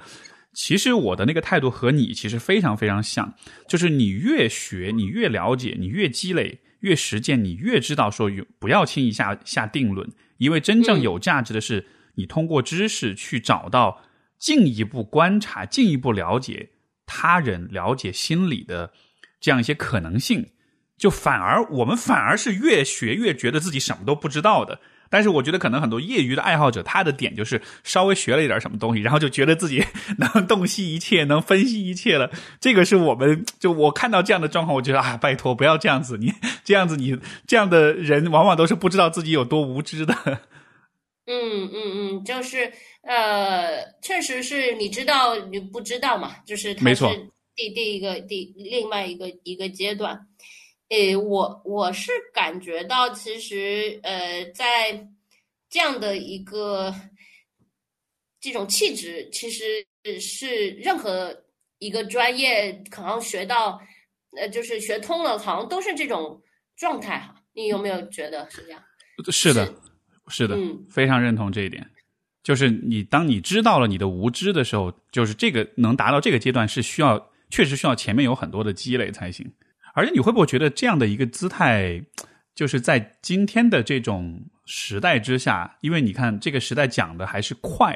[0.53, 3.33] 其实我的那个态度和你其实非常非常像，
[3.67, 10.07] 就是你越学，你越了解，你越积累，越实践，你越知道说不要轻易下下定论，
[10.37, 11.83] 因为真正有价值的是
[12.15, 14.01] 你通过知识去找到
[14.37, 16.69] 进一步观察、进一步了解
[17.05, 18.91] 他人、了解心理的
[19.39, 20.49] 这样一些可能性，
[20.97, 24.79] 就反而我们反而是越学越觉得自己什么都不知道的。
[25.09, 29.85] 但是我觉得可能很多业余的爱好者，他的点就是稍微学了一点什么东西，然后就觉得自己
[30.17, 32.31] 能洞悉一切，能分析一切了。
[32.59, 36.33] 这个是我们就我看到这样的状况，我觉得啊，拜托不要这样子，你
[36.65, 40.15] 这样子你这样的人往往都是不知道自己有多无知的。
[41.25, 41.75] 嗯嗯
[42.17, 42.71] 嗯，就是
[43.01, 47.09] 呃，确实是你知道你不知道嘛，就是没错，
[47.55, 50.27] 第第一个第另外一个一个阶段。
[50.89, 55.07] 诶，我我是感觉到，其实呃，在
[55.69, 56.93] 这样的一个
[58.39, 59.85] 这种气质，其实
[60.19, 61.45] 是任何
[61.79, 63.81] 一个专业可能学到，
[64.37, 66.39] 呃，就是学通了，好像都是这种
[66.75, 67.33] 状态哈。
[67.53, 68.83] 你有没有觉得是这样？
[69.31, 69.73] 是的，
[70.27, 70.57] 是的，
[70.89, 71.85] 非常认同这一点。
[72.43, 79.49] 就是你当你知道了你的无知的时候，就是这个能达到这个阶段，是需要确实需要前面有很多的积累才行。
[79.93, 82.03] 而且你会不会觉得这样的一个姿态，
[82.55, 87.95] 就是在今天的这种时代之下，因为你看这个时代讲的还是快，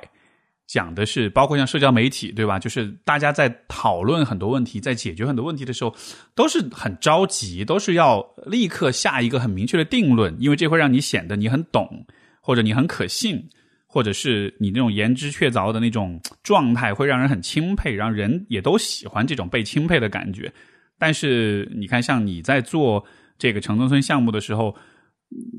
[0.68, 2.58] 讲的是包括像社交媒体，对吧？
[2.60, 5.94] 就是大家在讨论很多问题，在解决很多问题的时候，
[6.36, 12.06] 都是很着急，都是要立刻下一个很明确的定论，因为这会让你显得你很懂，
[12.48, 13.50] 或者你很可信，
[13.88, 20.54] 或者是你那种言之确凿的那种状态，会让人很钦佩，让人也都喜欢这种被钦佩的感觉。
[20.98, 23.04] 但是你看，像你在做
[23.38, 24.74] 这个城中村项目的时候，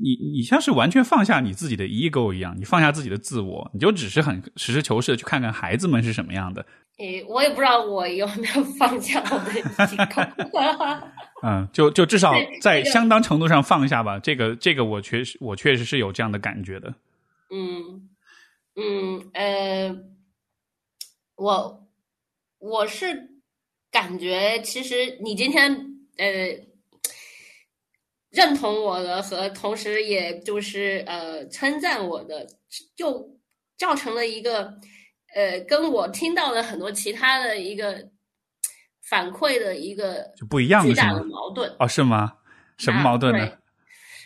[0.01, 6.65] 你你像是完全放下你自己的 ego 一样，你放下自己的自我，你就只是很实事求是的去看看孩子们是什么样的。
[6.99, 10.99] 诶，我也不知道我有没有放下我的 ego。
[11.41, 14.19] 嗯，就就至少在相当程度上放下吧。
[14.19, 16.93] 这个这个，我确实我确实是有这样的感觉的。
[17.49, 18.09] 嗯
[18.75, 19.95] 嗯呃，
[21.35, 21.87] 我
[22.59, 23.29] 我是
[23.89, 25.71] 感觉，其实你今天
[26.17, 26.25] 呃
[28.29, 32.45] 认同我的，和同时也就是呃称赞我的，
[32.97, 33.39] 就
[33.77, 34.73] 造成了一个
[35.35, 38.09] 呃跟我听到的很多其他的一个
[39.01, 41.73] 反馈的一个就不一样巨大的矛盾。
[41.79, 42.33] 哦，是吗？
[42.77, 43.45] 什么矛盾呢？
[43.45, 43.55] 啊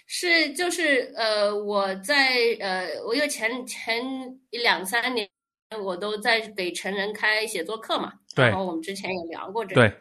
[0.05, 4.03] 是就是呃，我在呃，我有前前
[4.49, 5.27] 一两三年，
[5.81, 8.11] 我都在给成人开写作课嘛。
[8.35, 9.81] 对然后我们之前也聊过这个。
[9.81, 9.97] 对，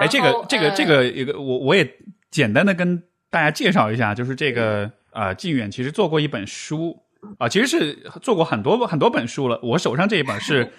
[0.00, 1.88] 哎，这个这个这呃个一个，我我也
[2.30, 3.00] 简单的跟
[3.30, 7.05] 大家介绍一下，就是这个呃，靖远其实做过一本书
[7.38, 9.58] 啊、其实是做过很多很多本书了。
[9.62, 10.72] 我手上这一本是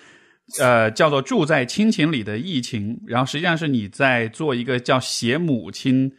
[0.59, 6.11] 呃叫做《住在亲情里的疫情》，然后实际上是你在做一个叫写母亲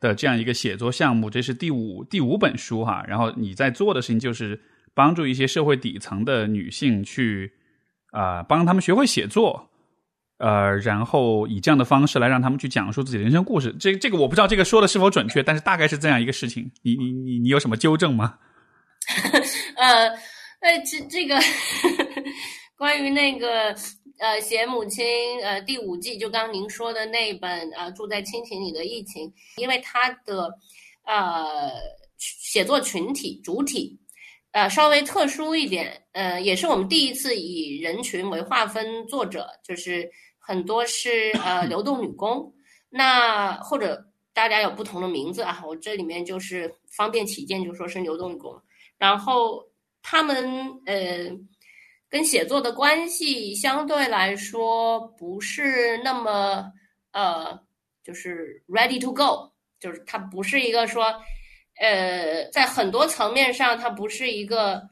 [0.00, 3.04] 的这样一个写作项目，这是第五第五本书哈。
[3.08, 4.60] 然后你在做的事情就是
[4.94, 7.52] 帮助一些社会底层的女性去
[8.10, 9.70] 啊、帮她们学会写作。
[10.38, 13.74] 呃，然后以这样的方式来让他们去讲述自己的人生故事。
[13.80, 16.70] 这这个我不知道这个说的是否准确，但是大概是这样一个事情。
[16.82, 18.34] 你你你你有什么纠正吗？
[19.76, 20.08] 呃，
[20.60, 21.38] 呃，这这个
[22.76, 23.74] 关于那个
[24.18, 25.04] 呃写母亲
[25.42, 30.50] 呃第五季，就刚您说的那本呃住在亲情里的疫情，因为它的
[31.04, 31.70] 呃
[32.16, 33.98] 写作群体主体
[34.52, 42.50] 呃稍微特殊一点，呃，也是我们第一次以人群为划分作者，就是很多是呃流动女工，
[42.88, 48.58] 那或者大家有不同的名字啊，我这里面就是方便起见，就说是流动女工。
[48.98, 49.62] 然后
[50.02, 50.44] 他们
[50.86, 51.30] 呃
[52.08, 56.72] 跟写作的关系相对来说不是那么
[57.12, 57.58] 呃
[58.02, 61.04] 就是 ready to go，就是它不是一个说
[61.80, 64.88] 呃在很多层面上它不是一个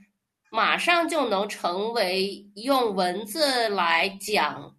[0.50, 4.76] 马上就能成为用文字来讲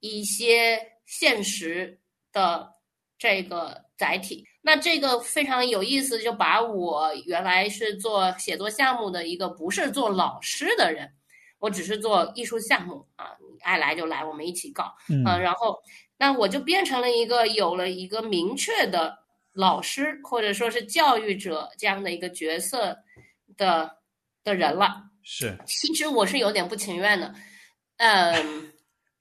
[0.00, 2.00] 一些现实
[2.32, 2.68] 的
[3.16, 4.46] 这个载体。
[4.62, 11.12] 那这个非常有意思，就把我原来是做写作项目的一个不是做老师的人，
[11.58, 15.76] 我只是做艺术项目啊，你爱来就来，我们一起搞，嗯啊，然后
[16.16, 19.18] 那我就变成了一个有了一个明确的
[19.52, 22.96] 老师或者说是教育者这样的一个角色
[23.56, 23.98] 的
[24.44, 25.02] 的人了。
[25.24, 27.32] 是其实我是有点不情愿的，
[27.98, 28.72] 嗯，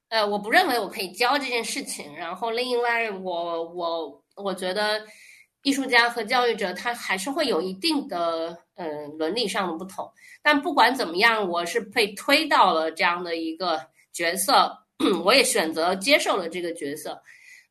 [0.09, 2.15] 呃，我不认为我可以教这件事情。
[2.15, 5.05] 然后另外我，我我觉得
[5.63, 10.11] 艺术家和教育者他还是会有一定的嗯、呃伦理上的不同。
[10.41, 13.79] 但不管怎么样，我是被推到了这样的一个
[14.11, 14.75] 角色，
[15.23, 17.21] 我也选择接受了这个角色。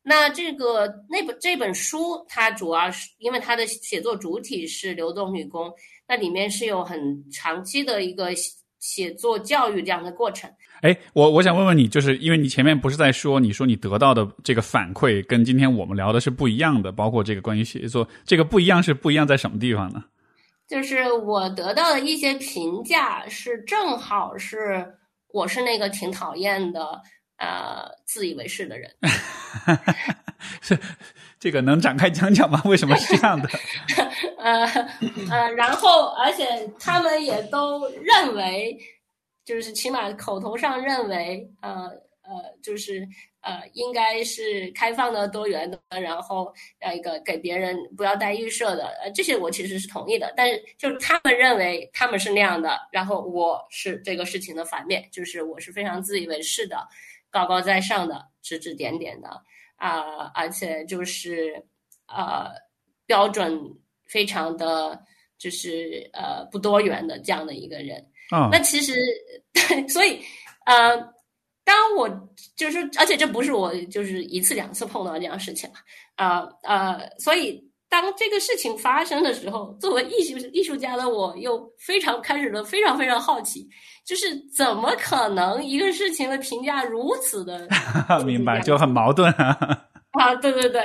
[0.03, 5.71] 那这个那本这本书，它主要是因为它的写作主体是流动女工，
[6.07, 8.31] 那里面是有很长期的一个
[8.81, 10.51] 写写作教育这样的过程。
[10.81, 20.03] 哎，我我想问问你，就是因为你前面不是在说，你说你得到的这个反馈跟今天我们聊的是不一样的，包括这个关于写作，这个不一样是不一样在什么地方呢？
[20.67, 24.85] 就是我得到的一些评价是正好是
[25.33, 27.01] 我是那个挺讨厌的
[27.37, 28.89] 呃自以为是的人。
[30.61, 30.77] 是
[31.41, 32.61] 这个能展开讲讲吗？
[32.69, 33.49] 为什么是这样的？
[34.37, 34.63] 呃
[35.31, 36.45] 呃，然后而且
[36.79, 38.77] 他们也都认为，
[39.43, 41.89] 就是起码口头上认为，呃
[42.21, 43.07] 呃，就是
[43.41, 50.31] 呃，应该是开放的、多元的，然后呃一个给别人不要带预设的，呃，这些我其实是同意的。
[50.37, 56.87] 但是就是他们认为他们是那样的，然后我是这个事情的反面，就是我是非常自以为是的、
[57.31, 59.29] 高高在上的、指指点点的
[59.81, 61.53] 啊、而且就是
[62.07, 62.51] 呃
[63.07, 63.59] 标准
[64.07, 65.01] 非常的
[65.39, 67.97] 就是呃不多元的这样的一个人。
[68.31, 68.93] 嗯、那其实
[69.51, 70.21] 对，所以
[70.65, 70.95] 呃，
[71.63, 72.07] 当我
[72.55, 75.67] 就是，而且这不是我就是一次两次碰到这样事情
[76.15, 77.59] 啊，呃呃，所以
[77.91, 83.67] 当这个事情发生的时候，作为艺术艺术家的我又非常开始了非常非常好奇，
[84.05, 87.67] 就是怎么可能一个事情的评价如此的
[88.25, 89.57] 明白，就很矛盾啊。
[90.17, 90.81] 啊，对对对，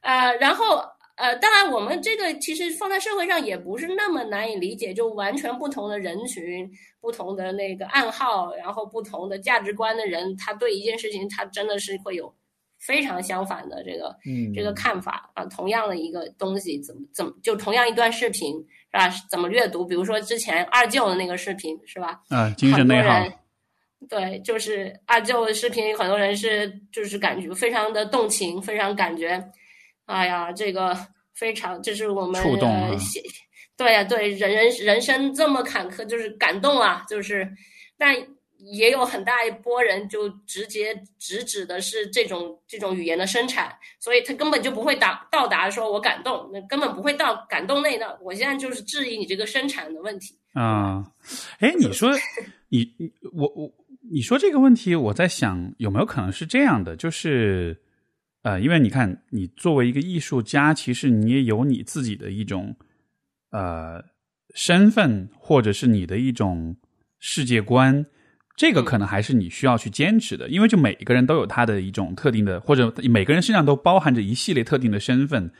[0.00, 0.82] 呃，然后
[1.16, 6.70] 呃，当然我们这个其实放在社会上也不是那么难以理解，就完全不同的人群、
[7.02, 12.34] 不同的那个暗号，然后不同的价值观的人，他对一件事情他真的是会有
[12.78, 15.44] 非常相反的这个嗯，这个看法啊。
[15.46, 18.54] 同样的一个东西，怎么怎么就同样一段视频
[18.92, 19.08] 是吧？
[19.30, 19.84] 怎么阅读？
[19.84, 22.20] 比如说之前二舅的那个视频是吧？
[22.28, 23.38] 啊，精神内耗很多人。
[24.08, 29.42] 对，就是二舅的视频，很多人是就是感觉非常的动情，非常感觉，
[30.04, 30.96] 哎呀，这个
[31.34, 33.22] 非常，就是我们触动啊呃写
[33.76, 37.50] 对呀、对人人人生这么坎坷，就是感动啊，就是，
[37.98, 38.14] 但
[38.58, 48.18] 也有很大一波人就直接直指的是这种这种语言的生产，所以他根本就不会达到达说我感动，那根本不会到感动那的。
[48.22, 51.04] 我现在就是质疑你这个生产的问题啊。
[51.58, 52.10] 哎，你说
[52.70, 53.72] 你你我我
[54.10, 57.80] 你说这个问题，我在想有没有可能是这样的，就是
[58.42, 62.74] 呃，因为你看，你作为一个艺术家，其实你也有你自己的一种
[63.50, 64.02] 呃
[64.54, 66.76] 身份，或者是你的一种
[67.18, 68.06] 世界观。
[68.56, 75.50] 这个可能还是你需要去坚持的，因为就每一个人都有他的一种特定的，或者每个人身上都包含着一系列特定的身份，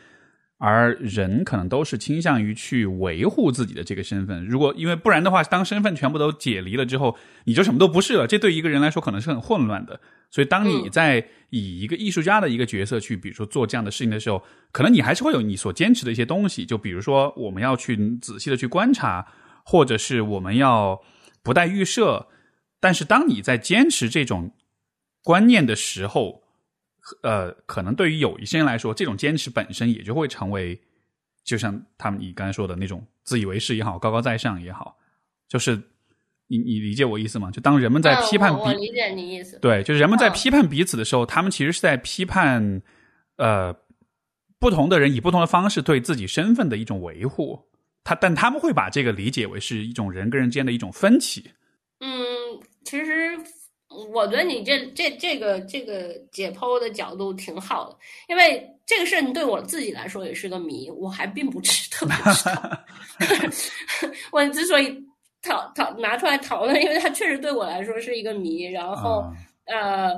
[0.56, 4.43] 而人可能都是倾向于去维护自己的这个身份。
[4.47, 7.14] 如果因为不然的话，当身份全部都解离了之后，
[7.44, 8.27] 你就什么都不是了。
[8.27, 10.01] 这对一个人来说可能是很混乱的。
[10.31, 14.43] 所以，当你在以一个艺术家的一个角色去，比如说做这样的事情的时候，
[14.73, 16.64] 可能你还是会有你所坚持的一些东西。
[16.64, 19.27] 就比如说，我们要去仔细的去观察，
[19.66, 20.98] 或者是我们要
[21.43, 22.28] 不带预设。
[22.81, 24.51] 但是，当你在坚持这种
[25.23, 26.43] 观念的时候，
[27.23, 30.78] 呃，可能对于有一些人来说，这种坚持本身也就会成为，
[31.44, 34.97] 就像他们你刚才说的那种自以为是也好，高高在上也好，
[35.48, 35.81] 就是
[36.48, 37.51] 你你理解我意思吗？
[37.51, 39.59] 就当人们在批判，我理解你意思。
[39.61, 42.82] 对，就是人们在批判彼此的时候，他们其实是在批判
[43.36, 43.74] 呃
[44.59, 47.59] 不同的人以不同的方式对自己身份的一种维护。
[48.05, 51.51] 他但他们会把这个理解为是一种人跟人之间的一种分歧。
[51.98, 52.09] 嗯，
[52.86, 53.36] 其实
[54.14, 57.96] 我觉得你这这这个这个解剖的角度挺好的，
[58.28, 62.80] 因为这个事情对我自己来说也是个谜，我还并不知特别知道。
[64.30, 64.96] 我之所以
[65.42, 68.62] 讨讨拿出来讨论，因为它确实对我来说是一个谜。
[68.62, 69.24] 然后
[69.64, 70.12] 呃，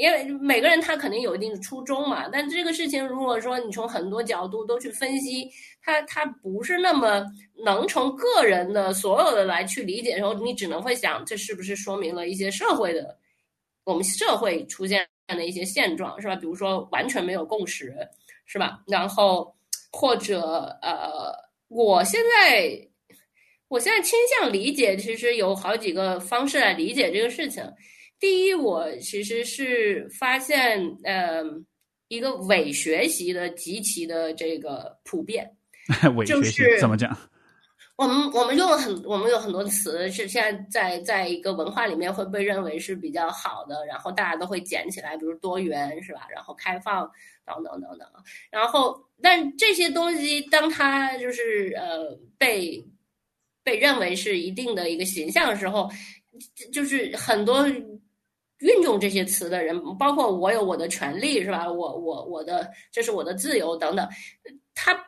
[0.00, 5.50] 因为每个人他肯定有一定的初衷嘛，但这个事情如果说你从很多角度都去分析。
[5.82, 7.24] 他他不是那么
[7.64, 13.16] 能从个人的所有的来去理解，然后你只能会想，这是不是说明了一些社会的，
[13.84, 16.36] 我们社会出现的一些现状，是吧？
[16.36, 17.96] 比如说完全没有共识，
[18.44, 18.82] 是吧？
[18.86, 19.50] 然后
[19.90, 21.32] 或者呃，
[21.68, 22.78] 我现在
[23.68, 27.64] 我现在倾向理解，其实有好几个方式来理解这个事情。
[28.20, 31.42] 第一，我其实是发现，呃，
[32.08, 35.50] 一个伪学习的极其的这个普遍。
[36.26, 37.16] 就是怎么讲？
[37.96, 46.26] 我们我们用了很，我们有很多词是现在在在一个文化里面会被认为是比较好的，然后大家都会捡起来，比如多元是吧？
[46.30, 47.10] 然后开放
[47.44, 48.08] 等等等等。
[48.50, 52.82] 然后，但这些东西当它就是呃被
[53.62, 55.90] 被认为是一定的一个形象的时候，
[56.72, 57.66] 就是很多
[58.60, 61.70] 运用这些词的人，包括我有我的权利是吧？
[61.70, 64.08] 我我我的这是我的自由等等，
[64.74, 64.98] 他。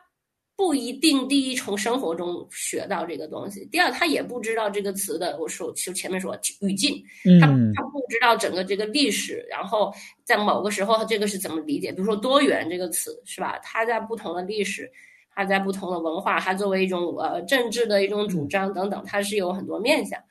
[0.55, 7.03] 不一定第一从生活中学到这个东西，第二他也不知道这个词的，我说就前面说语境，
[7.41, 9.91] 他他不知道整个这个历史，然后
[10.23, 11.91] 在某个时候这个是怎么理解？
[11.91, 13.57] 比如说多元这个词是吧？
[13.63, 14.89] 它在不同的历史，
[15.33, 20.21] 它在不同的文化，它作为一种呃政治的一种主张等等，它是有很多面向。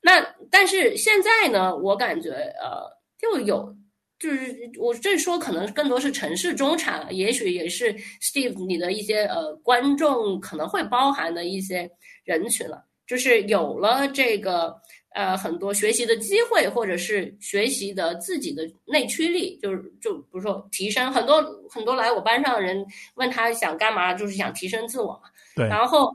[0.00, 0.20] 那
[0.50, 3.76] 但是现在呢，我感觉呃就有。
[4.18, 7.90] 就是我这说可能更多是城市中产，也许也是
[8.20, 11.90] Steve 你的一些呃观众可能会包含的一些
[12.24, 12.84] 人群了。
[13.06, 14.76] 就是有了这个
[15.14, 25.30] 呃很多学习的机会，或者是学习的自己的内驱力，就是就比如说提升很多很多来我班上的人问他想干嘛，就是想提升自我嘛。
[25.56, 26.10] 对，然后。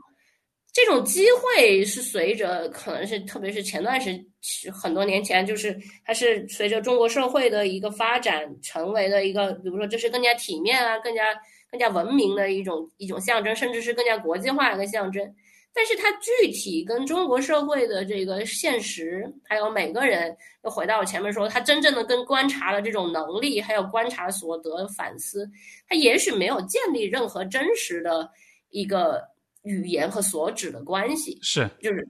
[0.76, 5.74] 这种机会是随着，可能是特别是前段时很多年前，就是
[6.04, 11.34] 它是随着中国社会的一个发展，成为了一个，比如说这是更加体面啊，更加
[11.70, 15.34] 更加文明的一种一种象征，甚至是更加国际化的一个象征。
[15.72, 25.48] 但是它具体跟中国社会的这个现实，还有每个人，又回到我前面说，他真正的跟观察的这种能力，还有观察所得反思，
[25.88, 28.28] 他也许没有建立任何真实的
[28.68, 29.34] 一个。
[29.66, 32.08] 语言和所指的关系是，就是，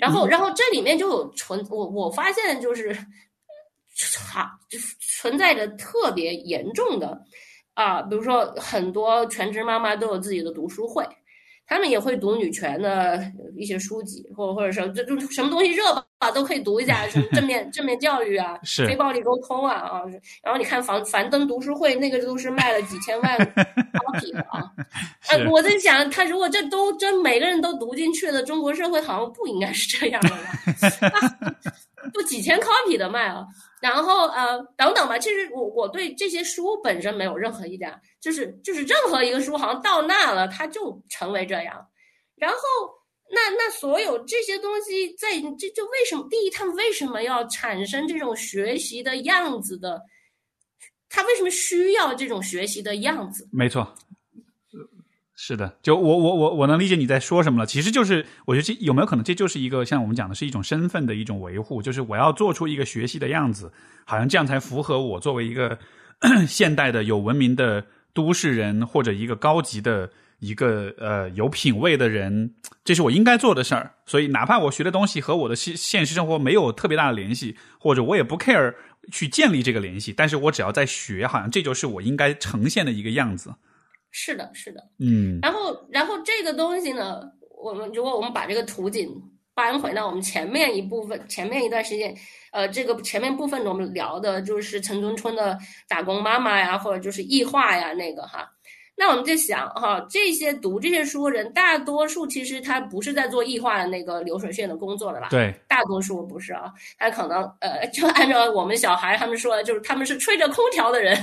[0.00, 2.96] 然后，然后这里面就有存我我发现就是，
[4.32, 4.78] 哈，就
[5.18, 7.20] 存在着特别严重的
[7.74, 11.06] 啊，比如说很多全职妈妈都有自己的读书会。
[11.66, 13.24] 他们也会读女权的
[13.56, 20.02] 一些书籍，或或者说这就什么东西热吧，都可以读一下，什么正面 正面教育啊，非暴力沟通啊啊。
[20.42, 24.62] 然后你看樊樊登读书会，那个都是卖了几千万 copy 的 啊。
[25.28, 31.56] 哎，我在想，他如果这都真每个人都读进去了，中国社会好像不应该是这样的吧？
[32.12, 33.44] 就几千 copy 的卖啊。
[33.80, 41.86] 然后呃等等吧，其实我我对这些书本身没有任何一点，就是就是任何一个书好像到那了，它就成为这样。
[42.36, 42.58] 然后
[43.30, 50.00] 那那所有这些东西，在这就为什么第一，他们为什么要产生这种学习的样子的？
[51.10, 53.48] 他为什么需要这种学习的样子？
[53.52, 53.86] 没错，
[55.46, 57.66] 是的，就我我我我能理解你在说什么了。
[57.66, 63.70] 其实就是我觉得这有没有可能，这就是一个像我们讲的是一种身份的一种维护，就是我要做出一个学习的样子，
[64.06, 65.78] 好像这样才符合我作为一个
[66.48, 67.84] 现代的有文明的
[68.14, 70.10] 都市人或者一个高级的。
[70.40, 72.52] 一个呃有品位的人，
[72.84, 73.92] 这是我应该做的事儿。
[74.04, 78.74] 所以，哪怕我学的东西和我的现现实生活没有特别大的联系，或者我也不 care
[79.10, 83.54] 去建立这个联系，但是我只要在学，好像这就是我应该呈现的一个样子。
[84.16, 85.40] 是的，是的，嗯。
[85.42, 87.20] 然后，然后这个东西呢，
[87.60, 89.10] 我们如果我们把这个图景
[89.54, 92.14] 搬回到我们前面一部分，前面一段时间，
[92.52, 95.58] 呃，这个前面部分我们聊的就是城中村的
[95.88, 98.48] 打工妈妈呀，或者就是异化呀，那个哈。
[98.96, 105.28] 那我们就想哈，这些读这些书人，大多数其实他不是在做异化的那个流水线的工作的吧？
[105.30, 111.16] 对，大多数不是啊，他可能呃，就按照我们小孩他们说的，就是他们是吹着空调的人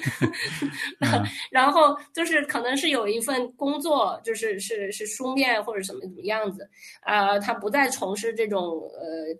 [1.50, 6.68] 然后就是可能是有一份工作，就是是是书面或者什么怎么样子，
[7.06, 8.62] 呃，他不再从事这种
[8.92, 9.34] 呃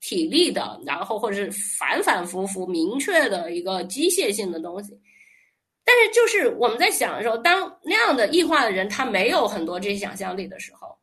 [0.00, 4.92] 体力的，然后或者是反反复复明确的一个机械性的东西。
[5.88, 10.94] 但是，就是我们在想的时候，当那样的异化的人他没有很多这些想象力的时候，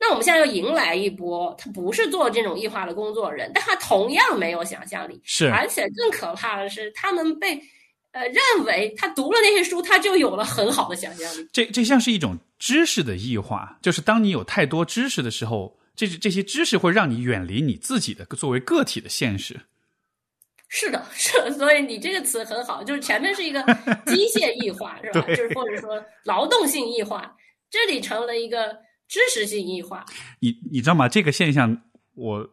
[0.00, 7.54] 那我们现在又迎来一波，他不是做这种异化的工作人，但他同样没有想象力，是，而且更可怕的是，他们被
[8.10, 11.48] 呃认为他读了那些书，他就有了很好的想象力。
[11.52, 19.60] 这这像是一种知识的异化，就是当你有太多知识的时候，这这些知识会让你远离你自己的作为个体的现实。
[20.68, 23.62] 是的，是的，所以你这个词很好，就是前面是一个
[24.06, 25.26] 机械异化，是吧？
[25.28, 27.36] 就是或者说劳动性异化，
[27.70, 28.76] 这里成了一个
[29.08, 30.04] 知识性异化。
[30.40, 31.08] 你你知道吗？
[31.08, 31.76] 这个现象，
[32.14, 32.48] 我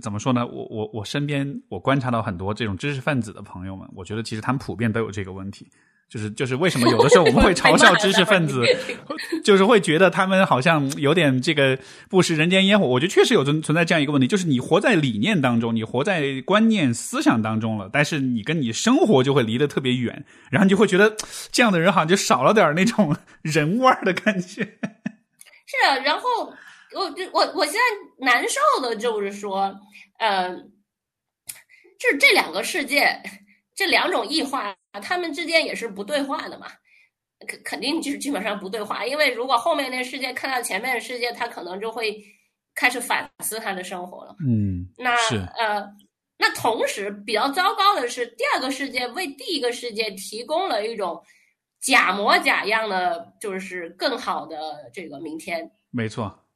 [0.00, 0.46] 怎么说呢？
[0.46, 5.66] 我我我身边我观察到很多这种知识分子的朋友们，我觉得其实他们普遍都有这个问题。
[6.08, 8.62] 就是就是为什么有的时候我们会嘲笑知识分子，
[9.44, 11.78] 就是会觉得他们好像有点这个
[12.08, 12.86] 不食人间烟火。
[12.86, 21.14] 我觉得确实有存存在这样一个问题，就是你活在理念当中，你活在观念思想当中了，但是你跟你生活就会离得特别远，然后你就会觉得
[21.52, 24.62] 这样的人好像就少了点那种人味儿的感觉。
[24.62, 26.28] 是啊，然后
[26.94, 29.74] 我我我现在难受的就是说，
[30.18, 30.56] 呃，
[31.98, 33.20] 就是这两个世界，
[33.76, 34.74] 这两种异化。
[34.98, 36.66] 他们之间也是不对话的嘛，
[37.46, 42.22] 肯肯定就是基本上不对话，因为如果后面那世界看到前面的世界，他可能就会
[42.74, 44.36] 开始反思他的生活了。
[44.46, 45.14] 嗯，那
[45.58, 45.84] 呃，
[46.38, 51.20] 那同时比较糟糕的是，第二个世界为第一个世界提供了一种
[51.80, 55.70] 假模假样的，就是更好的这个明天。
[55.90, 56.46] 没错，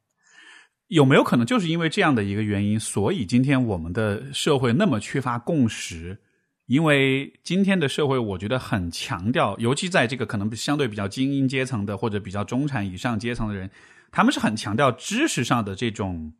[0.87, 6.17] 有没有可能就是因为这样的一个原因，所以今天我们的社会那么缺乏共识？
[6.65, 13.69] 因为今天的社会，我觉得很强调，尤其在这个可能相对比较精英阶层的或者比较中产以上阶层的人，
[14.11, 16.33] 他们是很强调知识上的这种，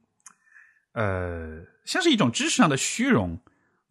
[0.93, 3.37] 呃，像是一种知识上的虚荣，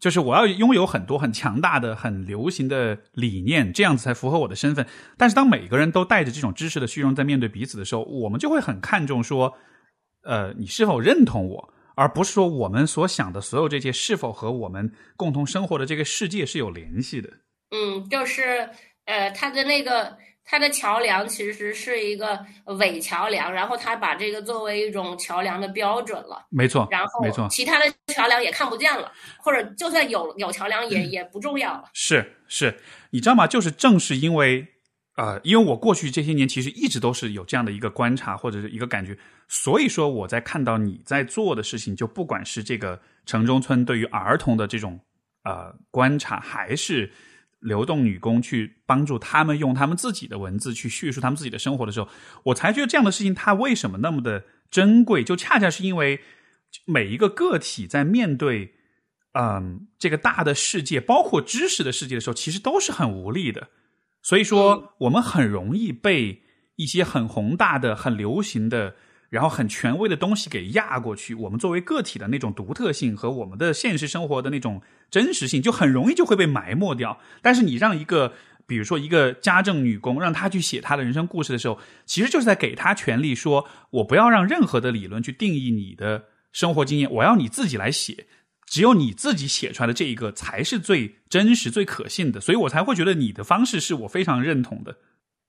[0.01, 4.87] 就是我要拥有很多很强大的、很流行的理念，这样子才符合我的身份。
[5.19, 9.53] 但是当每个人都带着这种知识的虚荣在面对彼此的时候，我们就会很看重说，
[10.23, 11.72] 呃，你是否认同我？
[11.95, 17.31] 而不是说我们所想的所有这些是否和我们共同生活的这个世界是有联系的？
[17.71, 18.69] 嗯，就是
[19.05, 22.45] 呃，他的那个他的桥梁其实是一个
[22.79, 26.47] 伪桥梁，然后他把这个作为一种桥梁的标准了。
[26.51, 31.85] 没错，然后没错，其他的桥梁也看不见了，或者就算有有桥梁也 也不重要了。
[31.93, 32.79] 是是，
[33.11, 33.47] 你知道吗？
[33.47, 34.67] 就是正是因为。
[35.17, 39.17] 呃，因为我过去这些年其实一直都是有这样的一个观察或者是一个感觉，
[39.47, 44.99] 所以说我在看到你在做的事情，就不管是这个城中村对于儿童的这种
[45.45, 47.13] 呃观察，还是
[47.61, 52.09] 流动女工去帮助他们用他们自己的文字去叙述他们自己的生活的时候，
[52.45, 56.21] 我才觉得这样的事情它为什么那么的珍贵，就恰恰是因为
[56.87, 58.73] 每一个个体在面对
[59.35, 63.69] 嗯这个大的世界，包括知识的世界的时候，其实都是很无力的。
[64.23, 66.43] 所以说，我们很容易被
[66.77, 68.95] 一些很宏大的、很流行的，
[69.29, 71.35] 然后很权威的东西给压过去。
[71.35, 74.81] 我们作为个体的那种独特性和我们的现实生活的那种
[75.11, 77.19] 真实性，就很容易就会被埋没掉。
[77.43, 78.33] 但是，你让一个，
[78.67, 88.27] 比如说一个家政女工，让她去写她的人生故事的时候，其实就是在给她权利，说我不要让任何的理论去定义你的生活经验，我要你自己来写。
[88.73, 94.97] 只有你自己写出来的这一个才是最真实、最可信的，所以我才会觉得你的方式是我非常认同的。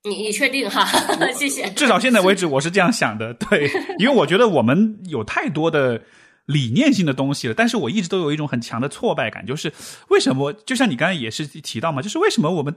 [0.02, 0.84] 你你确定哈？
[1.32, 1.70] 谢谢。
[1.70, 3.32] 至少现在为止，我是这样想的。
[3.32, 6.02] 对，因为我觉得我们有太多的。
[6.46, 9.72] 理念性的东西了，但是我一直都有一种很强的挫败感，就是
[10.08, 10.52] 为什么？
[10.52, 12.74] 就像你刚才也是提到嘛，就是为什么我们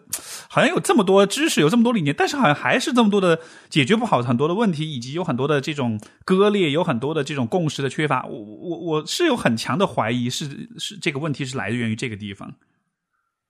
[0.49, 3.39] 好像有这么多知识，有这么多理念，但是好像还是这么多的
[3.69, 8.26] 解决不好很多的问题，以及有很多的这种割裂，有很多的这种共识的缺乏。
[8.26, 12.53] 我我我是有很强的怀疑，是是这个问题是来源于这个地方。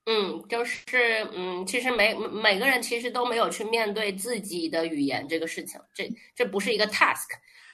[0.06, 7.28] 嗯，就是嗯，其实每每个人其实都没有去面对自己的语言这个事情，这这不是一个 task。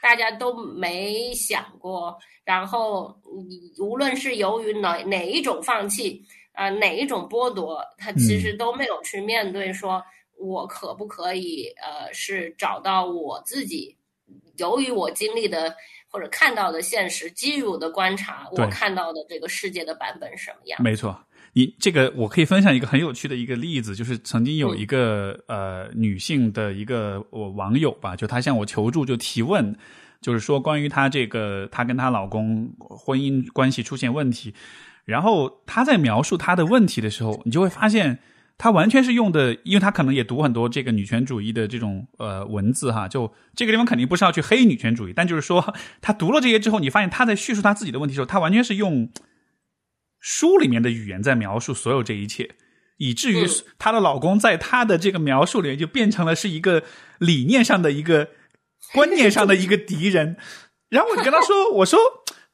[0.04, 2.14] 大家都没想过，
[2.44, 3.18] 然后
[3.48, 6.22] 你无论是由于哪哪一种放弃，
[6.52, 10.04] 啊，哪一种剥夺，他其实都没有去面对，说
[10.38, 13.96] 我可不可以，呃，是找到我自己，
[14.58, 15.74] 由于我经历的
[16.10, 20.82] 或者看到的现实，基于我的观察，我看到的这个世界的版本什么样？
[20.82, 21.18] 没错。
[21.56, 29.76] 你这个我可以分享一个很有趣的一个例子，就是曾经有一个呃女性的一个我网友吧，就她向我求助，就提问，
[30.20, 34.52] 就是说关于她这个她跟她老公婚姻关系出现问题，
[35.04, 38.18] 然后她在描述她的问题的时候，你就会发现
[38.58, 49.08] 她完全是用的，因为她可能也读很多这个女权主义的这种呃文字哈，就这个地方肯定不是要去黑女权主义，但就是说她读了这些之后，你发现她在叙述她自己的问题的时候，她完全是用。
[50.26, 52.48] 书里面的语言在描述所有这一切，
[52.96, 53.46] 以至于
[53.78, 56.82] 她的老公在她的这个描述里面就变成了是一个
[57.18, 58.30] 理念上的一个
[58.94, 60.38] 观念上的一个敌人。
[60.88, 61.98] 然后我就跟她说：“我说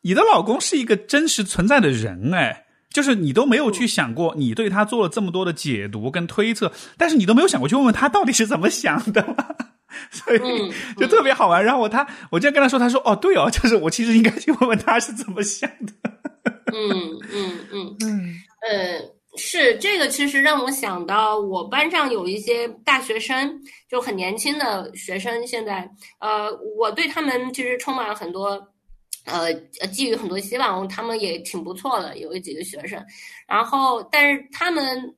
[0.00, 9.36] 你的老公是一个真实存在的人，哎，就是你都没有去想过，你对他做了这么多的解读跟推测，但是你都没有想过去问问他到底是怎么想的，
[10.10, 10.40] 所以
[10.96, 11.64] 就特别好玩。
[11.64, 15.92] 然后我他我就跟他说，他说：哦，对哦，就是我其实应该去问问他是怎么想的。”
[16.72, 18.34] 嗯嗯嗯嗯，
[18.68, 19.00] 呃，
[19.36, 25.88] 是这个，其实让我想到，我班上有一些大学生，就很年轻的学生，现在，
[26.20, 28.60] 呃，我对他们其实充满了很多，
[29.24, 29.52] 呃，
[29.92, 33.04] 寄予很多希望，他们也挺不错的，有几个学生，
[33.46, 35.14] 然后，但是他们，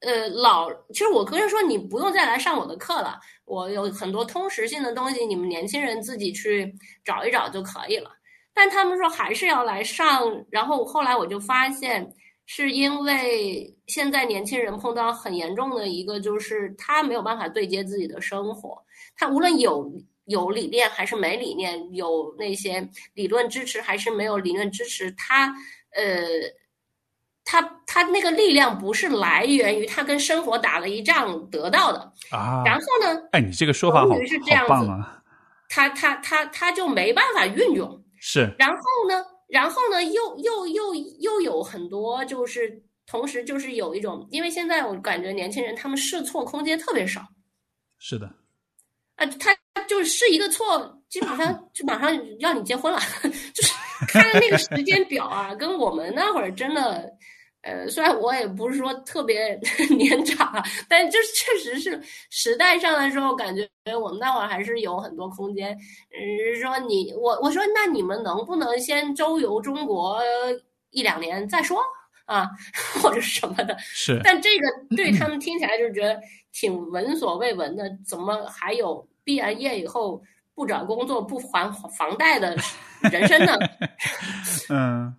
[0.00, 6.72] 呃，老，其实我跟人说，你不用再来上我的课了，我有很多通识性的东西，你们年轻人自己去
[7.04, 8.10] 找一找就可以了。
[8.52, 12.12] 但他们说还是要来上，然后后来我就发现，
[12.46, 18.76] 是因为现在年轻人碰到很严重的一个，就是他没有办法对接自己的生活。
[19.16, 19.90] 他无论有
[20.24, 25.46] 有理念还是没理念，有那些理论支持还是没有理论支持，他
[25.94, 26.26] 呃，
[27.44, 32.62] 他他那个力量不是来源于他跟生活打了一仗得到的啊。
[32.64, 33.22] 然后呢？
[33.32, 35.22] 哎，你这个说法好好棒啊！
[35.68, 38.02] 他他他他就没办法运用。
[38.20, 38.76] 是，然后
[39.08, 39.24] 呢？
[39.48, 40.04] 然后呢？
[40.04, 47.26] 又又又又有很多，就是同时就是有一种，因为现在我感觉年轻人他们试错空间特别少。
[47.98, 48.32] 是的。
[49.16, 49.56] 啊，他
[49.88, 53.00] 就是试一个错，基本上就马上让你结婚了，
[53.52, 53.72] 就是
[54.06, 57.10] 看那个时间表啊，跟我们那会儿真的。
[57.62, 59.58] 呃，虽然我也不是说特别
[59.96, 62.00] 年长啊，但就是确实是
[62.30, 63.68] 时代上来说，感觉
[63.98, 65.72] 我们那会儿还是有很多空间。
[65.72, 70.20] 嗯，说你我我说那你们能不能先周游中国
[70.90, 71.78] 一两年再说
[72.24, 72.48] 啊，
[73.02, 73.76] 或者什么的？
[73.80, 74.20] 是。
[74.24, 74.66] 但这个
[74.96, 76.18] 对他们听起来就觉得
[76.52, 80.22] 挺闻所未闻的，怎么还有毕完业以后
[80.54, 82.56] 不找工作不还房贷的
[83.12, 83.58] 人生呢？
[84.70, 85.14] 嗯。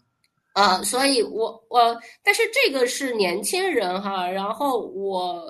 [0.53, 5.45] 啊，所以我我，但是这个是年轻人哈，然后我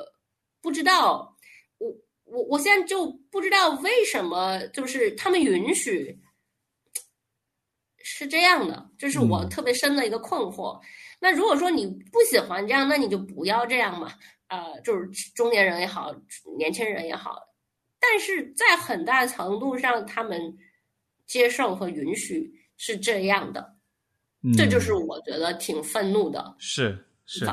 [0.62, 1.36] 不知道，
[1.80, 1.90] 我
[2.26, 6.20] 我我现在就不知道为什么，就是他们允许
[8.04, 10.80] 是这样的，这是我特别深的一个困惑。
[11.20, 14.14] 那如果说你不喜欢这样，那你就不要这样嘛，
[14.48, 16.14] 啊，就是中年人也好，
[16.58, 17.40] 年轻人也好，
[18.00, 20.56] 但是在很大程度上，他们
[21.26, 23.81] 接受和允许是这样的。
[24.58, 26.56] 这就是我觉得挺愤怒的。
[26.58, 27.48] 是是，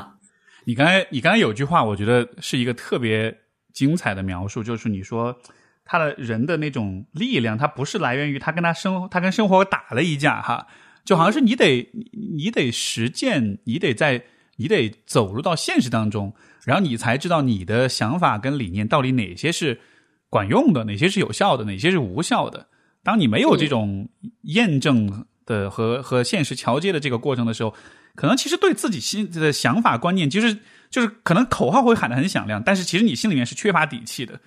[0.65, 3.37] 你刚才你刚才有句话，我觉得是一个特别
[3.71, 5.39] 精彩的描述，就是你说
[5.85, 10.67] 他的人的那种力量，他不是来源于他跟他生他跟生活打了一架哈，
[11.05, 11.87] 就好像是你得
[12.35, 14.23] 你得实践，你得在
[14.55, 16.33] 你得走入到现实当中，
[16.65, 19.79] 然后你才知道你的想法跟理念到底哪些是
[20.27, 22.67] 管用的，哪些是有效的，哪些是无效的。
[23.03, 24.09] 当你没有这种
[24.41, 25.27] 验证。
[25.49, 27.73] 的和和现实桥接的这个过程的时候，
[28.15, 30.57] 可能其实对自己心的想法观念，其实
[30.89, 34.39] 就是可能口号会喊得很响亮，但是其实你心里面是缺乏底气的。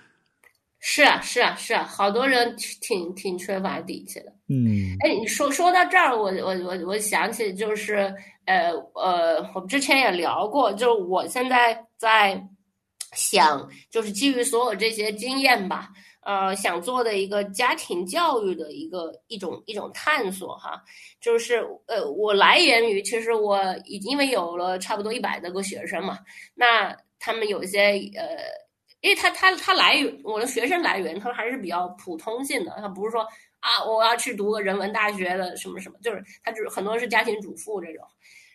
[0.79, 4.25] 是啊，是啊，是啊，好多人挺挺缺乏底气的。
[4.49, 8.13] 嗯，哎，你说说到这儿，我我我我想起就是
[8.45, 12.41] 呃呃，我们之前也聊过，就是我现在在
[13.13, 15.89] 想就是基于所有这些经验吧，
[16.25, 20.81] 呃，想做的一个家庭教育的一个一种一种探索哈，
[21.19, 26.19] 就是呃，我来源于其实我已因为有了差不多一百多个学生嘛，
[26.53, 27.79] 那他们有一些
[28.15, 28.37] 呃，
[29.01, 33.21] 因为他他他来源我的学生来源他还是比较普通性的，他不是说
[33.59, 38.05] 啊我要去读个人文大学的什么什么，就是他就是很多是家庭主妇这种，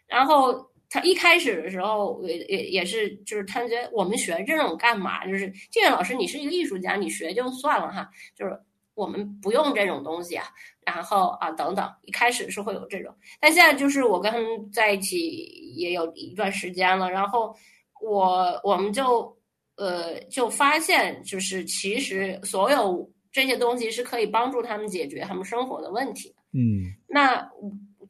[0.07, 0.67] 然后。
[0.91, 5.27] 他一开始的时候也也也是，就是他觉得我们学这种干嘛？
[5.27, 8.09] 就是静远老师，你是一个艺术家，你学就算了哈。
[8.35, 8.59] 就是
[8.95, 10.47] 我们不用这种东西啊。
[10.87, 15.45] 然后啊，等等，一开始是会有这种，但现在就是我跟他们在一起
[15.77, 17.55] 也有一段时间了，然后
[18.01, 19.37] 我我们就
[19.77, 26.35] 呃就发现，就是其实所有这些东西是可以帮助他们解决他们生活的问题。
[26.55, 27.47] 嗯，那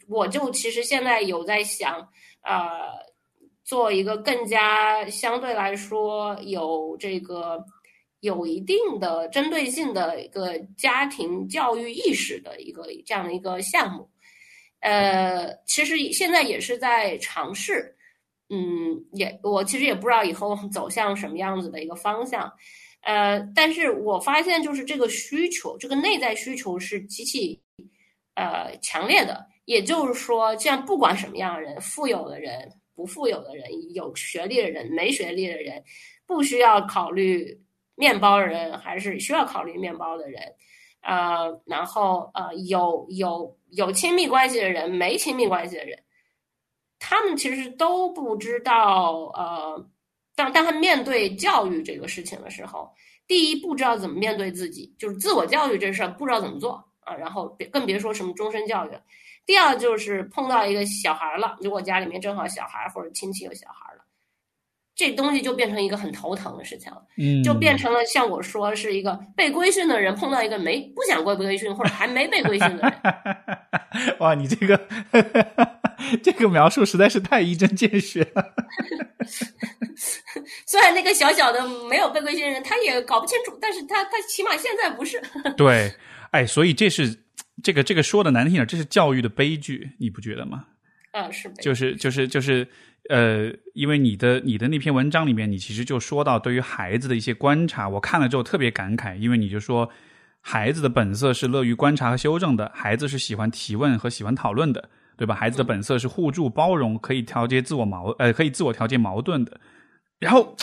[0.06, 2.08] 我就其实现在有在想。
[2.48, 3.04] 呃，
[3.62, 7.62] 做一个更加相对来说有这个
[8.20, 14.08] 有一定的针对性的一个家庭教育意识的一个这样的一个项目，
[14.80, 17.94] 呃，其实现在也是在尝试，
[18.48, 22.50] 嗯，也我其实也不知道以后走向什么样子的一个方向，
[23.02, 27.60] 呃，但是我发现就是这个需求，这个内在需求是极其
[28.34, 29.46] 呃强烈的。
[29.68, 35.84] 也就是说，像不管什么样的人，富有的人、不富有的人，有学历的人、没学历的人，
[36.26, 37.60] 不需要考虑
[37.94, 40.42] 面包人，还是需要考虑面包的人，
[41.02, 46.02] 呃，然后呃，有有有亲密关系的人，没亲密关系的人，
[46.98, 49.86] 他们其实都不知道，呃，
[50.34, 52.90] 当当他面对教育这个事情的时候，
[53.26, 59.02] 第一不知道怎么面对自己，就是自我教育这事儿不知道怎么做啊，然后别更别说什么终身教育了。
[59.48, 64.04] 第二就是碰到一个小孩了，如果家里面正好小孩或者亲戚有小孩了，
[64.94, 67.02] 这东西就变成一个很头疼的事情了。
[67.16, 72.92] 嗯，就变成了像我说是一个被规训的人碰到一个没不想被规训或者还没被规训的人。
[74.20, 74.86] 哇，你这个
[76.22, 78.54] 这个描述实在是太一针见血了。
[80.66, 85.18] 虽然那个小小的没有被规训的人他也搞不清楚，但是他他起码现在不是。
[85.56, 85.94] 对，
[86.32, 87.24] 哎，所以这是。
[87.62, 90.64] 这个这个说的难听点，这是教育的悲剧，你不觉得吗？
[91.12, 92.68] 啊，是，就是就是就是，
[93.08, 99.90] 呃，因为你的你的那篇文章里面，你其实就说到对于孩子的一些观察，我看了之后特别感慨，因为你就说
[100.40, 105.34] 孩子的本色是乐于观察和修正的，孩子是喜欢提问和喜欢讨论的，对吧？
[105.34, 109.58] 孩子的本色是互助包容，可以调节自我矛呃，可以自我调节矛盾的。
[110.20, 110.54] 然后，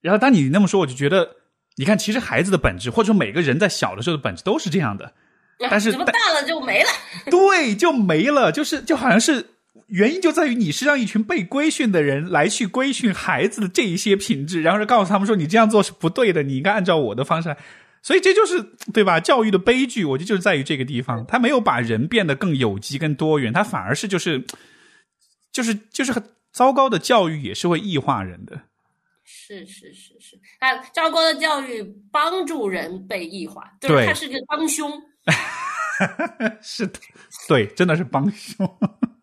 [0.00, 1.36] 然后当你那么说，我就觉得，
[1.76, 5.14] 你看，其实孩子的本质，或者说每个人在小的时候的本质都是这样的。
[5.68, 6.88] 但是怎么大了就没了？
[7.30, 8.52] 对，就没了。
[8.52, 9.44] 就是就好像是
[9.88, 17.56] 原因就在于你是让一群被规训的人来去规训孩子的这一些品质，然后就告诉他们说你这样做是不对的，你应该按照我的方式来。
[18.02, 18.62] 所以这就是
[18.94, 19.20] 对吧？
[19.20, 24.42] 教育的悲剧，我觉得就是在于这个地方，他没有把人变得更有机、更多元，他反而是就是
[25.52, 28.58] 就是就是很糟糕的教育也是会异化人的。
[29.22, 34.90] 是是是是，啊，糟糕的教育帮助人被异化，对，他是个帮凶。
[36.62, 36.98] 是的，
[37.48, 38.66] 对，真的是帮凶。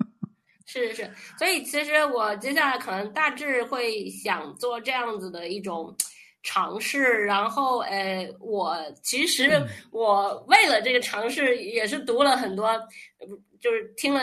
[0.65, 5.95] 是是是，所以其实我接下来可能大致会想做这样子的一种
[6.43, 9.49] 尝试，然后呃，我其实
[9.91, 12.77] 我为了这个尝试也是读了很多，
[13.59, 14.21] 就是听了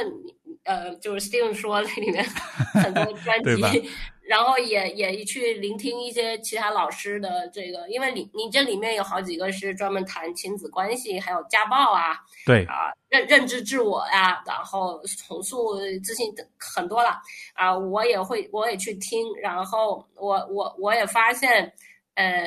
[0.65, 2.25] 呃，就是 Steven 说那里面
[2.75, 3.91] 很多专辑。
[4.27, 17.21] 然后也也去聆听一些其他老师的这个，因为你你这里面有好几个是专门谈亲子关系，还有家暴啊，对啊，认认知自我呀，然后重塑自信等很多了
[17.53, 21.71] 啊，我也会我也去听，然后我我我也发现，
[22.15, 22.47] 呃，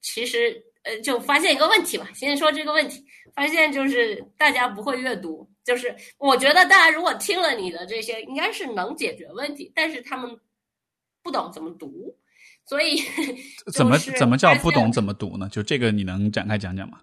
[0.00, 10.38] 其实呃就发现一个问题吧，先说这个问题，发现就是大家不会阅读，就是我觉得大家如果听了你的这些，应该是能解决问题，但是他们。
[11.24, 12.12] 不懂怎么读，
[12.66, 13.00] 所以
[13.72, 15.48] 怎么怎么叫不懂怎么读呢？
[15.52, 16.98] 就这个你能展开讲讲吗？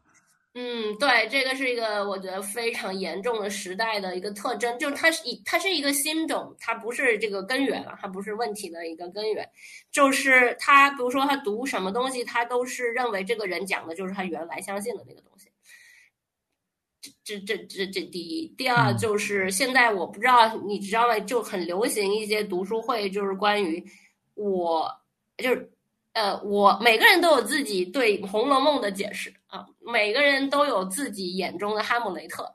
[0.56, 9.49] 嗯，对，这个是一个我觉得非常严重的时代的一个特征，就是它是一它是一个新种，它不是这个根源了，它不是问题的一个根源，
[9.90, 15.29] 就是他比如说他读什么东西，他都是认为这个人讲的就是他原来相信的那个东西。
[17.38, 21.20] 这这这这第一，第二就是现在我不知道你知道吗？
[21.20, 23.84] 就很流行一些读书会，就是关于。
[24.36, 24.90] 我
[25.38, 25.70] 就是，
[26.14, 32.50] 呃，我每个人都有自己对《红楼梦》的解释啊，每个人都有自己眼中的哈姆雷特。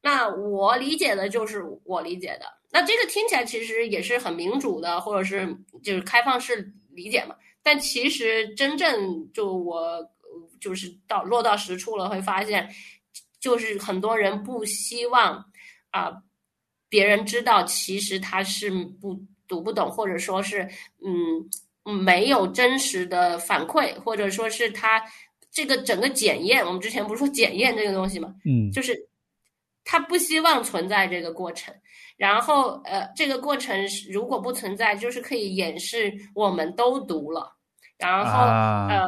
[0.00, 2.46] 那我理解的就是我理解的。
[2.70, 7.34] 那这个听起来其实也是很民主的，或者是就是开放式理解嘛。
[7.64, 9.98] 但其实真正就我
[10.60, 12.68] 就是到落到实处了，会发现，
[13.44, 15.44] 就是很多人不希望
[15.90, 16.22] 啊
[16.88, 20.66] 别人知道，其实他是不读不懂，或者说是
[21.04, 25.04] 嗯没有真实的反馈，或者说是他
[25.50, 28.34] 这个整个检验，我们之前不是说检验这个东西吗？
[28.46, 29.08] 嗯，就是
[29.84, 31.74] 他不希望存在这个过程。
[32.16, 33.78] 然后，呃，这个过程
[34.10, 37.54] 如果不存在，就是可以演示我们都读了。
[37.98, 38.38] 然后，
[38.88, 39.06] 呃，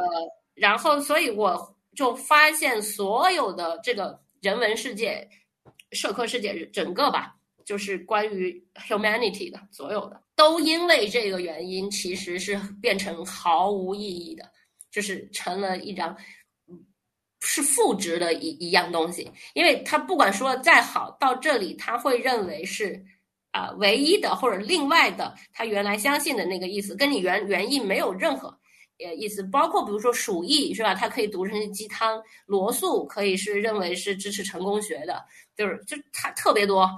[0.53, 5.27] 然后，所以我就发现所有的这个人文世界、
[5.91, 14.49] 社科世界，整个吧，就是关于 humanity 的所有的，都因为这个原因，其实是变成毫无意义的，
[14.89, 16.15] 就是成了一张。
[17.39, 23.05] 是负值的一一样东西，因为他不管说的再好，到这里他会认为是
[23.51, 28.49] 啊唯一的或者另外的，他原来相信的那个意思，跟你原原意没有任何
[29.05, 29.43] 呃意思。
[29.43, 30.93] 包括比如说鼠疫是吧？
[30.95, 35.23] 它可以读成鸡汤，罗素可以是认为是支持成功学的，
[35.55, 36.89] 就是就它特别多。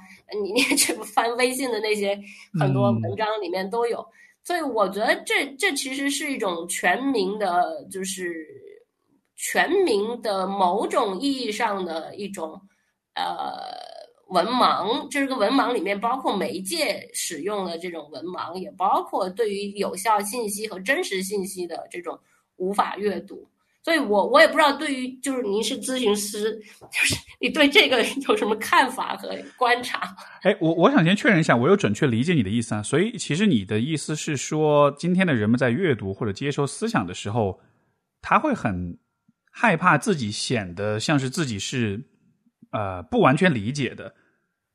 [0.43, 2.19] 你你 去翻微信的那些
[2.59, 4.05] 很多文章里面都有，
[4.43, 8.45] 所以我觉得这这其实是一种全民的，就是。
[9.41, 12.59] 全民的某种意义上的一种，
[13.15, 13.71] 呃，
[14.29, 22.17] 文盲，这个文盲里面包括媒介使用的这种文盲，也包括对于有效信息和真实信息的这种
[22.57, 23.47] 无法阅读。
[23.83, 26.59] 所以，我我也不知道，对于就是您是咨询师，
[26.91, 30.15] 就是你对这个有什么看法和观察？
[30.43, 32.83] 哎，我我想先确认一下，我有准确理解你的意思啊。
[32.83, 37.59] 所以，其实你的意思是说，今天的人们在阅读或者接收思想的时候，
[38.21, 38.97] 他会很。
[39.51, 42.01] 害怕自己显得像是自己是，
[42.71, 44.13] 呃，不完全理解的，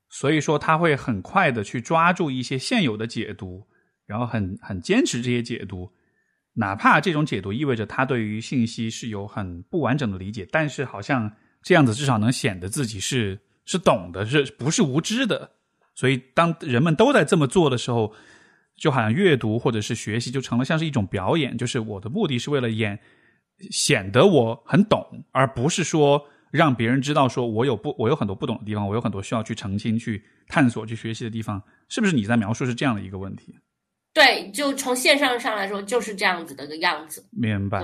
[0.09, 3.67] 所以说他会很快的去抓住一些现有的解读，
[4.05, 5.91] 然后很很坚持这些解读，
[6.53, 11.31] 哪怕这种解读意味着他对于信息是有很不完整的理解，但是好像
[11.61, 15.51] 这样子至少能显得自己是是懂的，是不是无知的？
[15.93, 18.13] 所以当人们都在这么做的时候，
[18.77, 22.99] 就好像阅读或者是学习就成了像是一种表演，就是我的目的是为了演。
[23.71, 33.55] 显得我很懂，而不是说让别人知道说我有不我有很多不懂的地方，我有很多需要去澄清、去探索、去学习的地方，是不是你在描述是这样的一个问题？
[34.13, 37.21] 对，就从线上上来说就是这样子的个样子。
[37.31, 37.83] 明白。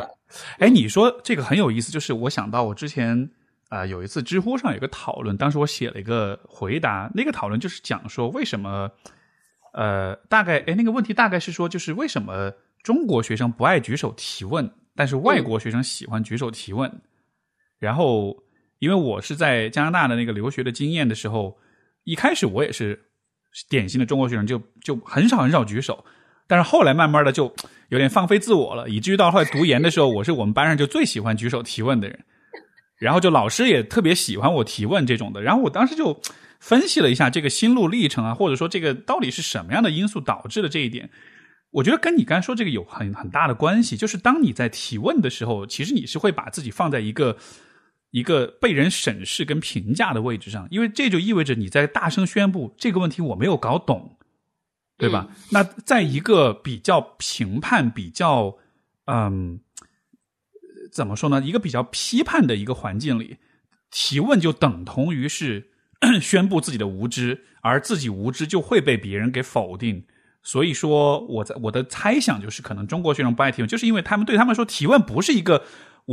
[0.60, 3.30] 哎，你说这个很有意思，就是我想到我之前
[3.68, 8.90] 啊有一次知乎上有一个讨论，当时我写了一个回答，那个讨论就是讲说为什么
[9.74, 14.72] 呃大概哎那个问题大概是说就是为什么中国学生不爱举手提问？
[14.96, 17.02] 但是外国学生喜欢举手提问，
[17.80, 18.36] 然后
[18.82, 21.56] 因为我是在加拿大的那个留学的经验的时候，
[22.04, 23.00] 一开始我也是
[23.70, 26.04] 典型的中国学生，就就很少很少举手。
[26.48, 27.54] 但是后来慢慢的就
[27.90, 32.20] 有点放飞自我了，以至于到后来读研的时候，我是我们班上就最喜欢举手提问的人。
[32.98, 35.44] 然后就老师也特别喜欢我提问这种的。
[35.44, 36.20] 然后我当时就
[36.60, 41.08] 分析了一下这个心路历程啊，或者说这个到底是什么样的因素导致了这一点。
[41.70, 47.38] 我觉得跟你刚才说这个有很很大的关系，就是当你在提问的时候，其实你是会把自己放在一个
[48.12, 54.18] 一个被人审视跟评价的位置上，因为这就意味着你在大声宣布这个问题我没有搞懂，
[54.98, 55.30] 对吧？
[55.52, 58.58] 那在一个比较评判、比较
[59.06, 59.60] 嗯
[60.92, 61.42] 怎么说呢？
[61.42, 63.38] 一个比较批判的一个环境里，
[63.90, 65.72] 提问就等同于是
[66.22, 70.06] 宣布自己的无知，而自己无知就会被别人给否定。
[70.44, 75.64] 所以说，我在我的猜想就是，可能中国学生不爱提问，就是因为他们对他们说，提问不是一个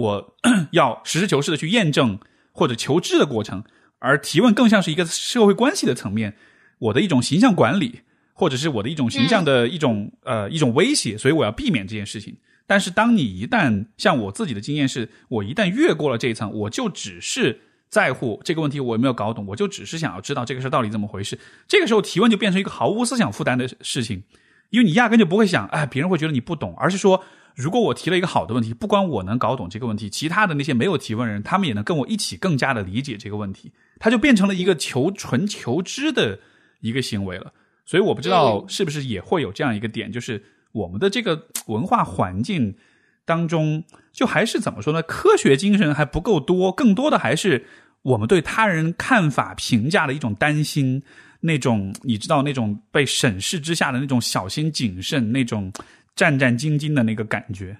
[0.01, 0.37] 我
[0.73, 2.19] 要实事求是的去验证
[2.53, 3.65] 或者求知的过程，
[3.99, 6.37] 而提问更像是一个社会关系的层面，
[6.79, 8.01] 我的一种形象管理，
[8.33, 12.37] 或者是我的一种形象的一种呃一种威胁，所以我要避免这件事情。
[12.66, 17.61] 但是，当你一旦像我自己的经验是，我一旦越过了这一层，我就只是。
[17.91, 19.47] 在乎这个问题，我有没有搞懂？
[19.47, 21.39] 我就只是想要知道这个事到底怎么回事。
[21.66, 24.23] 这个时候提问就变成一个毫无思想负担的事情，
[24.69, 27.25] 因为你压根就不会想，哎，别人会觉得你不懂，而是说，
[27.59, 36.39] 如果我提了一个好的问题，不光我能搞懂这个问题，其他的那些没有提问人，他们也能跟我一起更加的理解这个问题，它就变成了一个求纯求知的
[36.80, 37.52] 一个行为了。
[37.85, 42.76] 所以我不知道是不是也会有这样一个点，就是我们的这个文化环境。
[43.24, 45.02] 当中，就还是怎么说呢？
[45.02, 47.66] 科学精神还不够多，更多的还是
[48.01, 51.02] 我们对他人看法评价的一种担心，
[51.40, 55.70] 那种你知道那种被审视之下的那种小心谨慎，那种
[56.19, 57.78] 战战兢兢的那个感觉。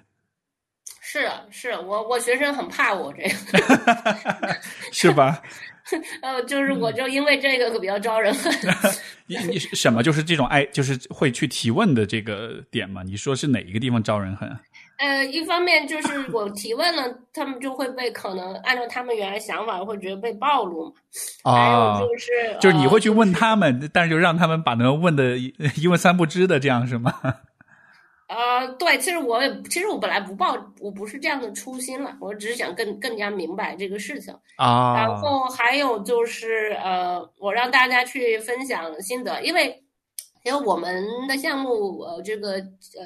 [1.01, 4.55] 是是，我我学生很怕我这个，
[4.93, 5.41] 是吧？
[6.21, 8.53] 呃，就是我就因为这个比较招人恨。
[9.27, 10.01] 你你什么？
[10.03, 13.01] 就是这种爱，就是会去提问的这个点嘛？
[13.03, 14.47] 你说是哪一个地方招人恨？
[14.99, 17.03] 呃，一方面就是我提问了，
[17.33, 20.93] 他们就会被可能按照他们原来想法，会觉得被暴露嘛。
[21.51, 27.11] 还有就是，就是你会去问呃他们，但是就让他们把那个问的一一问三不知的，这样是吗？
[28.29, 34.31] 呃，对，其实我也，其实我本来不抱，我不是这样的初心了，我只是想更更加明白这个事情。
[34.55, 39.83] 啊，然后还有就是，呃，我让大家去分享心得，因为
[40.43, 43.03] 因为我们的项目，呃，这个呃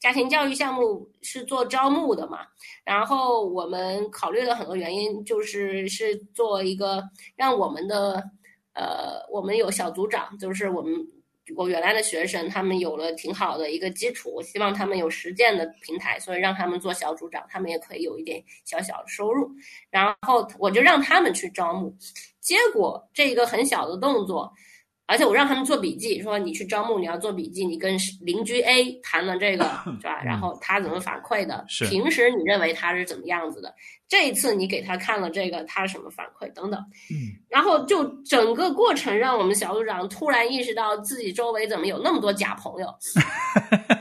[0.00, 2.40] 家庭教育项目是做招募的嘛，
[2.84, 7.04] 然后我们考虑了很多原因，就是是做一个
[7.36, 8.20] 让我们的
[8.74, 10.92] 呃，我们有小组长，就是我们。
[11.54, 19.48] 我原来的学生，他们有了挺好的一个基础，我希望他们有实践的平台，所以让他们做小组长，他们也可以有一点小小的收入。
[19.90, 21.94] 然后我就让他们去招募，
[22.40, 24.52] 结果这一个很小的动作，
[25.06, 29.64] 而且我让他们做笔记，说你去招募你要做笔记，你跟邻居 A 谈了这个
[30.00, 30.20] 是吧？
[30.24, 31.64] 然后他怎么反馈的？
[31.68, 33.72] 是平时你认为他是怎么样子的？
[34.08, 36.80] 这一次你给他看了这个，他什么反馈等等，
[37.10, 42.86] 嗯，然后就整个过程让我们小组长突然意识到自己周围怎么有那么多假朋友，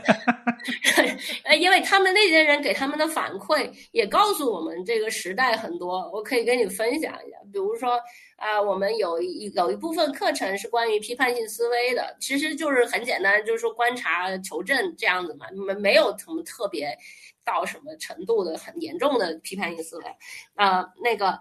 [0.03, 0.34] 呃，
[1.59, 7.99] 因为他们那些人给他们的反馈也告诉我们这个时代很多，我可以跟你分享一下，比如说
[8.37, 16.97] 啊、我们有一有一部分课程是关于批判性思维的，其实就是很简单，就是说观察、求证这样子嘛，没没有什么特别
[17.45, 20.03] 到什么程度的很严重的批判性思维，
[20.55, 21.39] 呃，那个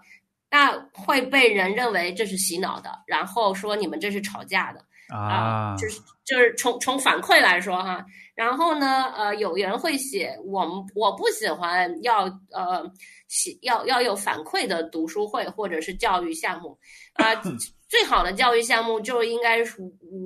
[0.49, 4.83] 那会被人认为这是洗脑的，然后说你们这是吵架的。
[5.07, 8.03] 啊，就是就是从从反馈来说哈，
[8.35, 12.85] 然后呢，呃，有人会写我们我不喜欢要呃
[13.27, 16.77] 写要要有反馈的读书会或者是教育项目。
[17.13, 17.33] 啊、
[17.87, 19.77] 最好的教育项目就应该是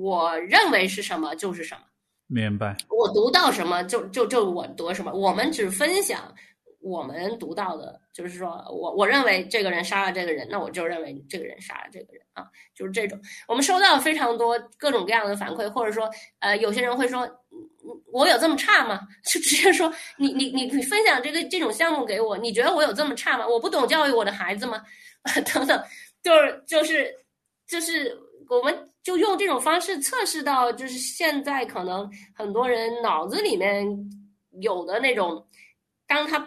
[0.02, 1.80] 我认为是什么就是什么，
[2.26, 6.34] 明白，我读到什么就就就我读什么，我们只分享
[6.80, 13.20] 我们读到的，就是说我我认为这个人杀了这个人，那我就认为这个人杀了这个人啊，就是这种。
[13.46, 16.10] 我们收到非常多各种各样的反馈，或者说
[16.40, 17.36] 呃，有些人会说，嗯
[18.12, 19.00] 我有这么差吗？
[19.24, 23.46] 就直接说你你你你分享这个这种项目给我，你觉得我有这么差吗？
[23.46, 24.82] 我不懂教育我的孩子吗？
[25.54, 25.82] 等等，
[26.22, 27.14] 就是就是
[27.66, 28.16] 就是
[28.48, 33.86] 我们就用这种方式测试到，就是现在可能很多人脑子里面
[34.60, 35.46] 有的那种，
[36.06, 36.38] 当他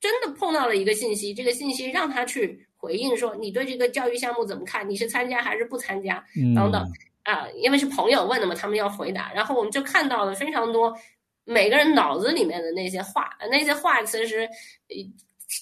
[0.00, 4.88] 真的碰到了一个信息，这个信息让他去回应说，你对这个教育项目怎么看？
[4.88, 6.24] 你是参加还是不参加？
[6.56, 6.84] 等等
[7.24, 10.96] 啊，因为是朋友问的嘛，他们要回答，然后我们就看到了非常多
[11.44, 14.48] 每个人脑子里面的那些话，那些话其实，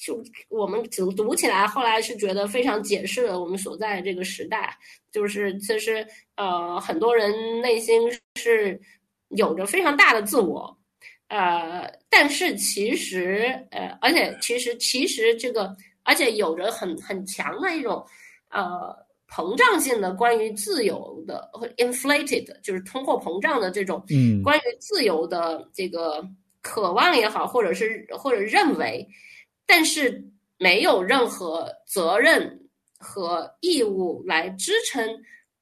[0.04, 4.76] 就我们读读起来，后来是觉得非常解释了我们所在这个时代，
[5.10, 6.06] 就是其实
[6.36, 8.00] 呃，很多人内心
[8.36, 8.80] 是
[9.30, 10.78] 有着非常大的自我，
[11.28, 18.04] 呃，但是其实呃，而且其实其实这个，而且有着很很强的一种
[18.50, 18.94] 呃
[19.30, 24.42] 膨胀性的关于自由的或 inflated，就是通货膨胀的这种嗯。
[24.42, 26.26] 关于自由的这个
[26.60, 29.06] 渴望也好，或者是或者认为，
[29.66, 30.22] 但是
[30.58, 32.60] 没有任何责任
[32.98, 35.08] 和义务来支撑，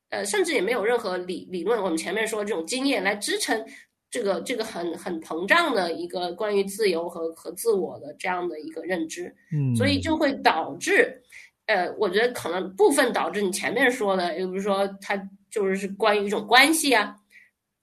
[0.09, 3.65] 呃，甚至也没有任何理理论，我们前面说这种经验来支撑
[4.11, 11.23] 这个这个很很膨胀的一个关于自由和和自我的这样的一个认知，嗯，所以就会导致，
[11.69, 15.17] 呃，我觉得可能部分导致你前面说的，比如说它
[15.51, 17.15] 就是是关于一种关系啊，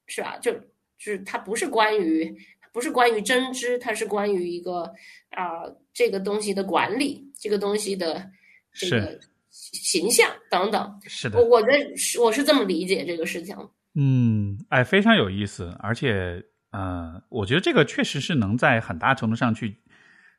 [0.07, 0.37] 是吧？
[0.39, 2.35] 就就是它不是关于
[2.73, 4.91] 不是关于真知，它是关于一个
[5.29, 5.63] 啊、
[5.93, 8.29] 这个东西的管理，这个东西的
[8.73, 9.19] 这个
[9.51, 10.99] 形象等等。
[11.03, 13.55] 是的我，我觉得是我是这么理解这个事情。
[13.93, 19.77] 嗯，哎，非常有意思，而且，呃，我觉得这个确实是能在很大程度上去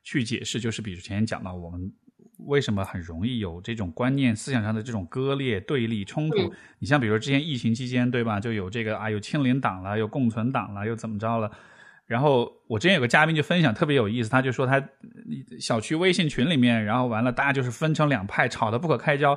[0.03, 1.91] 去解释，就是比如前面讲到我们
[2.39, 6.37] 为什么很容易有这种观念、思想上的这种割裂、对立、冲突。
[6.39, 8.39] 嗯你像比如说之前疫情期间，对吧？
[8.39, 11.51] 就有这个啊，有清零党了，有共存党了，又怎么着了？
[12.07, 14.81] 然后我之前有个嘉宾就分享特别有意思，他就说他
[15.59, 19.37] 小区微信群里面，然后完了大家就是分成两派，吵得不可开交。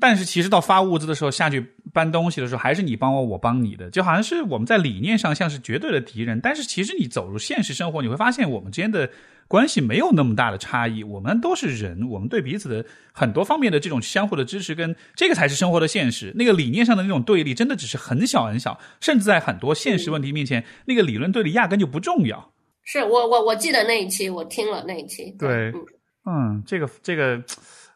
[0.00, 6.40] 但是其实到发物资的时候，下去搬东西的时候，还是你帮我，我帮你的，就好像是我们在理念上像是绝对的敌人。
[6.40, 9.08] 但是其实你走入现实生活，你会发现我们之间的
[9.46, 16.32] 关系没有那么大的差异，我们都是人，我们对彼此的很多方面的这种相互的支持跟这个才是生活的现实。
[16.34, 22.52] 那个理念上的那种对立，真的只是很小很小，甚至在很多现实问题面前，那个理论对立压根就不重要。
[22.84, 25.30] 是我我我记得那一期，我听了那一期。
[25.38, 25.84] 对嗯
[26.26, 27.42] 嗯，这个这个，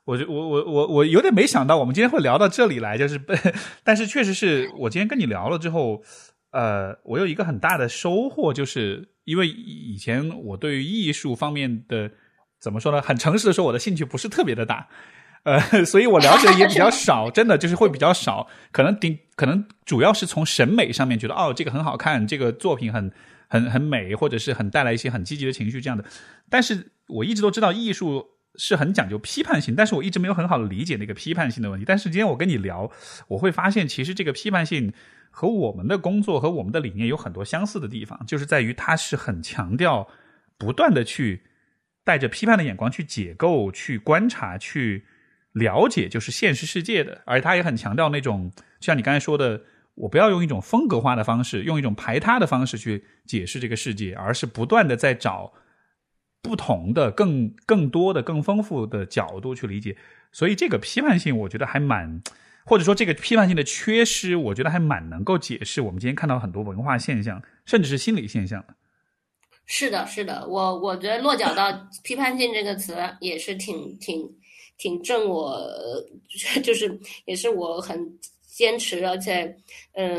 [0.04, 3.18] 我就我我我我有点没想到，我们今天会聊到这里来，就是，
[3.82, 6.02] 但是确实是我今天跟你聊了之后，
[6.50, 12.10] 呃，我有一个很大的收获，就是因为以前我对于艺术方面的
[12.60, 13.00] 怎么说呢？
[13.00, 14.86] 很诚实的说，我的兴趣不是特别的大，
[15.44, 18.46] 呃， 所以我了解也比较少，真的就是会比较少。
[18.72, 23.10] 可能顶可能主要是从审美上面觉得，哦，这个很好看，这个作品很
[23.48, 26.04] 很很美，或者是很带来一些很积极的情绪这样的。
[26.50, 28.26] 但是我一直都知道艺术
[28.56, 31.84] 是很讲究批判性，但是我一直没有很好的理解那个批判性的问题。
[31.86, 32.90] 但是今天我跟你聊，
[33.28, 34.92] 我会发现其实这个批判性。
[35.36, 40.06] 和我们的工作和我们的理念有很多相似的地方，就是在于它是很强调
[40.56, 41.42] 不断的去
[42.04, 45.06] 带着批判的眼光去解构、去观察、去
[45.50, 47.22] 了解，就是现实世界的。
[47.26, 49.62] 而它也很强调那种，像你刚才说的，
[49.96, 55.52] 我不要用一种风格化的方式，用一种排他的方式去解释这个世界，而是不断的在找
[56.44, 59.96] 不同的、更更多的、更丰富的角度去理解。
[60.30, 62.22] 所以这个批判性，我觉得还蛮。
[62.66, 68.74] 或者说，这个批判性的缺失，我觉得还蛮能够解释我们今天看到很多文化现象，甚至是心理现象的。
[69.66, 74.26] 是的，是的，我我觉得落脚到批判性这个词也是挺挺
[74.78, 75.60] 挺正我，
[76.64, 79.54] 就是也是我很坚持，而且
[79.92, 80.18] 嗯，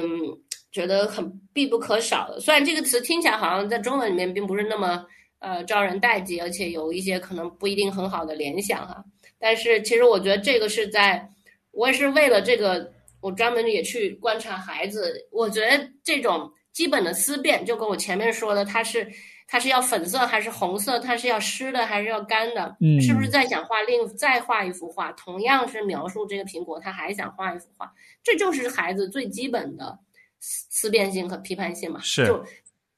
[0.72, 2.40] 觉得很必不可少的。
[2.40, 5.04] 虽然这个词听起来好像在中文里面并不是那么
[5.46, 9.04] 呃招人待见，而且有一些可能不一定很好的联想哈，
[9.38, 11.30] 但是其实我觉得这个是在。
[11.78, 12.90] 我也是为了这个，
[13.20, 15.14] 我专门也去观察孩子。
[15.30, 19.06] 我觉得这种基本的思辨，就跟我前面说的，他是
[19.46, 27.92] 他是要粉色还是红色，他是要湿的还是要干的，嗯，是不是在想画另再画一幅画，同样是描述这个苹果，他还想画一幅画，
[28.24, 30.00] 这就是孩子最基本的
[30.40, 32.00] 思思辨性和批判性嘛。
[32.02, 32.42] 是，就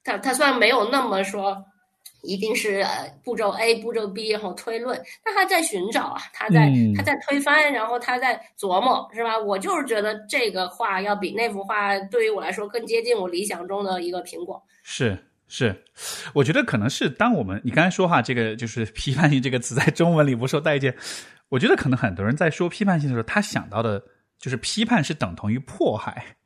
[0.03, 1.65] 他他虽然没有那么说。
[2.27, 9.39] 一定是呃步骤 A 步骤 B 然后推论，那他在寻找啊，他在他在推翻，然后他在琢磨，是吧？
[9.39, 14.61] 我就是觉得这个画要比那幅画对于我来说更接近我理想中的一个苹果。
[14.83, 15.17] 是
[15.47, 15.73] 是，
[16.33, 20.93] 我觉得可能是当我们你刚才说哈，这个就是 批判性这个词在中文里不受待见，
[21.47, 24.03] 我觉得可能很多人在说批判性的时候，他想到的
[24.37, 26.36] 就是批判是等同于迫害。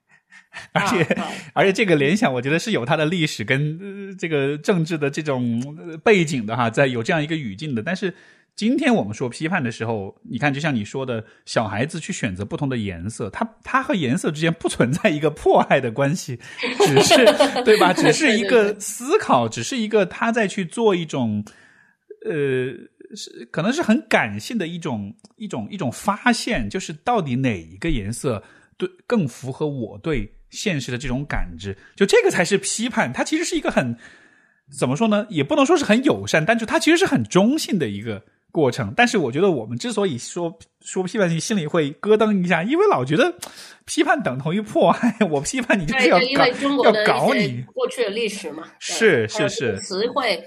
[0.73, 1.17] 而且，
[1.53, 5.61] 而且这个联想，我觉得是有它的历史跟这个政治的这种
[6.03, 7.81] 背景的哈，在有这样一个语境的。
[7.81, 8.13] 但是
[8.53, 16.37] 今天我们说批判的时候，你看，就像你说的，小孩子去选择不同的颜色，他他和颜色之间不存在一个迫害的关系，
[16.85, 17.15] 只是
[17.63, 17.93] 对吧？
[17.95, 21.45] 只是一个思考，只是一个他在去做一种
[22.25, 22.33] 呃，
[23.15, 28.43] 是可能是很感性的一种一种一种发现，就是到底哪一个颜色
[28.75, 30.29] 对更符合我对。
[30.51, 33.11] 现实的这种感知，就这个才是批判。
[33.11, 33.97] 它其实是一个很
[34.77, 35.25] 怎么说呢？
[35.29, 38.93] 也不能说是很友善，但是它其实是很中性的一个过程。
[38.95, 43.33] 但是我觉得我们之所以说说批判性，心里会咯噔一下，因为老觉得
[43.85, 45.17] 批判等同于迫害。
[45.31, 46.45] 我批判你就是要搞
[46.83, 48.63] 要搞你过去的历史嘛？
[48.79, 50.43] 是是是词汇。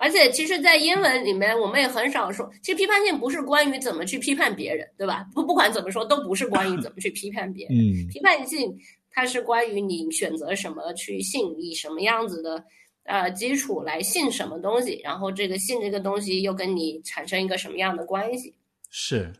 [0.00, 2.48] 而且其实，在英文里面，我们也很少说。
[2.62, 5.26] 其实批判性不是关于怎么去批判别人，对吧？
[5.34, 7.76] 不不管怎么说，都不是关于 怎么去批判别人。
[7.76, 8.72] 嗯，批判性。
[9.18, 12.62] 它是关于你选择什么去信，以什么样子的
[13.02, 18.54] 呃基础来信什么东西，然后这个信这个东西又跟你产生一个什么样的关系？
[18.90, 19.32] 是，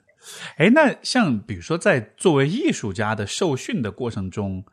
[0.57, 4.65] 哎，那像比如说在作为艺术家的受训的过程中，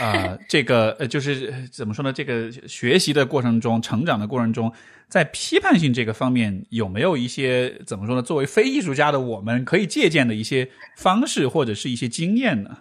[0.00, 2.10] 啊， 这个呃就是怎么说呢？
[2.10, 4.72] 这个学习的过程中、成长的过程中，
[5.06, 8.22] 在批判性这个方面有没有一些怎么说呢？
[8.22, 12.78] 作为非艺术家的我们可以借鉴的一些方式或者是一些经验呢？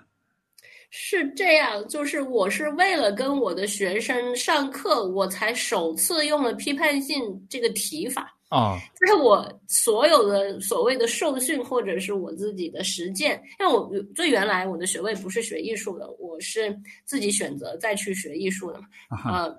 [0.98, 8.80] 是这样，就是我是为了跟我的学生上课，我才首次用了批判性这个提法啊。
[9.02, 16.74] 就是我所有的所谓的受训或者是我自己的实践，因为我最原来我的学位不是学艺术的，我是
[17.04, 19.54] 自己选择再去学艺术的嘛啊。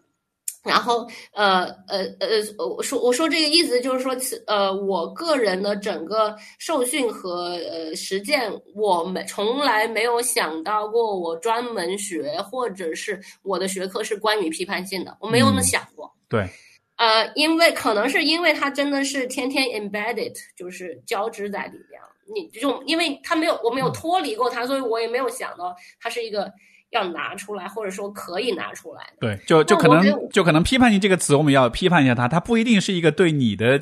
[0.66, 4.14] 然后，呃呃呃，我说我说这个意思就是说，
[4.46, 16.12] 呃，我个人的整个受训和呃实践，我没从来没有想到过我专门学或者是我的学科是关于批判性的，我没有那么想过。
[16.28, 16.48] 对，
[16.96, 22.00] 呃，因为可能是因为它真的是天天 embedded，就是交织在里边，
[22.34, 26.52] 你就因为它没有我没有脱离过它，所以我也没有想到它是一个。
[26.96, 29.06] 要拿出来，或者说可以拿出来。
[29.20, 33.80] 对，就就可能就可能批判性这个词，我们要批判一下它，它不一定是一个对你的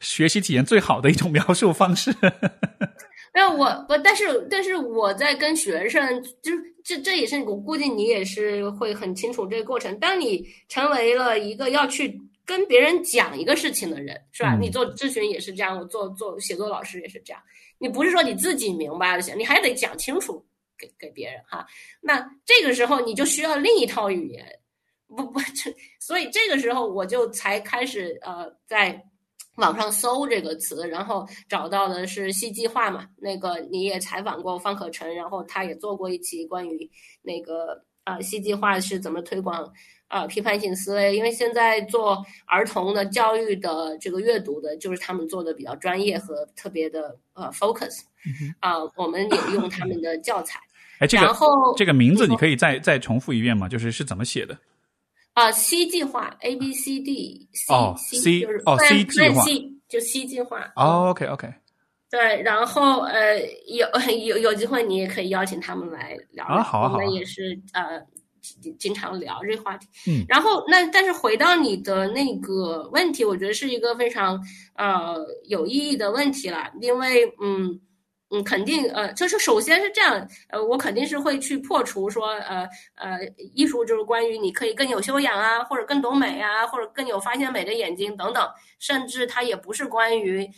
[0.00, 2.14] 学习体验最好的一种描述方式。
[3.32, 9.96] 没有我不，但是但是我在跟学生，就是这这也是我估计你也是会很清楚这个过程。
[10.00, 14.56] 当你成为了一个要去跟别人讲一个事情的人，是吧？
[14.60, 17.40] 你做咨询也是这样，我做做写作老师也是这样。
[17.78, 20.44] 你不是说你自己明白了行，你还得讲清楚。
[20.80, 21.66] 给给别人哈，
[22.00, 24.44] 那这个时候你就需要另一套语言，
[25.06, 29.04] 不不，这所以这个时候我就才开始呃在
[29.56, 33.06] 网上搜这个词，然后找到的是西计划嘛。
[33.16, 36.90] 那个你也采访过方可成，然后他也做过一期关于
[37.20, 39.70] 那个啊西计划是怎么推广
[40.08, 41.14] 啊批判性思维。
[41.14, 48.00] 因为现在做儿童的教育的这个阅读的，就是他们做的比较专业和特别的呃 focus
[48.60, 50.58] 啊，我们也用他们的教材。
[51.00, 53.68] 哎，这个然后这个名字你可以再再重复一遍吗？
[53.68, 54.56] 就是是怎么写的？
[55.34, 61.24] 啊，，C 计划 A B C D C 哦 C C- 就是哦 C 计划 plan C 计划哦，OK
[61.26, 61.48] OK，
[62.10, 63.86] 对，然后呃有
[64.26, 68.00] 有有机会你也可以邀请他们来聊聊，啊好啊好啊我们也是呃
[68.40, 69.86] 经经常聊这个话题。
[70.08, 74.38] 嗯然后那但是回到你的那个问题，我觉得是一个非常
[74.74, 75.16] 呃
[75.48, 77.80] 有意义的问题了，因为嗯。
[78.32, 83.18] 嗯，肯定，呃，就是首先是这样，呃，我肯定是会去破除说，呃呃，
[83.54, 88.48] 艺术就是关于你可以更有修养啊，或者更懂美啊，或者更有发现美的眼睛等等，
[88.78, 90.48] 甚至它也不是关于，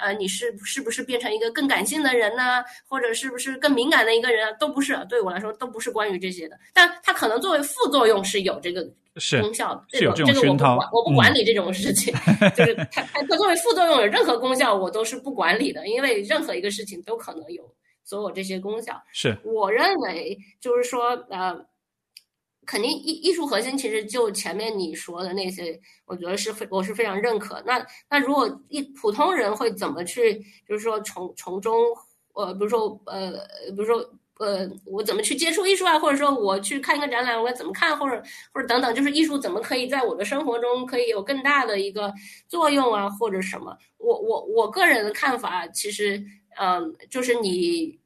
[0.00, 8.82] 呃，你是是不是变成一个更感性的人呢、或者是不是更敏感的一个人啊，都不是，对我来说都不是关于这些的，但它可能作为副作用是有这个
[9.40, 12.14] 功效的，是有这个这个我不管，我不管理这种事情，
[12.56, 17.62] 就是 它它它作为副作用有任何功效，我都是不管理的，因为任何一个事情都可能有
[18.04, 19.00] 所有这些功效。
[19.12, 19.36] 是。
[19.44, 21.54] 我认为就是说，呃，
[22.66, 27.62] 肯定艺艺术核心其实就前面你说的那些，我觉得是非我是非常认可。
[27.66, 31.74] 那那如果一普通人会怎么去，就是说从从中，
[32.34, 33.32] 呃，比如说呃，
[33.70, 34.04] 比如说。
[34.40, 35.98] 呃，我怎么去接触艺术啊？
[35.98, 37.94] 或者说我去看一个展览，我该怎么看？
[37.98, 38.22] 或者
[38.54, 42.10] 或者等等，就是艺术怎么可以在我的生活中可以有更大的一个
[42.48, 43.76] 作用啊，或者什么？
[43.98, 46.24] 我我我个人的看法，其实
[46.58, 48.00] 嗯，就是你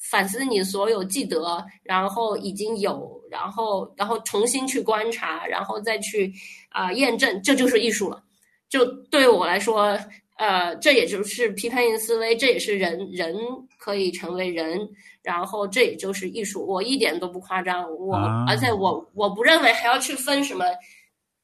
[0.00, 6.32] 反思你所有记得，然后已经有，然后然后重新去观察，然后再去
[6.68, 8.22] 啊、验证，这就是艺术了。
[8.68, 9.98] 就对我来说，
[10.36, 13.36] 呃，这也就是批判性思维，这也是人人
[13.78, 14.88] 可以成为人，
[15.22, 16.66] 然后这也就是艺术。
[16.66, 20.64] 我一点都不夸张，我、啊而且我我不认为还要去分什么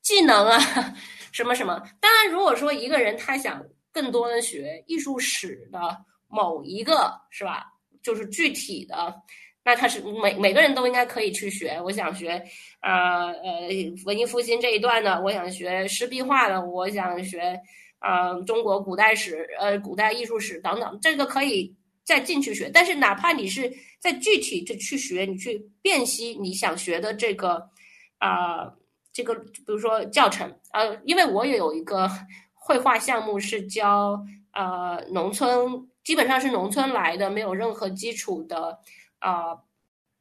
[0.02, 0.58] 技能啊，
[1.32, 1.80] 什么什么。
[2.00, 5.78] 当然，如果说一个人他想更多的学艺术史的
[6.28, 7.66] 某一个，是吧？
[8.02, 9.14] 就是具体的，
[9.64, 11.80] 那他是每每个人都应该可以去学。
[11.84, 12.42] 我想学，
[12.80, 13.68] 呃呃，
[14.04, 17.60] 文艺复兴这一段的，我想学湿壁画的，我想学，
[18.00, 21.72] 呃，中国古代史，呃，古代艺术史等等，这个可以
[22.04, 22.68] 再进去学。
[22.72, 27.68] 但是哪怕你是在具体的去学，你去辨析你想学的这个，
[28.18, 28.72] 啊、
[29.12, 32.10] 这个比如说教程，呃，因为我也有一个
[32.52, 34.20] 绘画项目是教
[34.52, 38.76] 呃农村，基本上是农村来的，没有任何基础的
[39.22, 39.56] 啊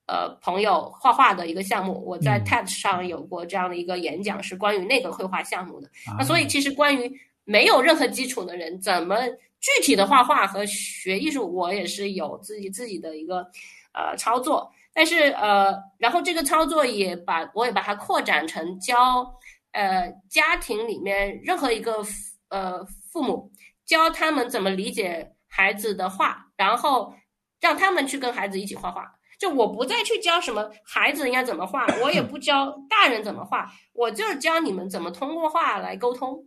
[0.07, 2.01] 呃朋友画画的一个项目。
[2.05, 5.87] 我在嗯 TED 上有过这样的一个演讲，是关于那个绘画项目的。
[6.07, 7.11] 啊那所以其实关于
[7.43, 9.17] 没有任何基础的人，怎么
[9.59, 13.45] 具体的画画和学艺术，我也是有自己自己的一个
[13.93, 14.71] 呃操作。
[14.93, 19.25] 但是呃，然后这个操作也把我也把它扩展成教
[19.71, 22.11] 呃家庭里面任何一个父
[22.49, 23.49] 呃父母
[23.85, 27.13] 教他们怎么理解孩子的画，然后
[27.61, 29.09] 让他们去跟孩子一起画画。
[29.39, 36.45] 就我不再去教什么孩子应该怎么画，我也不教大人怎么画，我就是教你们怎么通过画来沟通。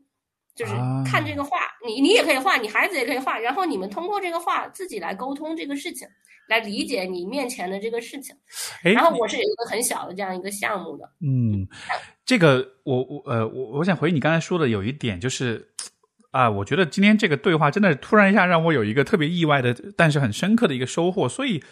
[0.55, 0.73] 就是
[1.05, 6.07] 看这个画，你你也可以画，你孩子也可以画，然后你们通过这个画自己来沟通这个事情，
[6.47, 8.33] 来理解你面前的这个事情。
[8.85, 11.67] 哎，然后我是有一个很小的这样一个项目的，嗯，
[12.25, 15.69] 这个我我呃我我想回你刚才说的有一点就是
[16.35, 21.63] 啊，我觉得今天这个对话真的突然一下让我有一个特别意外的，但是很深刻的一个收获，所以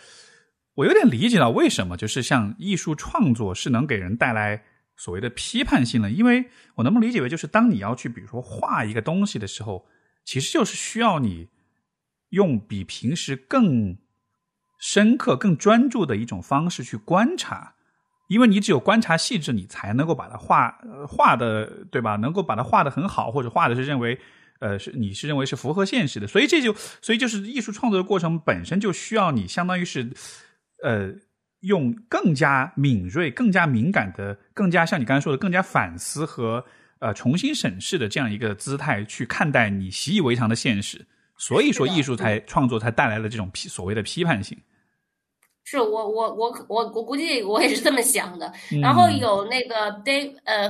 [0.74, 4.62] 我有点理解到为什么就是像艺术创作是能给人带来
[4.96, 6.44] 所谓的批判性的，因为
[6.76, 9.84] 我能不能理解为就是当你要去比如说画一个东西的时候，
[10.24, 11.48] 其实就是需要你
[12.28, 13.98] 用比平时更
[14.78, 17.74] 深刻、更专注的一种方式去观察。
[18.28, 20.78] 因为你只有观察细致，你才能够把它画
[21.08, 22.14] 画的对吧？
[22.14, 24.18] 能够把它画的很好，或者画的是认为
[24.62, 26.72] 呃是你是认为是符合现实的，所以这就
[27.02, 30.08] 所以就是艺术创作的过程本身就需要你相当于是
[30.82, 31.12] 呃
[31.60, 36.64] 用更加敏锐、更加敏感的、更加像你刚才说的更加反思和
[37.00, 41.04] 呃重新审视的这样一个姿态去看待你习以为常的现实，
[41.36, 44.56] 所以说艺术才创作才带来了这种批所谓的批判性。
[45.64, 48.52] 是我我我我我估计我也是这么想的。
[48.72, 50.68] 嗯然后有那个 Dave 呃，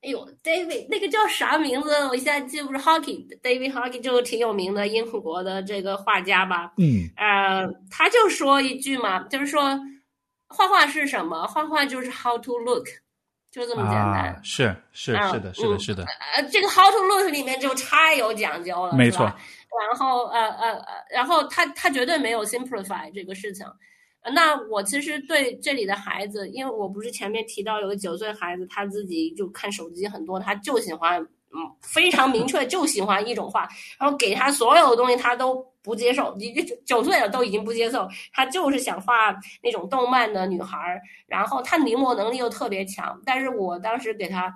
[0.00, 1.92] 哎呦 David 那个叫啥名字？
[2.06, 2.78] 我一下记不住。
[2.78, 6.72] Hockey David Hockey 就挺有名的英国的这个画家吧。
[6.76, 9.78] 嗯呃，他就说一句嘛，就是说
[10.46, 11.46] 画画是什么？
[11.46, 12.86] 画画就是 how to look，
[13.50, 14.28] 就这么简单。
[14.28, 16.04] 啊、是是是的，是的，是的。
[16.36, 19.24] 呃，这个 How to Look 里面就太有讲究了，没错。
[19.26, 23.66] 然后呃呃呃，然后他他绝对没有 simplify 这个事情。
[24.34, 31.26] 那我其实对这里的孩子，因为我不是前面提到有个九岁孩子，他自己就看手机很多，他就喜欢。
[31.50, 33.66] 嗯，非常明确，就喜欢一种画，
[33.98, 36.36] 然后给他所有的东西，他都不接受。
[36.36, 36.52] 你
[36.84, 41.00] 九岁了都已经不接受，他就是想画那种动漫的女孩儿。
[41.26, 44.52] 然后他临摹能力又特别强，但是我当时给他，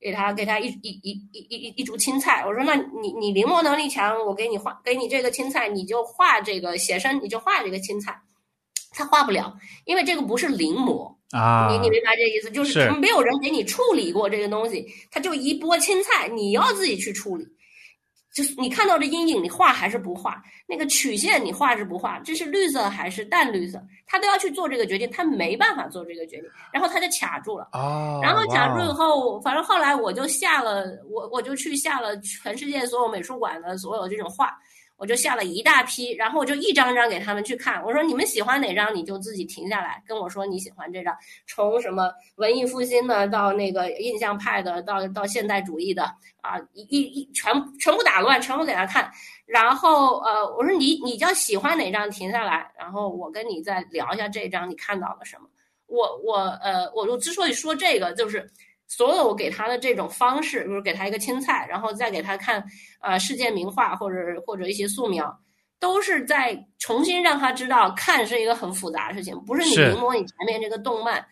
[0.00, 8.20] 给他，给他一一一一一一株青菜，我说：那你你临摹能力强，我给你画，给你这个青菜，你就画这个写生，你就画这个青菜。
[8.92, 11.12] 他画不了，因为这个不是临摹。
[11.32, 12.50] 啊，你你明白这意思？
[12.50, 17.46] 就是没有人给你处理过这个东西，他就一波青菜，你要自己去处理。
[18.34, 20.42] 就是你看到这阴影，你画还是不画？
[20.66, 22.18] 那个曲线你画是不画？
[22.20, 23.82] 这是绿色还是淡绿色？
[24.06, 27.68] 他都要去做这个决定，他没办法做这个决定，然后他就卡住了。
[27.72, 34.54] 哦，然后卡住以后，反正后来我就下了，我我就去下了全世界所有美术馆的所有这种画。
[35.02, 37.82] 我就下了一大批，然后我就一张张给他们去看。
[37.84, 41.12] 我说你们喜欢哪张，你就自己停下来跟我说你喜欢这张。
[41.44, 46.04] 从什么文艺复兴的到那个印象派的，到到现代主义的
[46.40, 49.10] 啊，一一全全部打乱，全部给他看。
[49.44, 55.48] 然后呃，我说你你叫喜欢哪张，停下来，然后我跟你再聊一下这张你看到了什么。
[55.88, 58.48] 我我呃，我我之所以说这个就是。
[58.94, 62.62] 所有给他的这种方式，比如给他一个青菜，然后再给他看
[63.00, 65.34] 呃世界名画或者或者一些素描，
[65.80, 71.24] 都是在重新让他知道看是一个很复杂的事情，不是你临摹你前面这个动漫，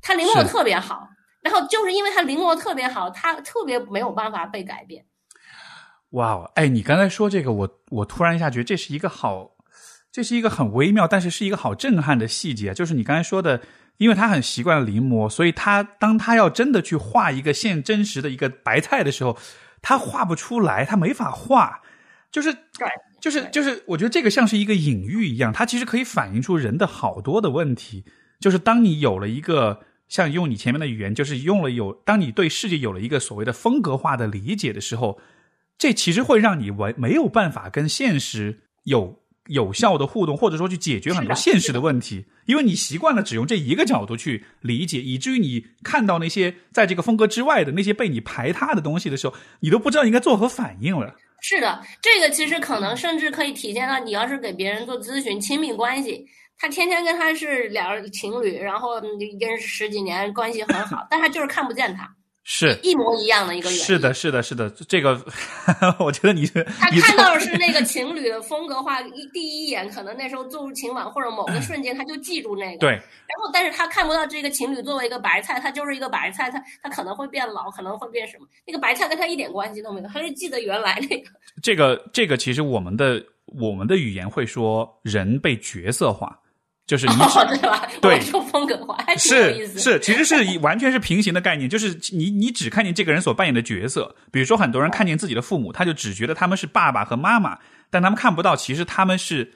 [0.00, 1.06] 他临摹的特别好，
[1.42, 5.04] 然后就是因为他临摹特别好，他特别没有办法被改变。
[6.12, 9.50] 哇哦，哎，你刚才说这个，我我突然一下觉得这是一个好，
[10.10, 13.60] 这是一个很微妙，但是是一个好震撼的细节，就是你刚才说的。
[13.98, 19.38] 因为他很习惯临摹，所以他当他要真的去画一个现真实的一个白菜的时候，
[19.80, 21.80] 他画不出来，他没法画。
[22.30, 22.52] 就是，
[23.20, 28.04] 就是，就是，我觉得这个像是一个隐喻一样，它其实可以反映出人的好多的问题。
[28.40, 35.20] 就是当你有了一个像用你前面的语言，就是用了有，当你对世界有了一个所谓的风格化的理解的时候，
[35.78, 39.20] 这其实会让你没没有办法跟现实有。
[39.48, 51.14] 有效的互动，或者说去解决很多现实的问题，因为你习惯了只用这一个角度去理解，以至于你看到那些在这个风格之外的那些被你排他的东西的时候，你都不知道应该作何反应了。
[51.42, 56.24] 是的，这个其实可能甚至可以体现到你要是给别人做咨询，亲密关系，
[56.56, 58.98] 他天天跟他是俩情侣，然后
[59.38, 62.08] 认识十几年，关系很好，但他就是看不见他。
[62.46, 65.18] 是一模一样的一个原是的，是的，是的，这个
[65.98, 73.02] 我觉得你是他看到的是那个情侣的风格化，一第一眼可能那时候坐入情网或者某个瞬间他就记住那个对，然
[73.42, 81.30] 后但是他看不到这个情侣作为一个白菜，他就是一个白菜，他他可能会变老，可能会变什么，那个白菜跟他一点关系都没有，他是记得原来那个。
[81.62, 86.38] 这个这个其实我们的我们的语言会说人被角色化。
[86.86, 87.88] 就是 你对吧？
[88.00, 91.68] 对，风格化是是，其实是 完全是平行的概念。
[91.68, 97.58] 就是你你只看见这个人所扮演的角色，比如说很多人看见自己的父母，他就只觉得他们是爸爸和妈妈，
[97.90, 99.52] 但他们看不到，其实他们是。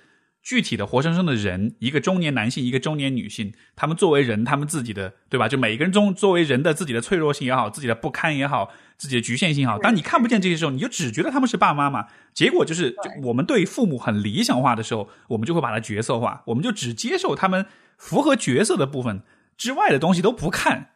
[0.49, 5.47] 具体的活生生的人，一个中年男性，一个中年女性，他们作为人，他们自己的对吧？
[5.47, 12.07] 就每一个人中作为人的自己的脆弱性也好，自己的不堪也好，自己的局限性也好，当你看不见这些时候，你就只觉得他们是爸爸妈嘛。
[12.33, 17.67] 结果就是，我们对父母很理想化的时候，我们就会把它角色化，我们就只接受他们
[17.99, 19.21] 符合角色的部分
[19.59, 20.93] 之外的东西都不看。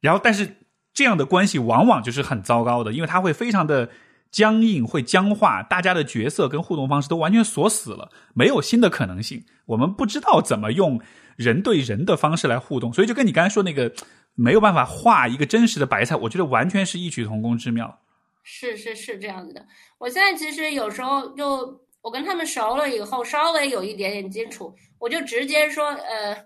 [0.00, 0.56] 然后，但是
[0.92, 3.90] 这样的关系往往就是很糟糕的，因为他会非常的。
[4.30, 9.44] 僵硬会僵化，大家的角色跟互动方式都完全锁死了，没有新的可能性。
[9.66, 11.00] 我们不知道怎么用
[11.36, 13.92] 人对人的方式来互动，所以就跟你刚才说那个
[14.34, 17.98] 没有办法画一个真实的白菜，我觉得完全是异曲同工之妙。
[18.42, 19.66] 是是是这样子的。
[19.98, 26.36] 我现在其实有时候就我跟他们熟了以后，稍微有一点点基础，我就直接说，呃，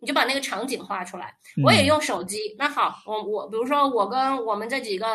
[0.00, 1.32] 你就把那个场景画出来。
[1.64, 2.38] 我也用手机。
[2.58, 5.06] 那好，我我比如说我跟我们这几个。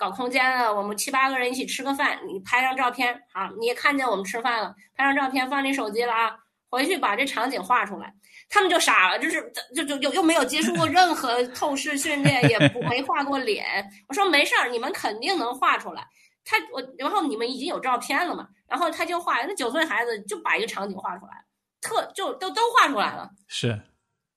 [0.00, 6.34] 搞空间了，我们七八个人一起吃个饭，你拍张照片，好，你也看见我们吃饭了，拍张照片放你手机了啊，
[6.70, 8.10] 回去把这场景画出来，
[8.48, 16.02] 他们就傻了，就是就就又又没有接触过任何 透视训练，也不没画过脸，我说没事儿，你们肯定能画出来，
[16.46, 21.32] 他我然后你们已经有照片了嘛，然后他就画，那九岁孩子就把一个场景画出来，
[21.82, 23.78] 特就都都画出来了，是。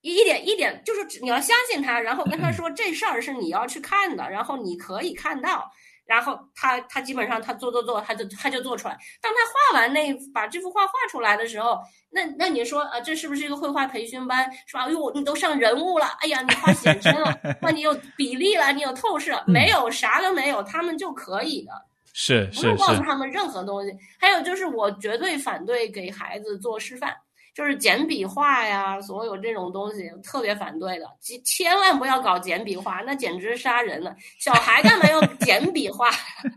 [0.04, 5.72] 一一点一点，就是你要相信他，然后跟他说这事儿是你要去看的，然后你可以看到，
[6.06, 8.98] 然后他他基本上他做做做，他就他就做出来。
[9.22, 9.40] 当他
[9.74, 11.80] 画完那把这幅画画出来的时候，
[12.12, 14.90] 那那你说啊，这是不是一个绘画培训班是吧？
[14.90, 21.72] 哟，你都上人物了，哎呀，你画显身了，那，你有比例了，你有透视，没有啥都没有，他们就可以的。
[22.16, 23.92] 是是是，不用告诉他们任何东西。
[24.20, 27.16] 还有就是，我绝对反对给孩子做示范，
[27.54, 31.06] 就是简笔画呀，所有这种东西特别反对的。
[31.22, 34.16] 千千万不要搞简笔画，那简直杀人了。
[34.40, 36.10] 小孩干嘛要简笔画？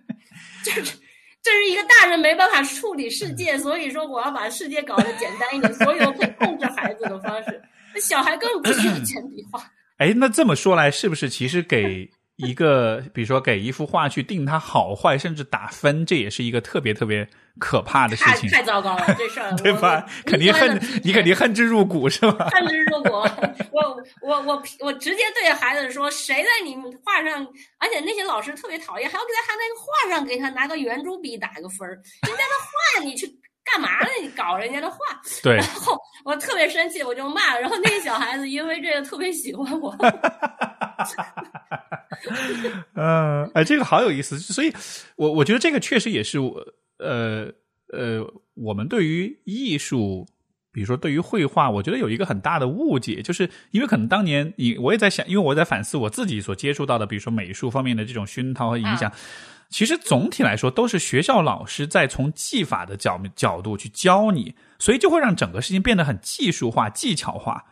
[0.64, 0.82] 就是
[1.42, 7.62] 这是一个大人没办法处理世界，所以说我要把世界搞得简单一点，所有可以控制孩子的方式。
[7.94, 9.62] 那小孩根本不需要 简笔画。
[9.98, 12.10] 哎，那这么说来，是不是其实给？
[12.36, 17.26] 一个，比如说给一幅画去定它好坏，甚至打分，这也是一个特别特别
[17.58, 18.50] 可怕的事情。
[18.50, 20.04] 太糟糕了，这事儿， 对吧？
[20.26, 22.50] 肯定恨你，肯定恨之入骨，是吧？
[22.50, 23.10] 恨之入骨。
[23.72, 27.46] 我我我我直接对着孩子说：“谁在你画上？
[27.78, 31.94] 而且那些老师特别讨厌，还要给他那个画上给他拿个圆珠笔打个分儿。
[31.94, 33.26] 人家的画你去。”
[33.72, 34.08] 干嘛呢？
[34.22, 34.98] 你搞人家的画，
[35.42, 35.56] 对。
[35.56, 37.58] 然后我特别生气，我就骂。
[37.58, 39.94] 然后那个小孩子因为这个特别喜欢我。
[42.94, 44.38] 嗯，哎，这个好有意思。
[44.38, 44.72] 所以，
[45.16, 46.64] 我我觉得这个确实也是我，
[46.98, 47.52] 呃
[47.92, 48.24] 呃，
[48.54, 50.26] 我们对于艺术，
[50.72, 59.12] 比如说对于绘画，我觉得有一个很大的误解，就是因为可能当年你我也在想，因为我在反思我自己所接触到的，比如说美术方面的这种熏陶和影响。
[59.68, 67.64] 其实总体来说，都是学校老师在从技法的角角度去教你，所以就会让整个事情变得很技术化、技巧化。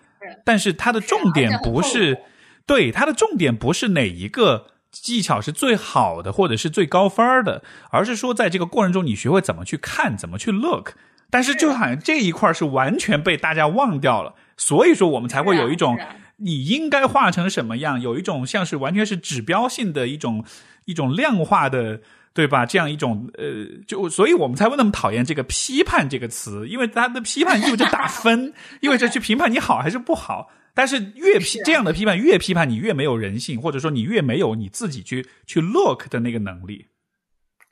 [0.45, 2.19] 但是它的重点不是，
[2.67, 10.93] 对它的重点不是哪一个技巧是最好的，或者是最高分的，而是说在这个过程中你学会怎么去看，怎么去 look。
[11.31, 15.99] 但是就好像这一块是完全被大家忘掉了，所以说我们才会有一种
[16.37, 20.45] 你应该画成什么样，有一种像是完全是指标性的一种。
[20.87, 21.99] 一种量化的，
[22.35, 22.67] 对吧？
[22.67, 28.53] 这样一种呃，就所以我们才会那么讨厌这个“批判”这个词，因为它的批判意味着打分，
[28.83, 30.51] 意味着去评判你好还是不好。
[30.75, 36.89] 但是越批这样的批判，越批判你越没有人性，或者说你越没有你自己去去 look 的那个能力。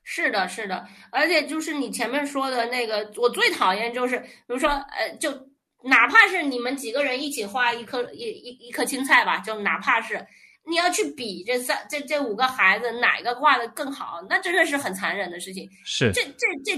[0.02, 5.30] 是的，是的，而且就是你前面说的那个，我最讨厌就是，比如说呃，就
[5.84, 10.24] 哪怕是你们几个人一起画一颗一一一颗青菜吧，就哪怕是。
[10.64, 15.68] 你要去比这三这这五个孩子哪个画的更好，那真的是很残忍的事情。
[15.84, 16.76] 是，这这这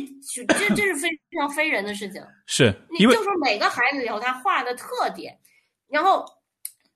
[0.55, 1.09] 这这是非
[1.39, 2.25] 常非人的事情。
[2.49, 5.39] 是，你就说每个孩子有他画的特点，
[5.87, 6.25] 然后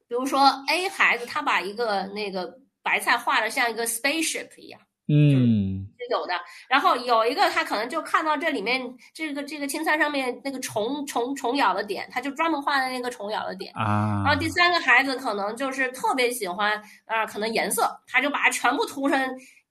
[0.09, 4.81] 比如说 A 孩子他把一个那个白菜画的像一个 spaceship 一样。
[5.11, 6.35] 嗯，是有的。
[6.69, 8.81] 然后有一个他可能就看到这里面
[9.15, 14.23] 这个这个青菜上面那个虫虫虫咬的点，他就专门画的那个虫咬的点啊。
[14.25, 19.19] 然后第三个孩子可能就是特别喜欢啊，可能颜色，他就把它全部涂成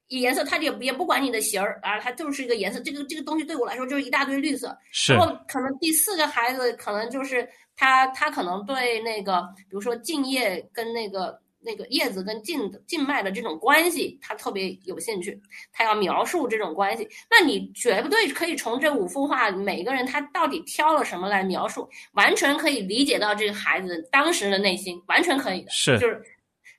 [0.08, 2.80] 颜色，他也也不管你的形儿啊，他就是一个颜色。
[2.80, 4.76] 这个这个东西对我来说就是一大堆绿色。
[4.92, 5.14] 是。
[5.14, 11.40] 然后可能第四个孩子可能就是他他可能对那个比如说敬业跟那个。
[11.68, 15.38] 那个叶子跟静静脉的这种关系，他特别有兴趣，
[15.74, 17.06] 他要描述这种关系。
[17.30, 25.70] 那你绝对可以从这五幅画，每个人他到底挑了什么来描述，完全可以理解到这个孩子当时的内心，完全可以的。
[25.70, 26.24] 是，就是，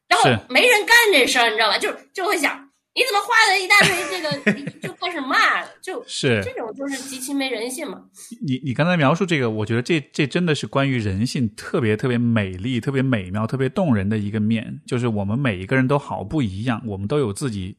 [0.08, 1.76] 然后没人干这事儿，你知道吧？
[1.78, 2.67] 就就会想。
[2.98, 8.02] 你怎么画了一大堆这个，就开始骂，就 是这种就是极其没人性嘛。
[8.44, 14.80] 你你刚才描述这个，我觉得这这真的是关于人性特别特别美丽、特别美妙、特别动人的一个面。
[14.84, 17.76] 就是我们每一个人都好不一样，我们都有自己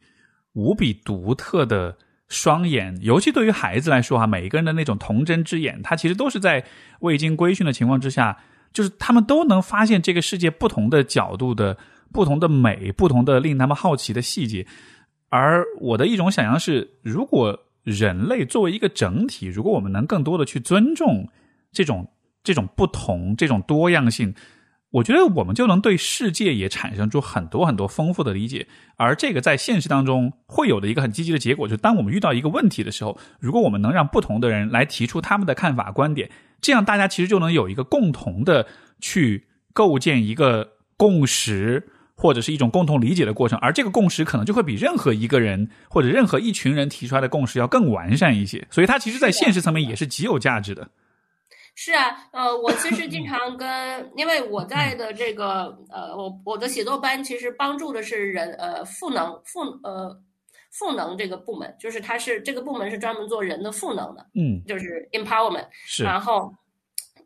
[0.53, 1.97] 无比独特的
[2.29, 2.97] 双眼。
[3.01, 6.63] 尤其对于孩子来说哈，每一个人的那种童真之眼，他其实都是在
[7.01, 8.37] 未经规训的情况之下，
[8.71, 11.77] 就是他们都能发现这个世界不同的角度的
[12.13, 14.65] 不同的美、不同的令他们好奇的细节。
[15.30, 21.30] 而我的一种想象是，如果人类作为一个整体，如果我们能更多的去尊重
[21.72, 22.11] 这种
[22.43, 24.34] 这种不同、这种多样性，
[24.91, 28.68] 我觉得我们就能对世界也产生出很多很多丰富的理解。
[28.97, 36.30] 而这个在现实当中会有的一个很积极的结果，就是当我们遇到一个问题的时候，如果我们能让不同的人来提出他们的看法、观点，
[36.60, 38.68] 这样大家其实就能有一个共同的
[38.99, 41.89] 去构建一个共识。
[42.19, 50.89] 或者是一种共同理解的过程，而这个共识可能就会比任何一个人或者任何一群人提出来的共识要更完善一些，所以它其实，在现实层面也是极有价值的。
[51.75, 60.13] 是啊，呃，我其实经常跟，因为我在的这个呃，我我的写作班其实帮助的是人，呃，赋能赋呃
[60.71, 66.53] 赋能这个部门，就是它是这个部门是专门做人的赋能的，嗯，就是 empowerment，是，然后。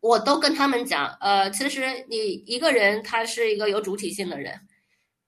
[0.02, 4.54] 我都跟他们讲，呃，其实你一个人他是一个有主体性的人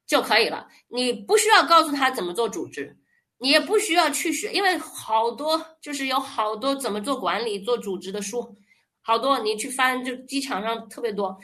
[0.07, 2.95] 就可以了，你不需要告诉他怎么做组织，
[3.39, 8.55] 你也不需要去学，因为好多就是有好多怎么做管理、做组织的书，
[9.01, 11.35] 好多你去翻，就机场上特别多，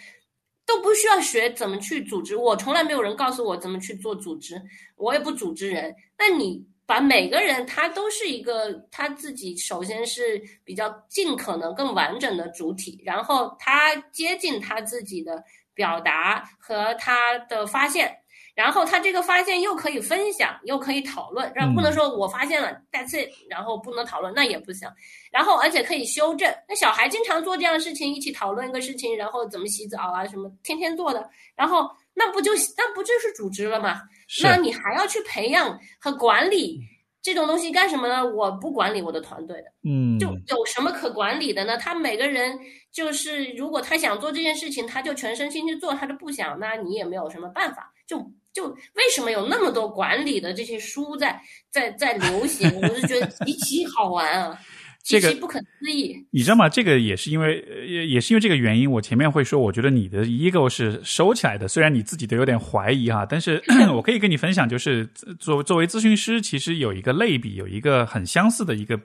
[0.65, 2.35] 都不需要学怎么去组织。
[2.35, 4.61] 我从来没有人告诉我怎么去做组织，
[4.95, 5.95] 我也不组织人。
[6.17, 15.43] 那你把每个人他都是一个他自己，首先是比较尽可能更完整的主体，然后他接近他自己的
[15.73, 18.15] 表达和他的发现。
[18.55, 24.87] 然后他这个发现又可以分享，又可以讨论，然后不能说我发现了，that's it，然后不能讨论，那也不行。
[25.31, 26.53] 然后而且可以修正。
[26.67, 34.01] 那小孩经常做这样的事情，一起讨论一个事情，然后怎么洗澡啊，什么天天做的，然后那不就那不就是组织了吗？
[34.43, 36.79] 那你还要去培养和管理
[37.21, 38.25] 这种东西干什么呢？
[38.25, 41.77] 我不管理我的团队的，嗯，就有什么可管理的呢？
[41.77, 42.59] 他每个人
[42.91, 47.93] 就是如果他想做这件事情，他就全身心去做；他就不想，那你也没有什么办法。
[48.07, 48.17] 就
[48.53, 52.69] 就为什么有那么多管理的这些书在在在流行？
[52.81, 54.59] 我就觉得极其好玩啊，
[55.03, 56.15] 极其不可思议。
[56.31, 56.67] 你知道吗？
[56.67, 58.91] 这个也是因为也也是因为这个原因。
[58.91, 63.61] 我前面会说，我觉得你的 ego 是收起来的，虽然你自己都有点怀疑哈，但是
[63.95, 65.05] 我可以跟你分享，就是
[65.39, 68.99] 作作为咨询师，其实有一个类比，有一个很相似的一个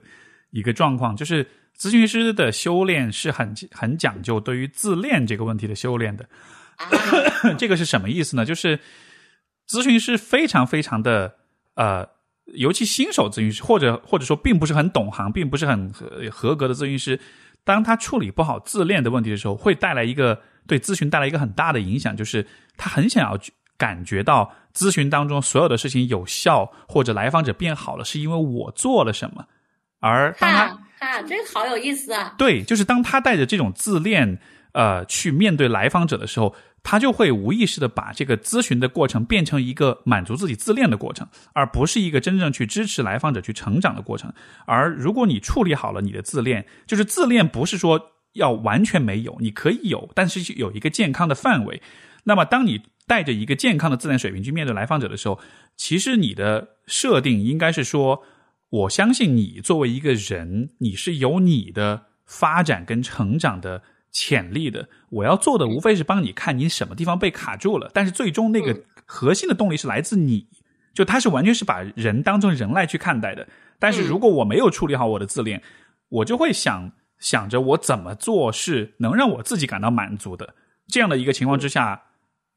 [0.50, 1.46] 一个状况，就是
[1.78, 6.28] 咨询师的修炼是很很讲究对于自恋这个问题的修炼的。
[7.56, 8.44] 这个是什么意思呢？
[8.44, 8.78] 就是
[9.68, 11.34] 咨询师非常非常的
[11.74, 12.08] 呃，
[12.54, 17.18] 尤其新手咨询师，或者或者说并不是很懂行，并不是很合合格的咨询师，
[17.64, 23.38] 当他处理不好自恋的问题的时候，会带来一个对咨询带来一个很大的影响，就是他很想要
[23.76, 29.44] 感觉到咨询当中所有的事情有效，或者来访者变好了，是因为我做了什么。
[30.00, 32.34] 而当他啊，这个好有意思啊！
[32.38, 34.38] 对，就是当他带着这种自恋。
[34.72, 36.54] 呃，去面对来访者的时候，
[36.88, 44.32] 他就会无意识的把这个咨询的过程变成一个满足自己自恋的过程，而不是一个真正去支持来访者去成长的过程。
[44.66, 51.82] 而如果你处理好了你的自恋，就是自恋不是说要完全没有，你可以有，但是有一个健康的范围。
[52.22, 55.40] 那么，当你带着一个健康的自恋水平去面对来访者的时候，
[55.76, 58.22] 其实你的设定应该是说，
[58.70, 63.82] 我相信你作为一个人，你是有你的发展跟成长的。
[64.18, 70.48] 潜力的，我要做的无非是帮你看你什么地方被卡住了，但是最终那个核心的动力是来自你，
[70.94, 73.46] 就他是完全是把人当成人来去看待的。
[73.78, 75.62] 但是如果我没有处理好我的自恋，
[76.08, 80.54] 我就会想想着我怎么做是能让我自己感到满足的。
[80.88, 82.04] 这样的一个情况之下，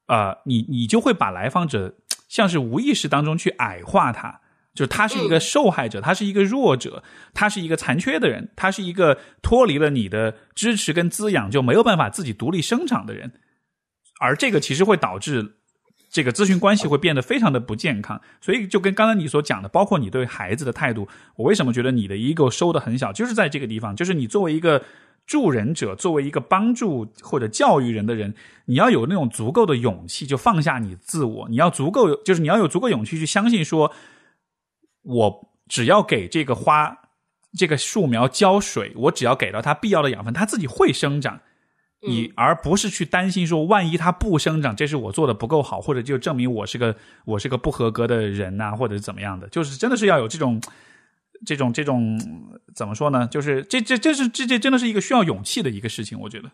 [0.08, 1.96] 呃，你你就会把来访者
[2.30, 4.40] 像是无意识当中去矮化他。
[4.80, 7.04] 就他是一个受害者，他是一个弱者，
[7.34, 13.34] 他是一个残缺的人，他是一个脱离了你的支持跟滋养就没有办法自己独立生长的人，
[14.22, 15.56] 而这个其实会导致
[16.10, 18.22] 这个咨询关系会变得非常的不健康。
[18.40, 24.82] 所以就跟刚才你所讲的，包括你对孩子的态度，我为什么觉得你的 ego 收的很小，就是在这个地方，就是你作为一个
[25.28, 28.34] 助人者，作为一个帮助或者教育人的人，
[28.64, 33.92] 你要有那种足够的勇气，就放下你自我，你要足够，就是你要有足够勇气去相信说。
[35.04, 36.98] 我只要给这个花、
[37.58, 41.40] 这个树苗浇水，我只要给到它必要的养分，它自己会生长。
[42.02, 46.96] 你而不是去担心说，万一它不生长，这是我做的不够好，或者就证明我是个
[47.26, 49.50] 我是个不合格的人呐，或者怎么样的？
[49.50, 50.62] 就是真的是要有这种、
[51.46, 52.18] 这种、这种
[52.74, 53.28] 怎么说呢？
[53.28, 56.50] 就是这、这、这是这、这真的是一个需要勇气的一个事情，我觉得。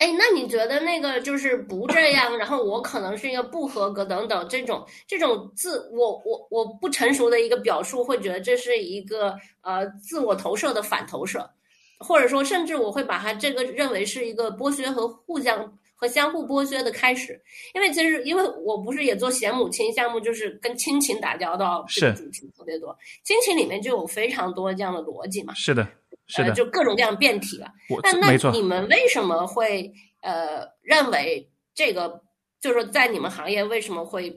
[0.00, 2.36] 哎，那你觉得那个就是不这样？
[2.38, 11.50] 然后我可能是一个不合格等等这种这种自我我我不成熟的一个表述，会觉得这是一个呃自我投射的反投射，
[11.98, 17.38] 或者说甚至我会把它这个认为是一个剥削和互相和相互剥削的开始。
[17.74, 25.52] 因为其实因为我不是也做贤母亲项目，就是跟亲情打交道，是主题特别多，亲情里面就有非常多这样的逻辑嘛。
[25.52, 25.86] 是的。
[26.30, 27.72] 是的，就各种各样变体了。
[28.02, 32.22] 那那你们为什么会呃认为这个，
[32.60, 34.30] 就是说在你们行业为什么会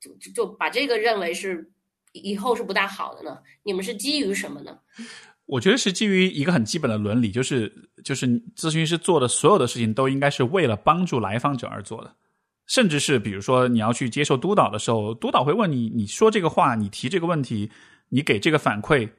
[0.00, 1.70] 就就把这个认为是
[2.12, 3.38] 以后是不大好的呢？
[3.62, 4.78] 你们是基于什么呢？
[5.44, 7.70] 我觉得是基于一个很基本的伦理，就是
[8.02, 8.26] 就是
[8.56, 12.14] 咨询师做的所有的事情都应该是为了帮助来访者而做的，
[12.66, 17.70] 甚至是比如说你要去接受督导的时候，督导会问你，你说这个话，你提这个问题，
[18.08, 19.10] 你给这个反馈。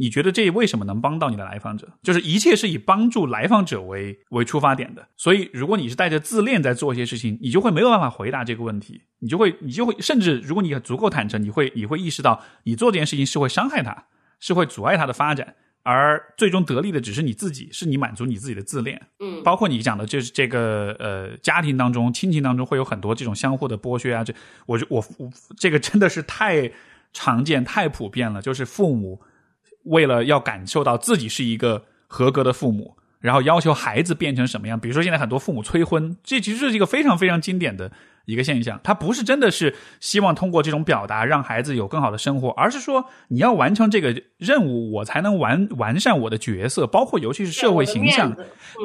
[0.00, 1.86] 你觉得这为什么能帮到你的来访者？
[2.02, 5.06] 就是一切是以帮助来访者为为出发点的。
[5.14, 9.02] 所以，如果你是带着自恋在做一些事情，你就会没有办法回答这个问题。
[9.18, 14.06] 你就会，你就会，甚至如果你足够坦诚，你会，你会意识到你做这件事情是会伤害他，
[14.38, 18.98] 是会阻碍他的发展，而最终得利的只是你自己，是你满足你自己的自恋。
[19.18, 24.24] 嗯，包括你讲的，就是这个呃，家庭当中、亲情当中会有很多这种相互的剥削啊。
[24.24, 24.32] 这，
[24.64, 26.72] 我我我，这个真的是太。
[27.12, 29.20] 常见、太普遍了，就是父母
[29.84, 34.78] 为了要感受到自己是一个合格的父母，然后要求孩子变成什么样。
[34.78, 37.90] 比如说，现在很多父母催婚，这其实是一个非常非常经典的
[38.26, 38.78] 一个现象。
[38.82, 48.34] 他不是真的是希望通过这种表达让孩子有更好的生活，而是说你要完成这个任务，我才能完完善我的角色，包括尤其是社会形象。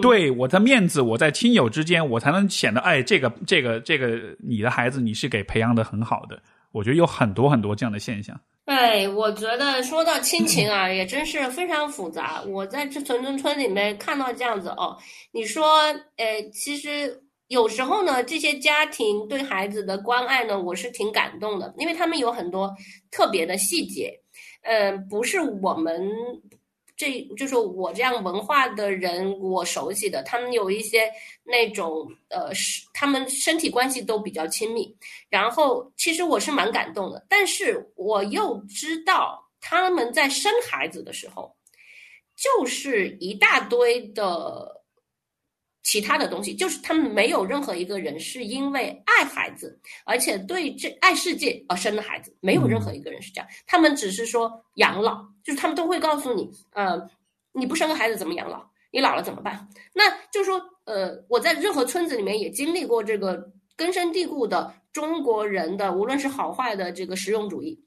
[0.01, 6.37] 对我的面子，我在亲友之间，我才能显得哎，这个这个这个你的孩子你是给培养的很好的。
[6.71, 8.37] 我觉得有很多很多这样的现象。
[8.65, 12.43] 哎，我觉得说到亲情啊，也真是非常复杂。
[12.47, 14.97] 我在这屯屯村里面看到这样子哦，
[15.31, 15.83] 你说，
[16.17, 22.73] 呃，其实有时候呢，这些家庭对孩子的关爱呢，我是挺感动的，因为他们有很多
[23.11, 24.19] 特别的细节，
[24.63, 26.01] 嗯，不是我们。
[26.97, 31.11] 这就是我这样文化的人，我熟悉的，他们有一些
[31.43, 34.95] 那种呃，是他们身体关系都比较亲密，
[35.29, 41.55] 然后其实我是蛮感动的，但是我又知道他们在生孩子的时候，
[42.35, 44.74] 就是一大堆的。
[45.85, 53.47] 其他的东西，就是他们没有任何一个人是因为爱孩子，而且对这爱世界而生的孩子，没有任何一个人是这样。
[53.67, 56.99] 他们只是说养老，就是他们都会告诉你，呃，
[57.53, 58.67] 你不生个孩子怎么养老？
[58.91, 59.69] 你老了怎么办？
[59.93, 67.79] 那就是说，呃，我在任何村子里面也经历过这个根深蒂固的中国人的，无论是好坏的这个实用主义，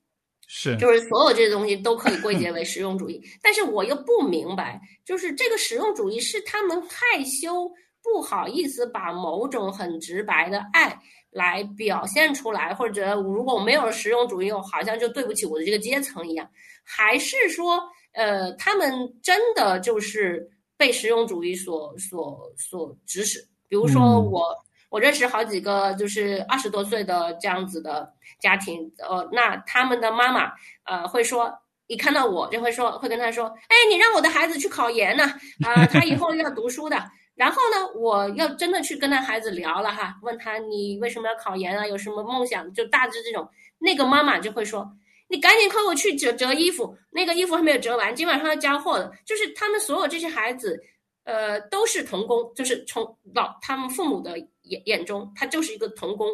[0.47, 3.21] 是，就是所有这些东西都可以归结为实用主义。
[3.43, 7.69] 但是我又不明白，就是这个实用主义是他们害羞。
[8.03, 10.99] 不好意思，把某种很直白的爱
[11.31, 16.49] 来表现出来，或者如果我没有实用主义，我好像就对不起我的这个阶层一样。
[16.85, 18.91] 还是说，呃，他们
[19.23, 23.47] 真的就是被实用主义所所所指使？
[23.69, 24.57] 比如说，我
[24.89, 28.11] 我认识好几个就是二十多岁的这样子的
[28.41, 30.51] 家庭，呃，那他们的妈妈
[30.85, 31.53] 呃会说，
[31.89, 35.25] 一看到我就会说，会跟他说，哎，你让我的孩子去考研呢，
[35.67, 36.97] 啊，他以后要读书的。
[37.39, 42.75] 然后呢，我要真的去跟他孩子聊了哈，问他你为什么要考研啊，有什么梦想？
[42.75, 43.49] 就大致这种，
[43.79, 44.91] 那个妈妈就会说，
[45.29, 49.13] 你赶紧快给我去折折衣服，那个衣服还没有折完，今晚上要交货的。
[49.25, 50.83] 就是他们所有这些孩子，
[51.23, 56.29] 呃，都是童工，就是从老他们父母的眼眼中，他就是一个童工。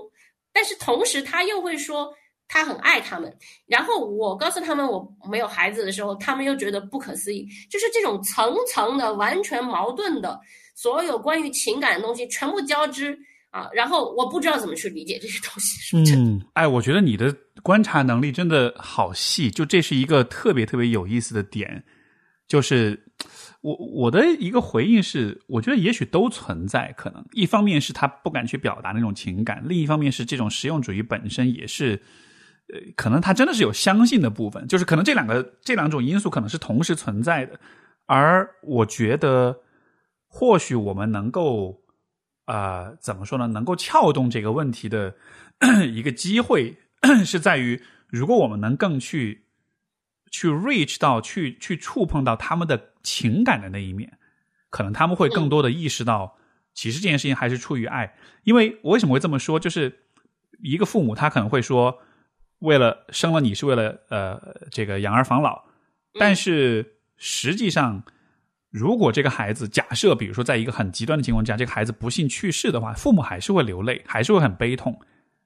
[0.55, 2.11] 但是同时他又会说
[2.49, 3.37] 他很爱他们。
[3.67, 10.41] 然后我告诉他们我没有孩子的时候，他们又觉得不可思议，就是这种层层的完全矛盾的。
[10.75, 13.17] 所有关于情感的东西全部交织
[13.51, 16.17] 啊，然后我不知道怎么去理解这些东西，是不是？
[16.17, 17.33] 嗯，哎，我觉得你的
[17.63, 21.85] 观察能力真的好细，就这是一个特别特别有意思的点。
[22.49, 23.01] 就是
[23.61, 27.25] 我我的一个回应是，我觉得也许都存在可能。
[27.33, 32.03] 一方面是他不敢去表达那种情感，另一方面是这种实用主义本身也是，
[32.75, 37.59] 呃，可能他真的是有相信的部分，就是可能这两个这两种因素可能是同时存在的。
[38.07, 39.61] 而我觉得。
[40.36, 41.85] 或许我们能够，
[42.47, 43.47] 呃，怎么说呢？
[43.47, 45.15] 能够撬动这个问题的
[45.94, 46.77] 一个机会，
[47.24, 49.47] 是在于，如果我们能更去
[50.32, 54.19] 去 reach 到，去去触碰到他们的情感的那一面，
[54.70, 56.36] 可能他们会更多的意识到，
[56.74, 58.16] 其实这件事情还是出于爱。
[58.43, 59.61] 因为我为什么会这么说？
[59.61, 60.01] 就是
[60.65, 61.97] 一个父母，他可能会说，
[62.59, 65.62] 为了生了你是为了呃这个养儿防老，
[66.19, 68.02] 但是实际上。
[68.75, 74.99] 如果这个孩子假设，比如说，在一个很极端的情况下，这个孩子不幸去世的话，父母还是会流泪，还是会很悲痛。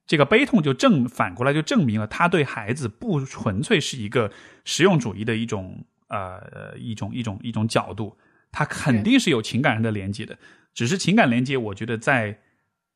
[0.06, 4.32] 这个悲痛就证反过来就证明了他对孩子不纯粹是一个
[4.64, 8.16] 实用主义的一种呃一种一种一种角度，
[8.50, 10.38] 他肯定是有情感上的连接的。
[10.72, 12.38] 只是情感连接，我觉得在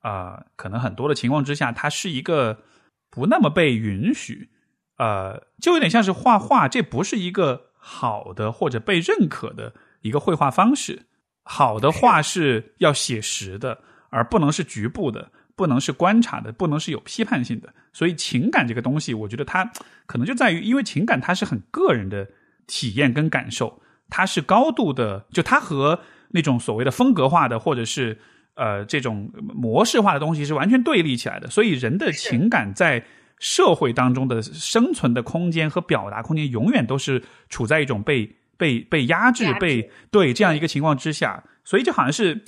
[0.00, 2.62] 啊可能很多的情况之下，它是一个
[3.10, 4.48] 不那么被允许。
[4.96, 9.74] 呃，就有点像是画画，这不是一个好的或者被认可的。
[10.02, 11.00] 一个绘画方式，
[11.44, 13.78] 好的画是要写实的，
[14.10, 17.72] 而不能是局部的，不能是观察的，不能是有批判性的。
[17.92, 19.64] 所以情感这个东西，我觉得它
[20.06, 22.28] 可能就在于，因为情感它是很个人的
[22.66, 23.80] 体验跟感受，
[24.10, 25.98] 它是高度的，就它和
[26.30, 28.18] 那种所谓的风格化的或者是
[28.54, 31.48] 呃这种模式化的东西是完全对立起来的。
[31.48, 33.04] 所以人的情感在
[33.38, 38.36] 社会当中的生存的空间和表达空间，永远都是处在一种被。
[38.62, 42.40] 被被压制，被对这样一个情况之下，所以就好像是，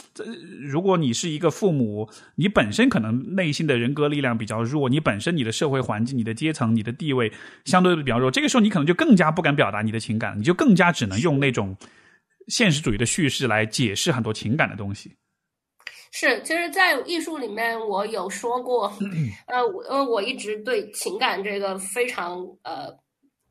[0.63, 7.33] 如果你是一个父母，你本身可能内心的人格力量比较弱，你本身你的社会环境、你的阶层、你的地位
[7.65, 11.77] 相对比较弱，这个时候你可能就更加不敢表达你的情感，你就更加只能用那种
[12.47, 15.11] 现实主义的叙事来解释很多情感的东西。
[16.13, 18.87] 是，其实，在艺术里面，我有说过，
[19.51, 19.59] 呃，
[19.89, 23.04] 呃，我一直对情感这个非常呃。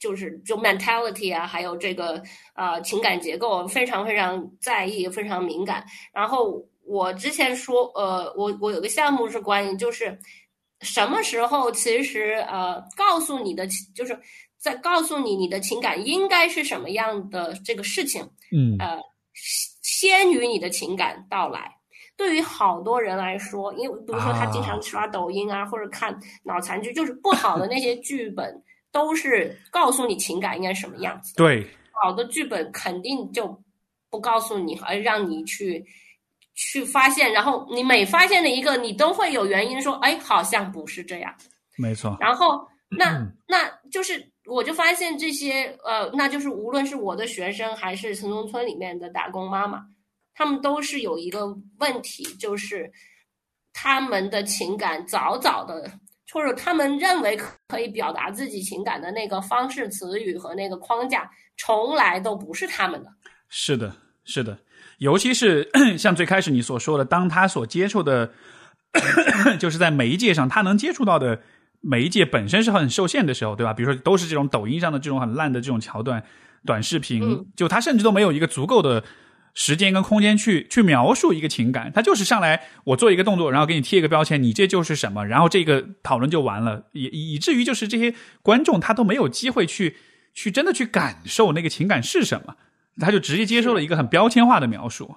[0.04, 2.22] 就是就 mentality 啊，还有这个
[2.56, 5.86] 呃情感结构，非常非常在意，非常敏感。
[6.12, 10.20] 然后我之前说，呃，我我有个项目是关于就是
[10.82, 13.66] 什么时候其实呃告诉你的，
[13.96, 14.20] 就是
[14.58, 18.22] 在告诉你你的情感应该是什么样的这个事情，
[18.52, 19.00] 嗯呃，
[19.82, 21.72] 先于你的情感到来。
[22.18, 28.54] 对于好多人来说，因为比如说他经常刷抖音啊，或者看脑残剧，就是不好的那些剧本
[28.94, 31.36] 都是告诉你情感应该什么样子。
[31.36, 33.62] 对，好的剧本肯定就
[34.10, 35.86] 不告诉你，而让你去
[36.54, 41.36] 去发现，然后你每发现的一个，你都会有原因说，哎，好像不是这样。
[41.78, 42.16] 没错。
[42.22, 49.84] 然后那那就是我就发现这些呃，那就是无论是我的学生还是城中村里面的打工妈妈。
[50.36, 51.46] 他们都是有一个
[51.78, 52.92] 问题，就是
[53.72, 55.88] 他们的情感早早的，
[56.34, 63.10] 或者他们认为可以表达自己情感的那个方式、词语和那个框架，从来都不是他们的。
[63.50, 63.96] 是的，
[64.26, 64.58] 是的，
[64.98, 68.32] 尤其是 像最开始你所说的，当他所接触的，
[69.60, 71.40] 就是在媒介上，他能接触到的
[71.82, 73.72] 媒介本身是很受限的时候，对吧？
[73.72, 76.24] 比如说，都是这种抖音上的这种很烂的这种桥段、
[76.66, 79.04] 短视频，就他甚至都没有一个足够的。
[79.56, 87.04] 时间跟空间去去描述一个情感，他就是上来我做一个动作，然后给你贴一个标签，你这就是什么，然后这个讨论就完了，以
[87.34, 89.96] 以至于就是这些观众他都没有机会去
[90.34, 92.56] 去真的去感受那个情感是什么，
[93.00, 95.16] 他就直接接受了一个很标签化的描述。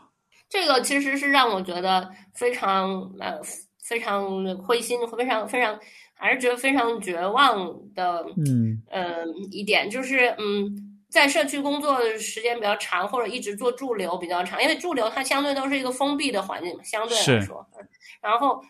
[0.50, 3.40] 这个其实是让我觉得非常呃
[3.88, 5.78] 非常灰心，非常非常
[6.14, 10.85] 还是觉得非常绝望的，嗯呃一点就是嗯。
[11.16, 17.66] 在社区工作时间比较长，或者一直做驻留比较长，因为驻留它相对都是一个封闭的环境嘛，相对来说，
[18.20, 18.62] 然后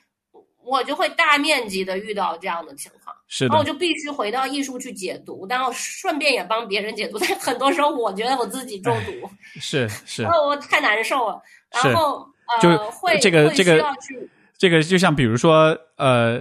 [0.62, 7.18] 我就会大面积的遇到这样的情况，是的，然后我就必须回到艺术去解读，然后顺便也帮别人解读。
[7.20, 9.28] 但很多时候，我觉得我自己中毒，
[9.60, 11.42] 是 是，哦，我太难受了，
[11.72, 12.24] 然后
[12.62, 16.40] 呃会这个这个去这个，就像比如说呃。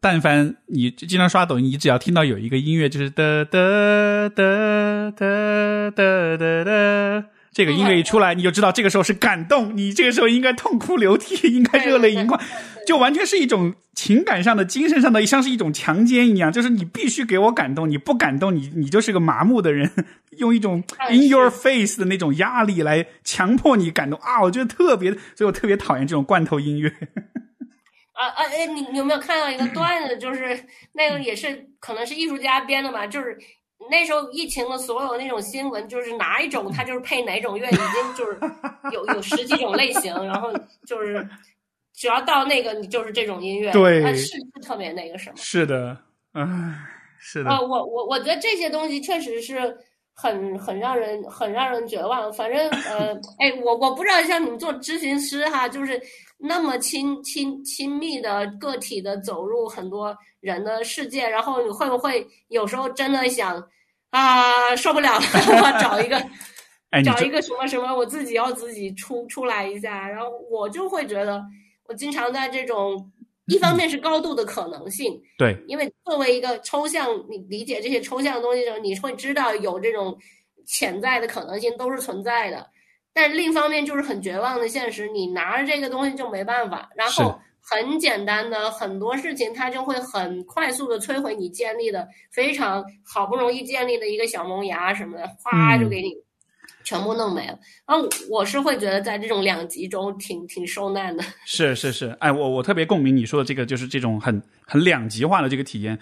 [0.00, 12.40] 但凡你经常刷抖音，你只要听到有一个音乐，就是哒哒哒哒哒哒哒，这个音乐一出来，你就知道这个时候是感动，你这个时候应该痛哭流涕，应该热泪盈眶，
[12.86, 19.90] 就完全是一种情感上的、精神上的，像是一种强奸一样，就是你必须给我感动，你不感动，你你就是个麻木的人，
[20.38, 24.42] 用一种 in your face 的那种压力来强迫你感动啊！
[24.42, 26.92] 我觉得特别，所以我特别讨厌这种罐头音乐。
[28.16, 30.16] 啊啊哎，你你有没有看到一个 段子？
[30.16, 30.58] 就是
[30.92, 33.06] 那个也是可能是艺术家编的吧？
[33.06, 33.36] 就是
[33.90, 38.38] 那时候疫情的所有那种新闻，就是哪一种他就是配哪种乐，已经就是
[38.90, 40.50] 有有十几种类型，然后
[40.86, 41.28] 就是
[41.92, 45.36] 只要到那个你就是这种音乐，对，是是特别那个什么？
[45.36, 45.96] 是的，
[46.32, 46.42] 唉，
[47.18, 47.50] 是的。
[47.50, 49.76] 呃，我我我觉得这些东西确实是
[50.14, 52.32] 很很让人很让人绝望。
[52.32, 56.00] 反正呃， 哎，我我不知道像你们做咨询师哈，就是。
[56.38, 63.62] 那么亲亲亲密的个体的走入很多人的世界，然后你会不会有时候真的想
[64.10, 65.24] 啊受不了了，
[65.62, 66.22] 我找一个
[67.04, 71.42] 找一个什么什么，我自己要自己出出来一下，然后我就会觉得，
[71.88, 73.10] 我经常在这种
[73.46, 80.16] 一方面是高度的可能性，对，因为作为一个抽象，你理解这些抽象的东西的时候，你会知道有这种
[80.66, 82.66] 潜在的可能性都是存在的。
[83.16, 96.12] 但另一方面就是很绝望的现实，你拿着这个东西就没办法，然后很简单的很多事情，它就会很快速的摧毁你建立的非常好不容易建立的一个小萌芽什么的，哗就给你
[96.84, 97.58] 全部弄没了。
[97.88, 101.24] 然后我是会觉得在这种两极中挺挺受难的。
[101.46, 105.98] 是是是，哎，我我特别共鸣你说的这个，就是这种很很两极化的这个体验。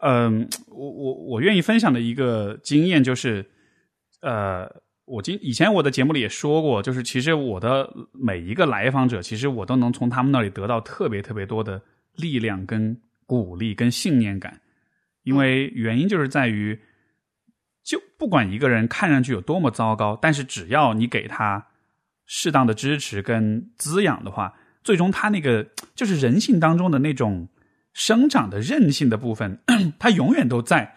[0.00, 3.50] 嗯，我我我愿意分享的一个经验就是，
[4.20, 4.70] 呃。
[5.08, 11.80] 我今以前我的节目里也说过，就是其实我的每一个来访者，其实我都能从他们那里得到特别特别多的
[12.14, 14.60] 力量、跟鼓励、跟信念感。
[15.22, 16.78] 因为原因就是在于，
[17.82, 21.66] 就不管一个人看上去有多么糟糕，但是只要你给他
[22.26, 24.54] 适当的支持跟滋养的话，
[24.84, 27.48] 最终他那个就是人性当中的那种
[27.92, 29.58] 生长的韧性的部分，
[29.98, 30.94] 他永远都在。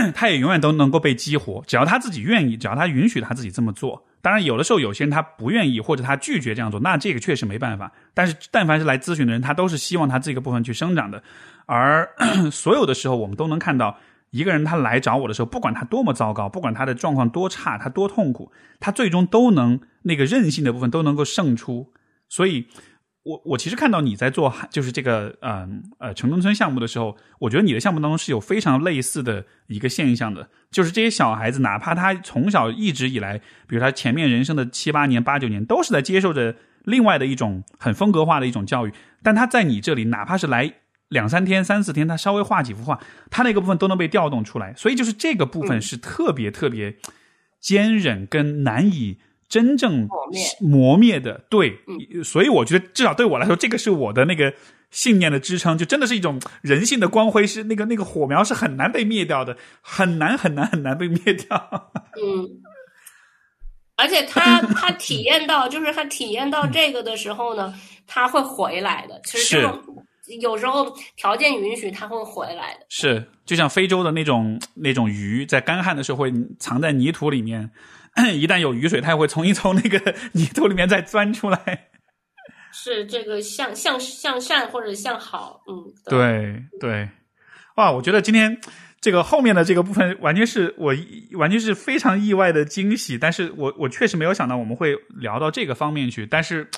[0.14, 4.04] 他也永远都能够被激活，只要他自己愿意，只要他允许他自己这么做。
[4.20, 7.92] 当然，有的时候有些人他不愿意，或者他拒绝这样做，那这个确实没办法。
[8.14, 11.22] 但是，但凡是来咨询的人，他都是希望他这个部分去生长的。
[11.66, 12.08] 而
[12.52, 13.98] 所有的时候，我们都能看到，
[14.30, 21.92] 一个人他来找我的时候，不管他多么糟糕，不管他的状况多差，他多痛苦，他最终都能那个韧性的部分都能够胜出。
[22.28, 22.66] 所以，
[23.24, 25.68] 我我其实看到你在做就是这个呃
[25.98, 38.92] 呃城中村项目的时候，我觉得你的项目当中是有非常类似的一个现象的，就是这些小孩子，哪怕他从小一直以来，比如他前面人生的七八年、八九年，都是在接受着另外的一种很风格化的一种教育，
[39.22, 40.74] 但他在你这里，哪怕是来
[41.08, 42.98] 两三天、三四天，他稍微画几幅画，
[43.30, 46.96] 他那个部分都能被调动出来，所以就是这个部分是特别特别
[47.60, 49.18] 坚韧跟难以。
[49.52, 50.08] 真正
[50.60, 51.78] 磨灭的，对，
[52.24, 54.50] 所以我觉得至少对我来说，这个是我的那个
[54.90, 61.92] 信念的支撑，就真的是一种人性的光辉，是那个那个火苗是很难被灭掉的，很难很难很难被灭掉。
[62.16, 62.48] 嗯，
[63.96, 67.74] 而且他他体验到，就是他体验到这个的时候呢，
[68.06, 69.20] 他会回来的。
[69.26, 69.68] 其实
[70.40, 72.86] 有时候条件允许，他会回来的。
[72.88, 77.70] 是，就像非洲的那种那种鱼，在干旱的时候会藏在泥土里面。
[78.34, 81.88] 一旦有雨水，它也会重新从那个 泥土里面再钻出来。
[82.74, 87.08] 是这个向向向善或者向好，嗯，对对。
[87.76, 88.58] 哇，我觉得今天
[89.00, 90.94] 这个后面的这个部分，完全是我
[91.38, 93.16] 完全是非常意外的惊喜。
[93.16, 96.26] 但是我我确实没有想到我们会聊到这个方面去。
[96.26, 96.68] 但是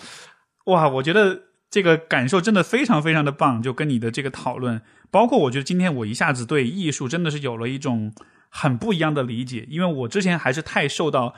[0.66, 3.60] 哇，我觉得这个感受真的非常非常的棒。
[3.62, 4.80] 就跟你的这个讨论，
[5.10, 8.12] 包括我觉得今天我一下子对艺术真的是有了一种。
[8.56, 11.34] 很不一样的理解，因为我之前还是太受到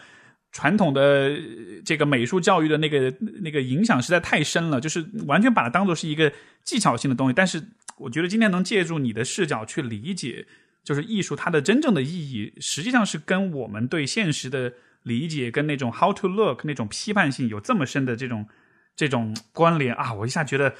[0.52, 1.34] 传统的
[1.82, 6.30] 这个美术教育的那个那个影响，实在太深了，就是完全把它当做是一个
[6.62, 7.32] 技巧性的东西。
[7.32, 7.62] 但是
[7.96, 10.46] 我觉得今天能借助你的视角去理解，
[10.84, 14.70] 就是艺术它的真正的意义，实际上是跟我们对现实的
[15.02, 18.46] 理解，跟那种 how to look 那种批判性有这么深的这种
[18.94, 20.12] 这种关联啊！
[20.12, 20.74] 我一下觉觉得。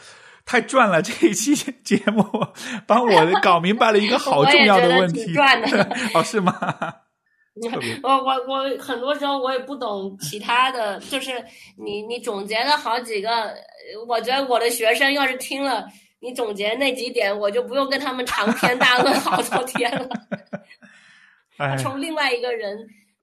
[0.46, 1.02] 太赚了！
[1.02, 2.24] 这一期节目
[2.86, 5.34] 帮我搞明白了一个好 重要的问题。
[5.34, 6.54] 赚的 哦，是吗？
[8.02, 11.32] 我我我很多时候我也不懂其他的，就是
[11.76, 13.52] 你你总结了好几个，
[14.06, 15.84] 我觉得我的学生要是听了
[16.20, 20.08] 你总结那几点，我就不用跟他们长篇大论好多天了。
[21.78, 22.78] 从另外一个人。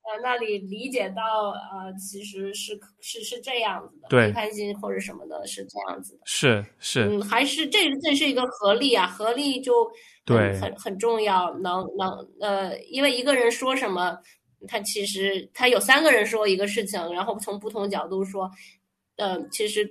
[0.06, 9.90] 呃，那里理解到，呃，其实是是是这样子的，对，批判性或者什么的，是这样子的，是是，嗯，还是这这是一个合力啊，合力就
[10.26, 10.60] 对。
[10.60, 14.18] 很很重要，能能呃，因为一个人说什么，
[14.68, 18.52] 他其实他有三个人说一个事情，然后从不同角度说，
[19.16, 19.90] 呃，其实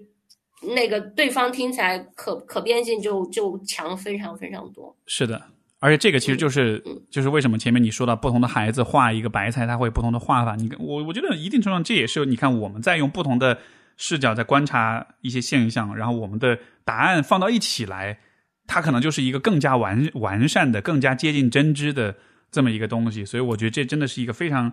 [0.61, 5.41] 那个对方听起来可可变性就就强非常非常多，是的。
[5.83, 6.81] 而且这个其实就是
[7.11, 10.55] 就是为什么前面你说到不同的孩子画一个白菜，他会不同的画法。
[10.55, 13.59] 你我我觉得一定程度上这也是你看我们在用不同的
[13.97, 18.21] 视角在观察一些现象，然后我们的答案放到一起来，
[18.69, 22.15] 它可能就是一个更加完完善的、更加接近真知的
[22.53, 23.25] 这么一个东西。
[23.25, 24.73] 所以我觉得这真的是一个非常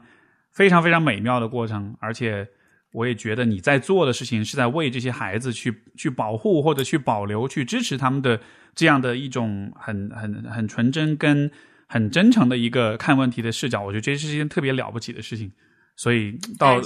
[0.51, 1.97] 非常非常美妙的过程。
[1.99, 2.47] 而且
[2.91, 8.39] 我也觉得你在做的事情是在为这些孩子去去保护或者去保留、去支持他们的。
[8.75, 11.51] 这样的一种很很很纯真跟
[11.87, 15.51] 很真诚的一个看问题的视角，我觉得这是一件特别了不起的事情。
[15.97, 16.79] 所以到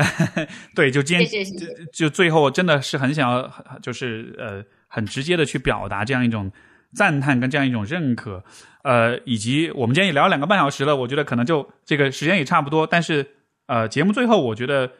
[0.74, 1.44] 对，就今天
[1.92, 3.52] 就最后真的是很想要，
[3.82, 6.50] 就是呃很直接的去表达这样一种
[6.94, 8.42] 赞叹跟这样一种认可。
[8.84, 12.86] 呃，以及我们今天也聊两个半小时了，我觉得可能就这个时间也差不多。
[12.86, 13.26] 但是
[13.66, 14.92] 呃，节目最后，我觉得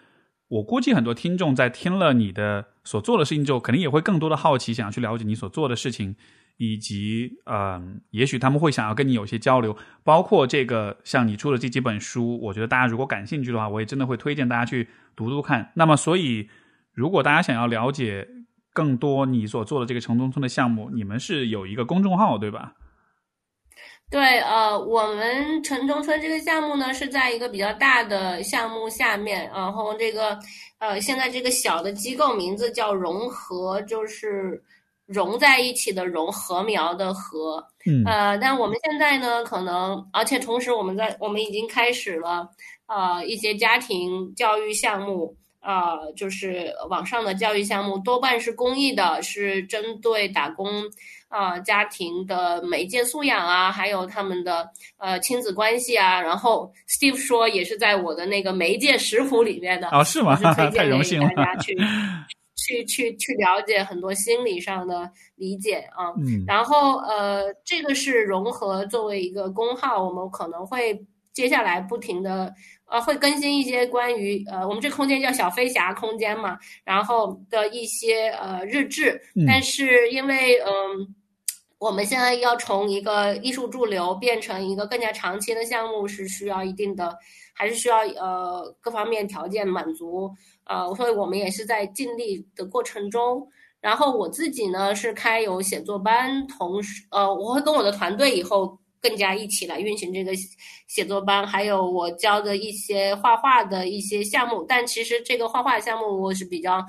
[0.49, 2.67] 我估计很多听众在听了你的。
[2.85, 6.17] 所做的事情之后，肯定也会更多的好奇，想要去了解你所做的事情，
[6.57, 9.77] 以及嗯，也许他们会想要跟你有些交流。
[10.02, 15.70] 包括这个像你出的这几本书，我觉得大家如果感兴趣的话，我也真的会推荐大家去读读看。
[15.75, 16.49] 那么，所以
[16.94, 18.27] 如果大家想要了解
[18.73, 22.73] 更多你所做的这个城中村的项目，你们是有一个公众号对吧？
[24.11, 30.39] 对，呃，我们城中村这个项目呢是在一个比较大的项目下面，然后这个，
[30.78, 34.62] 呃，现在这个小的机构名字叫融合，就是
[35.05, 42.49] 融在一起的融，禾苗的禾，嗯，呃，但我们现在呢，可能，而且同时我们在，我们已经开始了，
[42.87, 50.85] 呃，一些家庭教育项目，呃，就是网上的教育项目，多半是公益的，是针对打工。
[51.28, 60.36] 啊，家庭的媒介素养啊，还有他们的呃亲子关系啊，然后 Steve 说也是在我的那个媒介食谱里面的哦，是吗？
[60.36, 61.76] 太荣幸了，大家去
[62.57, 66.12] 去去去了解很多心理上的理解啊。
[66.18, 70.98] 嗯，然后呃，这个是融合作为一个公号，我们可能会
[71.34, 72.52] 接下来不停的
[72.90, 81.15] 呃会更新一些关于呃我们这空间叫小飞侠空间嘛，然后的一些呃日志，但是因为嗯。
[81.78, 87.16] 我们现在要从一个艺术驻留变成一个更加长期的项目，是需要一定的，
[87.55, 90.28] 还是需要呃各方面条件满足，
[90.65, 93.47] 呃，所以我们也是在尽力的过程中。
[93.81, 100.32] 然后我自己呢是开有写作班，同时呃我会跟我的团队以后更加一起来运行这个
[100.89, 104.65] 写作班，还有我教的一些画画的一些项目。
[104.65, 106.84] 但其实这个画画项目我是比较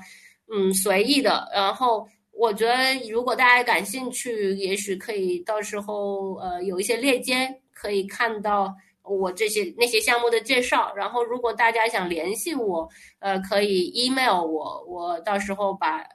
[0.52, 2.08] 嗯随意的，然后。
[2.40, 2.74] 我觉得，
[3.10, 10.90] 如果大家感兴趣，也许可以到时候呃有一些链接可以看到我这些那些项目的介绍。
[10.96, 12.88] 然后，如果大家想联系我，
[13.18, 16.06] 呃，可以 email 我，我到时候把呃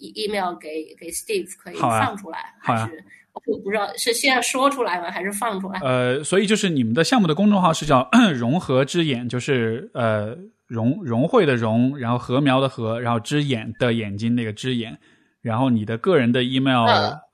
[0.00, 5.78] email 给给 Steve 可以放出来，还是我不知道是现在说出来吗，还是放出来？
[5.84, 14.98] 呃，所以就是你们的项目的公众号是叫 融合之眼，就是呃融融汇的融，然后禾苗的禾，然后之眼的眼睛那个之眼。
[15.40, 16.86] 然后你的个人的 email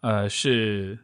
[0.02, 0.98] 呃是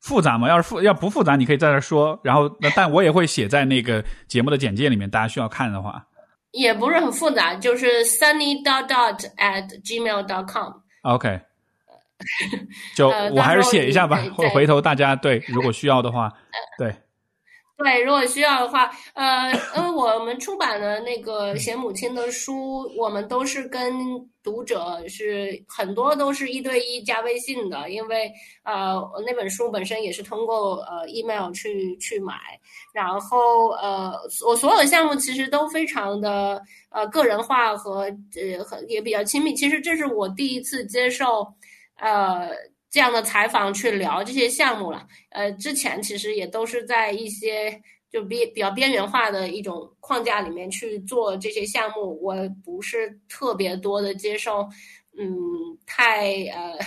[0.00, 0.48] 复杂吗？
[0.48, 2.18] 要是复要不复杂，你可以在这说。
[2.22, 6.06] 然后那但我也会写在那个节目的简介里面，大家需要看的话，
[6.52, 10.72] 也不是很复杂，就是 sunny dot dot at gmail dot com。
[11.02, 11.40] OK，
[12.96, 16.32] 就我还是写一下吧，或回头大家对如果需要的话，
[16.78, 16.94] 对。
[17.78, 23.94] 对，如果需要的话，呃，因为我们出版的那个写母亲的书，我们都是跟
[24.42, 28.28] 读者是很多都是一对一加微信的，因为
[28.64, 32.34] 呃那本书本身也是通过呃 email 去去买，
[32.92, 34.12] 然后呃
[34.44, 41.46] 我所有的项目其实都非常的呃个人化和呃很也比较亲密，其实这是我第一次接受
[42.00, 42.50] 呃。
[42.90, 52.34] 这样的采访去聊这些项目了，呃，之前其实也都是在一些就比比较边缘化的一种框架里面去做这些项目，我
[52.64, 54.66] 不是特别多的接受，
[55.18, 55.28] 嗯，
[55.86, 56.78] 太呃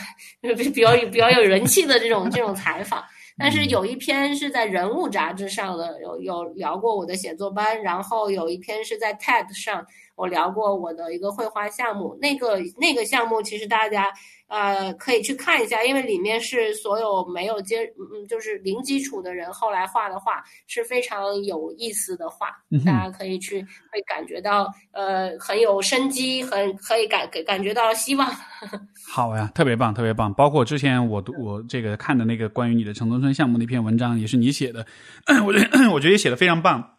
[0.56, 3.04] 比较比较有人气的这种这种采访。
[3.38, 9.84] 但是有一篇是在人物杂志上的，有有聊过我的写作班，然后有一篇是在 TED 上，
[10.16, 12.16] 我聊过我的一个绘画项目。
[12.22, 14.12] 那个那个项目其实大家
[14.52, 22.48] 呃可以去看一下，因为里面是所有没有接嗯就是零基础的人后来画的画是非常有意思的画，
[22.86, 28.30] 大家可以去会感觉到呃很有生机，很可以感感觉到希望。
[29.08, 30.34] 好呀，特别棒，特别棒。
[30.34, 34.86] 包括之前我我这个看的那个关于你的城中村项目那篇文章，也是你写的，
[35.48, 36.98] 我觉得我觉得写的非常棒。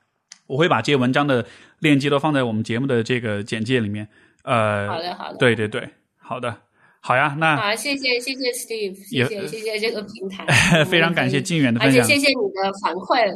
[0.49, 1.47] 我会把这些文章的
[1.79, 4.07] 链接都放在我们节目的这个简介里面。
[4.43, 6.55] 呃，好的，好的，对对对，好的，
[7.03, 7.37] 好呀。
[7.39, 10.47] 那好，谢谢谢谢 Steve，谢谢谢谢这个平台，
[10.89, 13.31] 非常感谢静远的分享，而且谢谢你的反馈。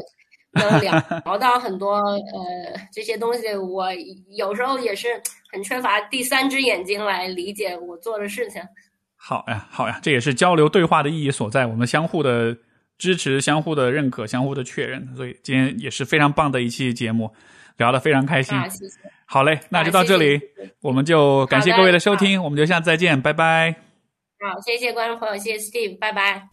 [0.52, 0.92] 能聊
[1.26, 3.88] 聊到很多呃这些东西，我
[4.38, 5.08] 有时候也是
[5.52, 8.62] 很缺乏第三只眼睛来理解我做的事情。
[9.16, 12.56] 好呀，好呀，这也是交流对话的意义所在，我们相互的
[12.96, 17.30] 支持、相互的认可、相互的确认，所以今天也是非常棒的一期节目，
[17.76, 18.58] 聊得非常开心。
[18.70, 19.15] 谢谢。
[19.26, 20.40] 好嘞，那就到这里，
[20.82, 23.74] 我们就感谢各位的收听，我们就下次再见，拜拜。
[24.38, 26.48] 好，谢谢观众朋友，谢谢 Steve，拜拜。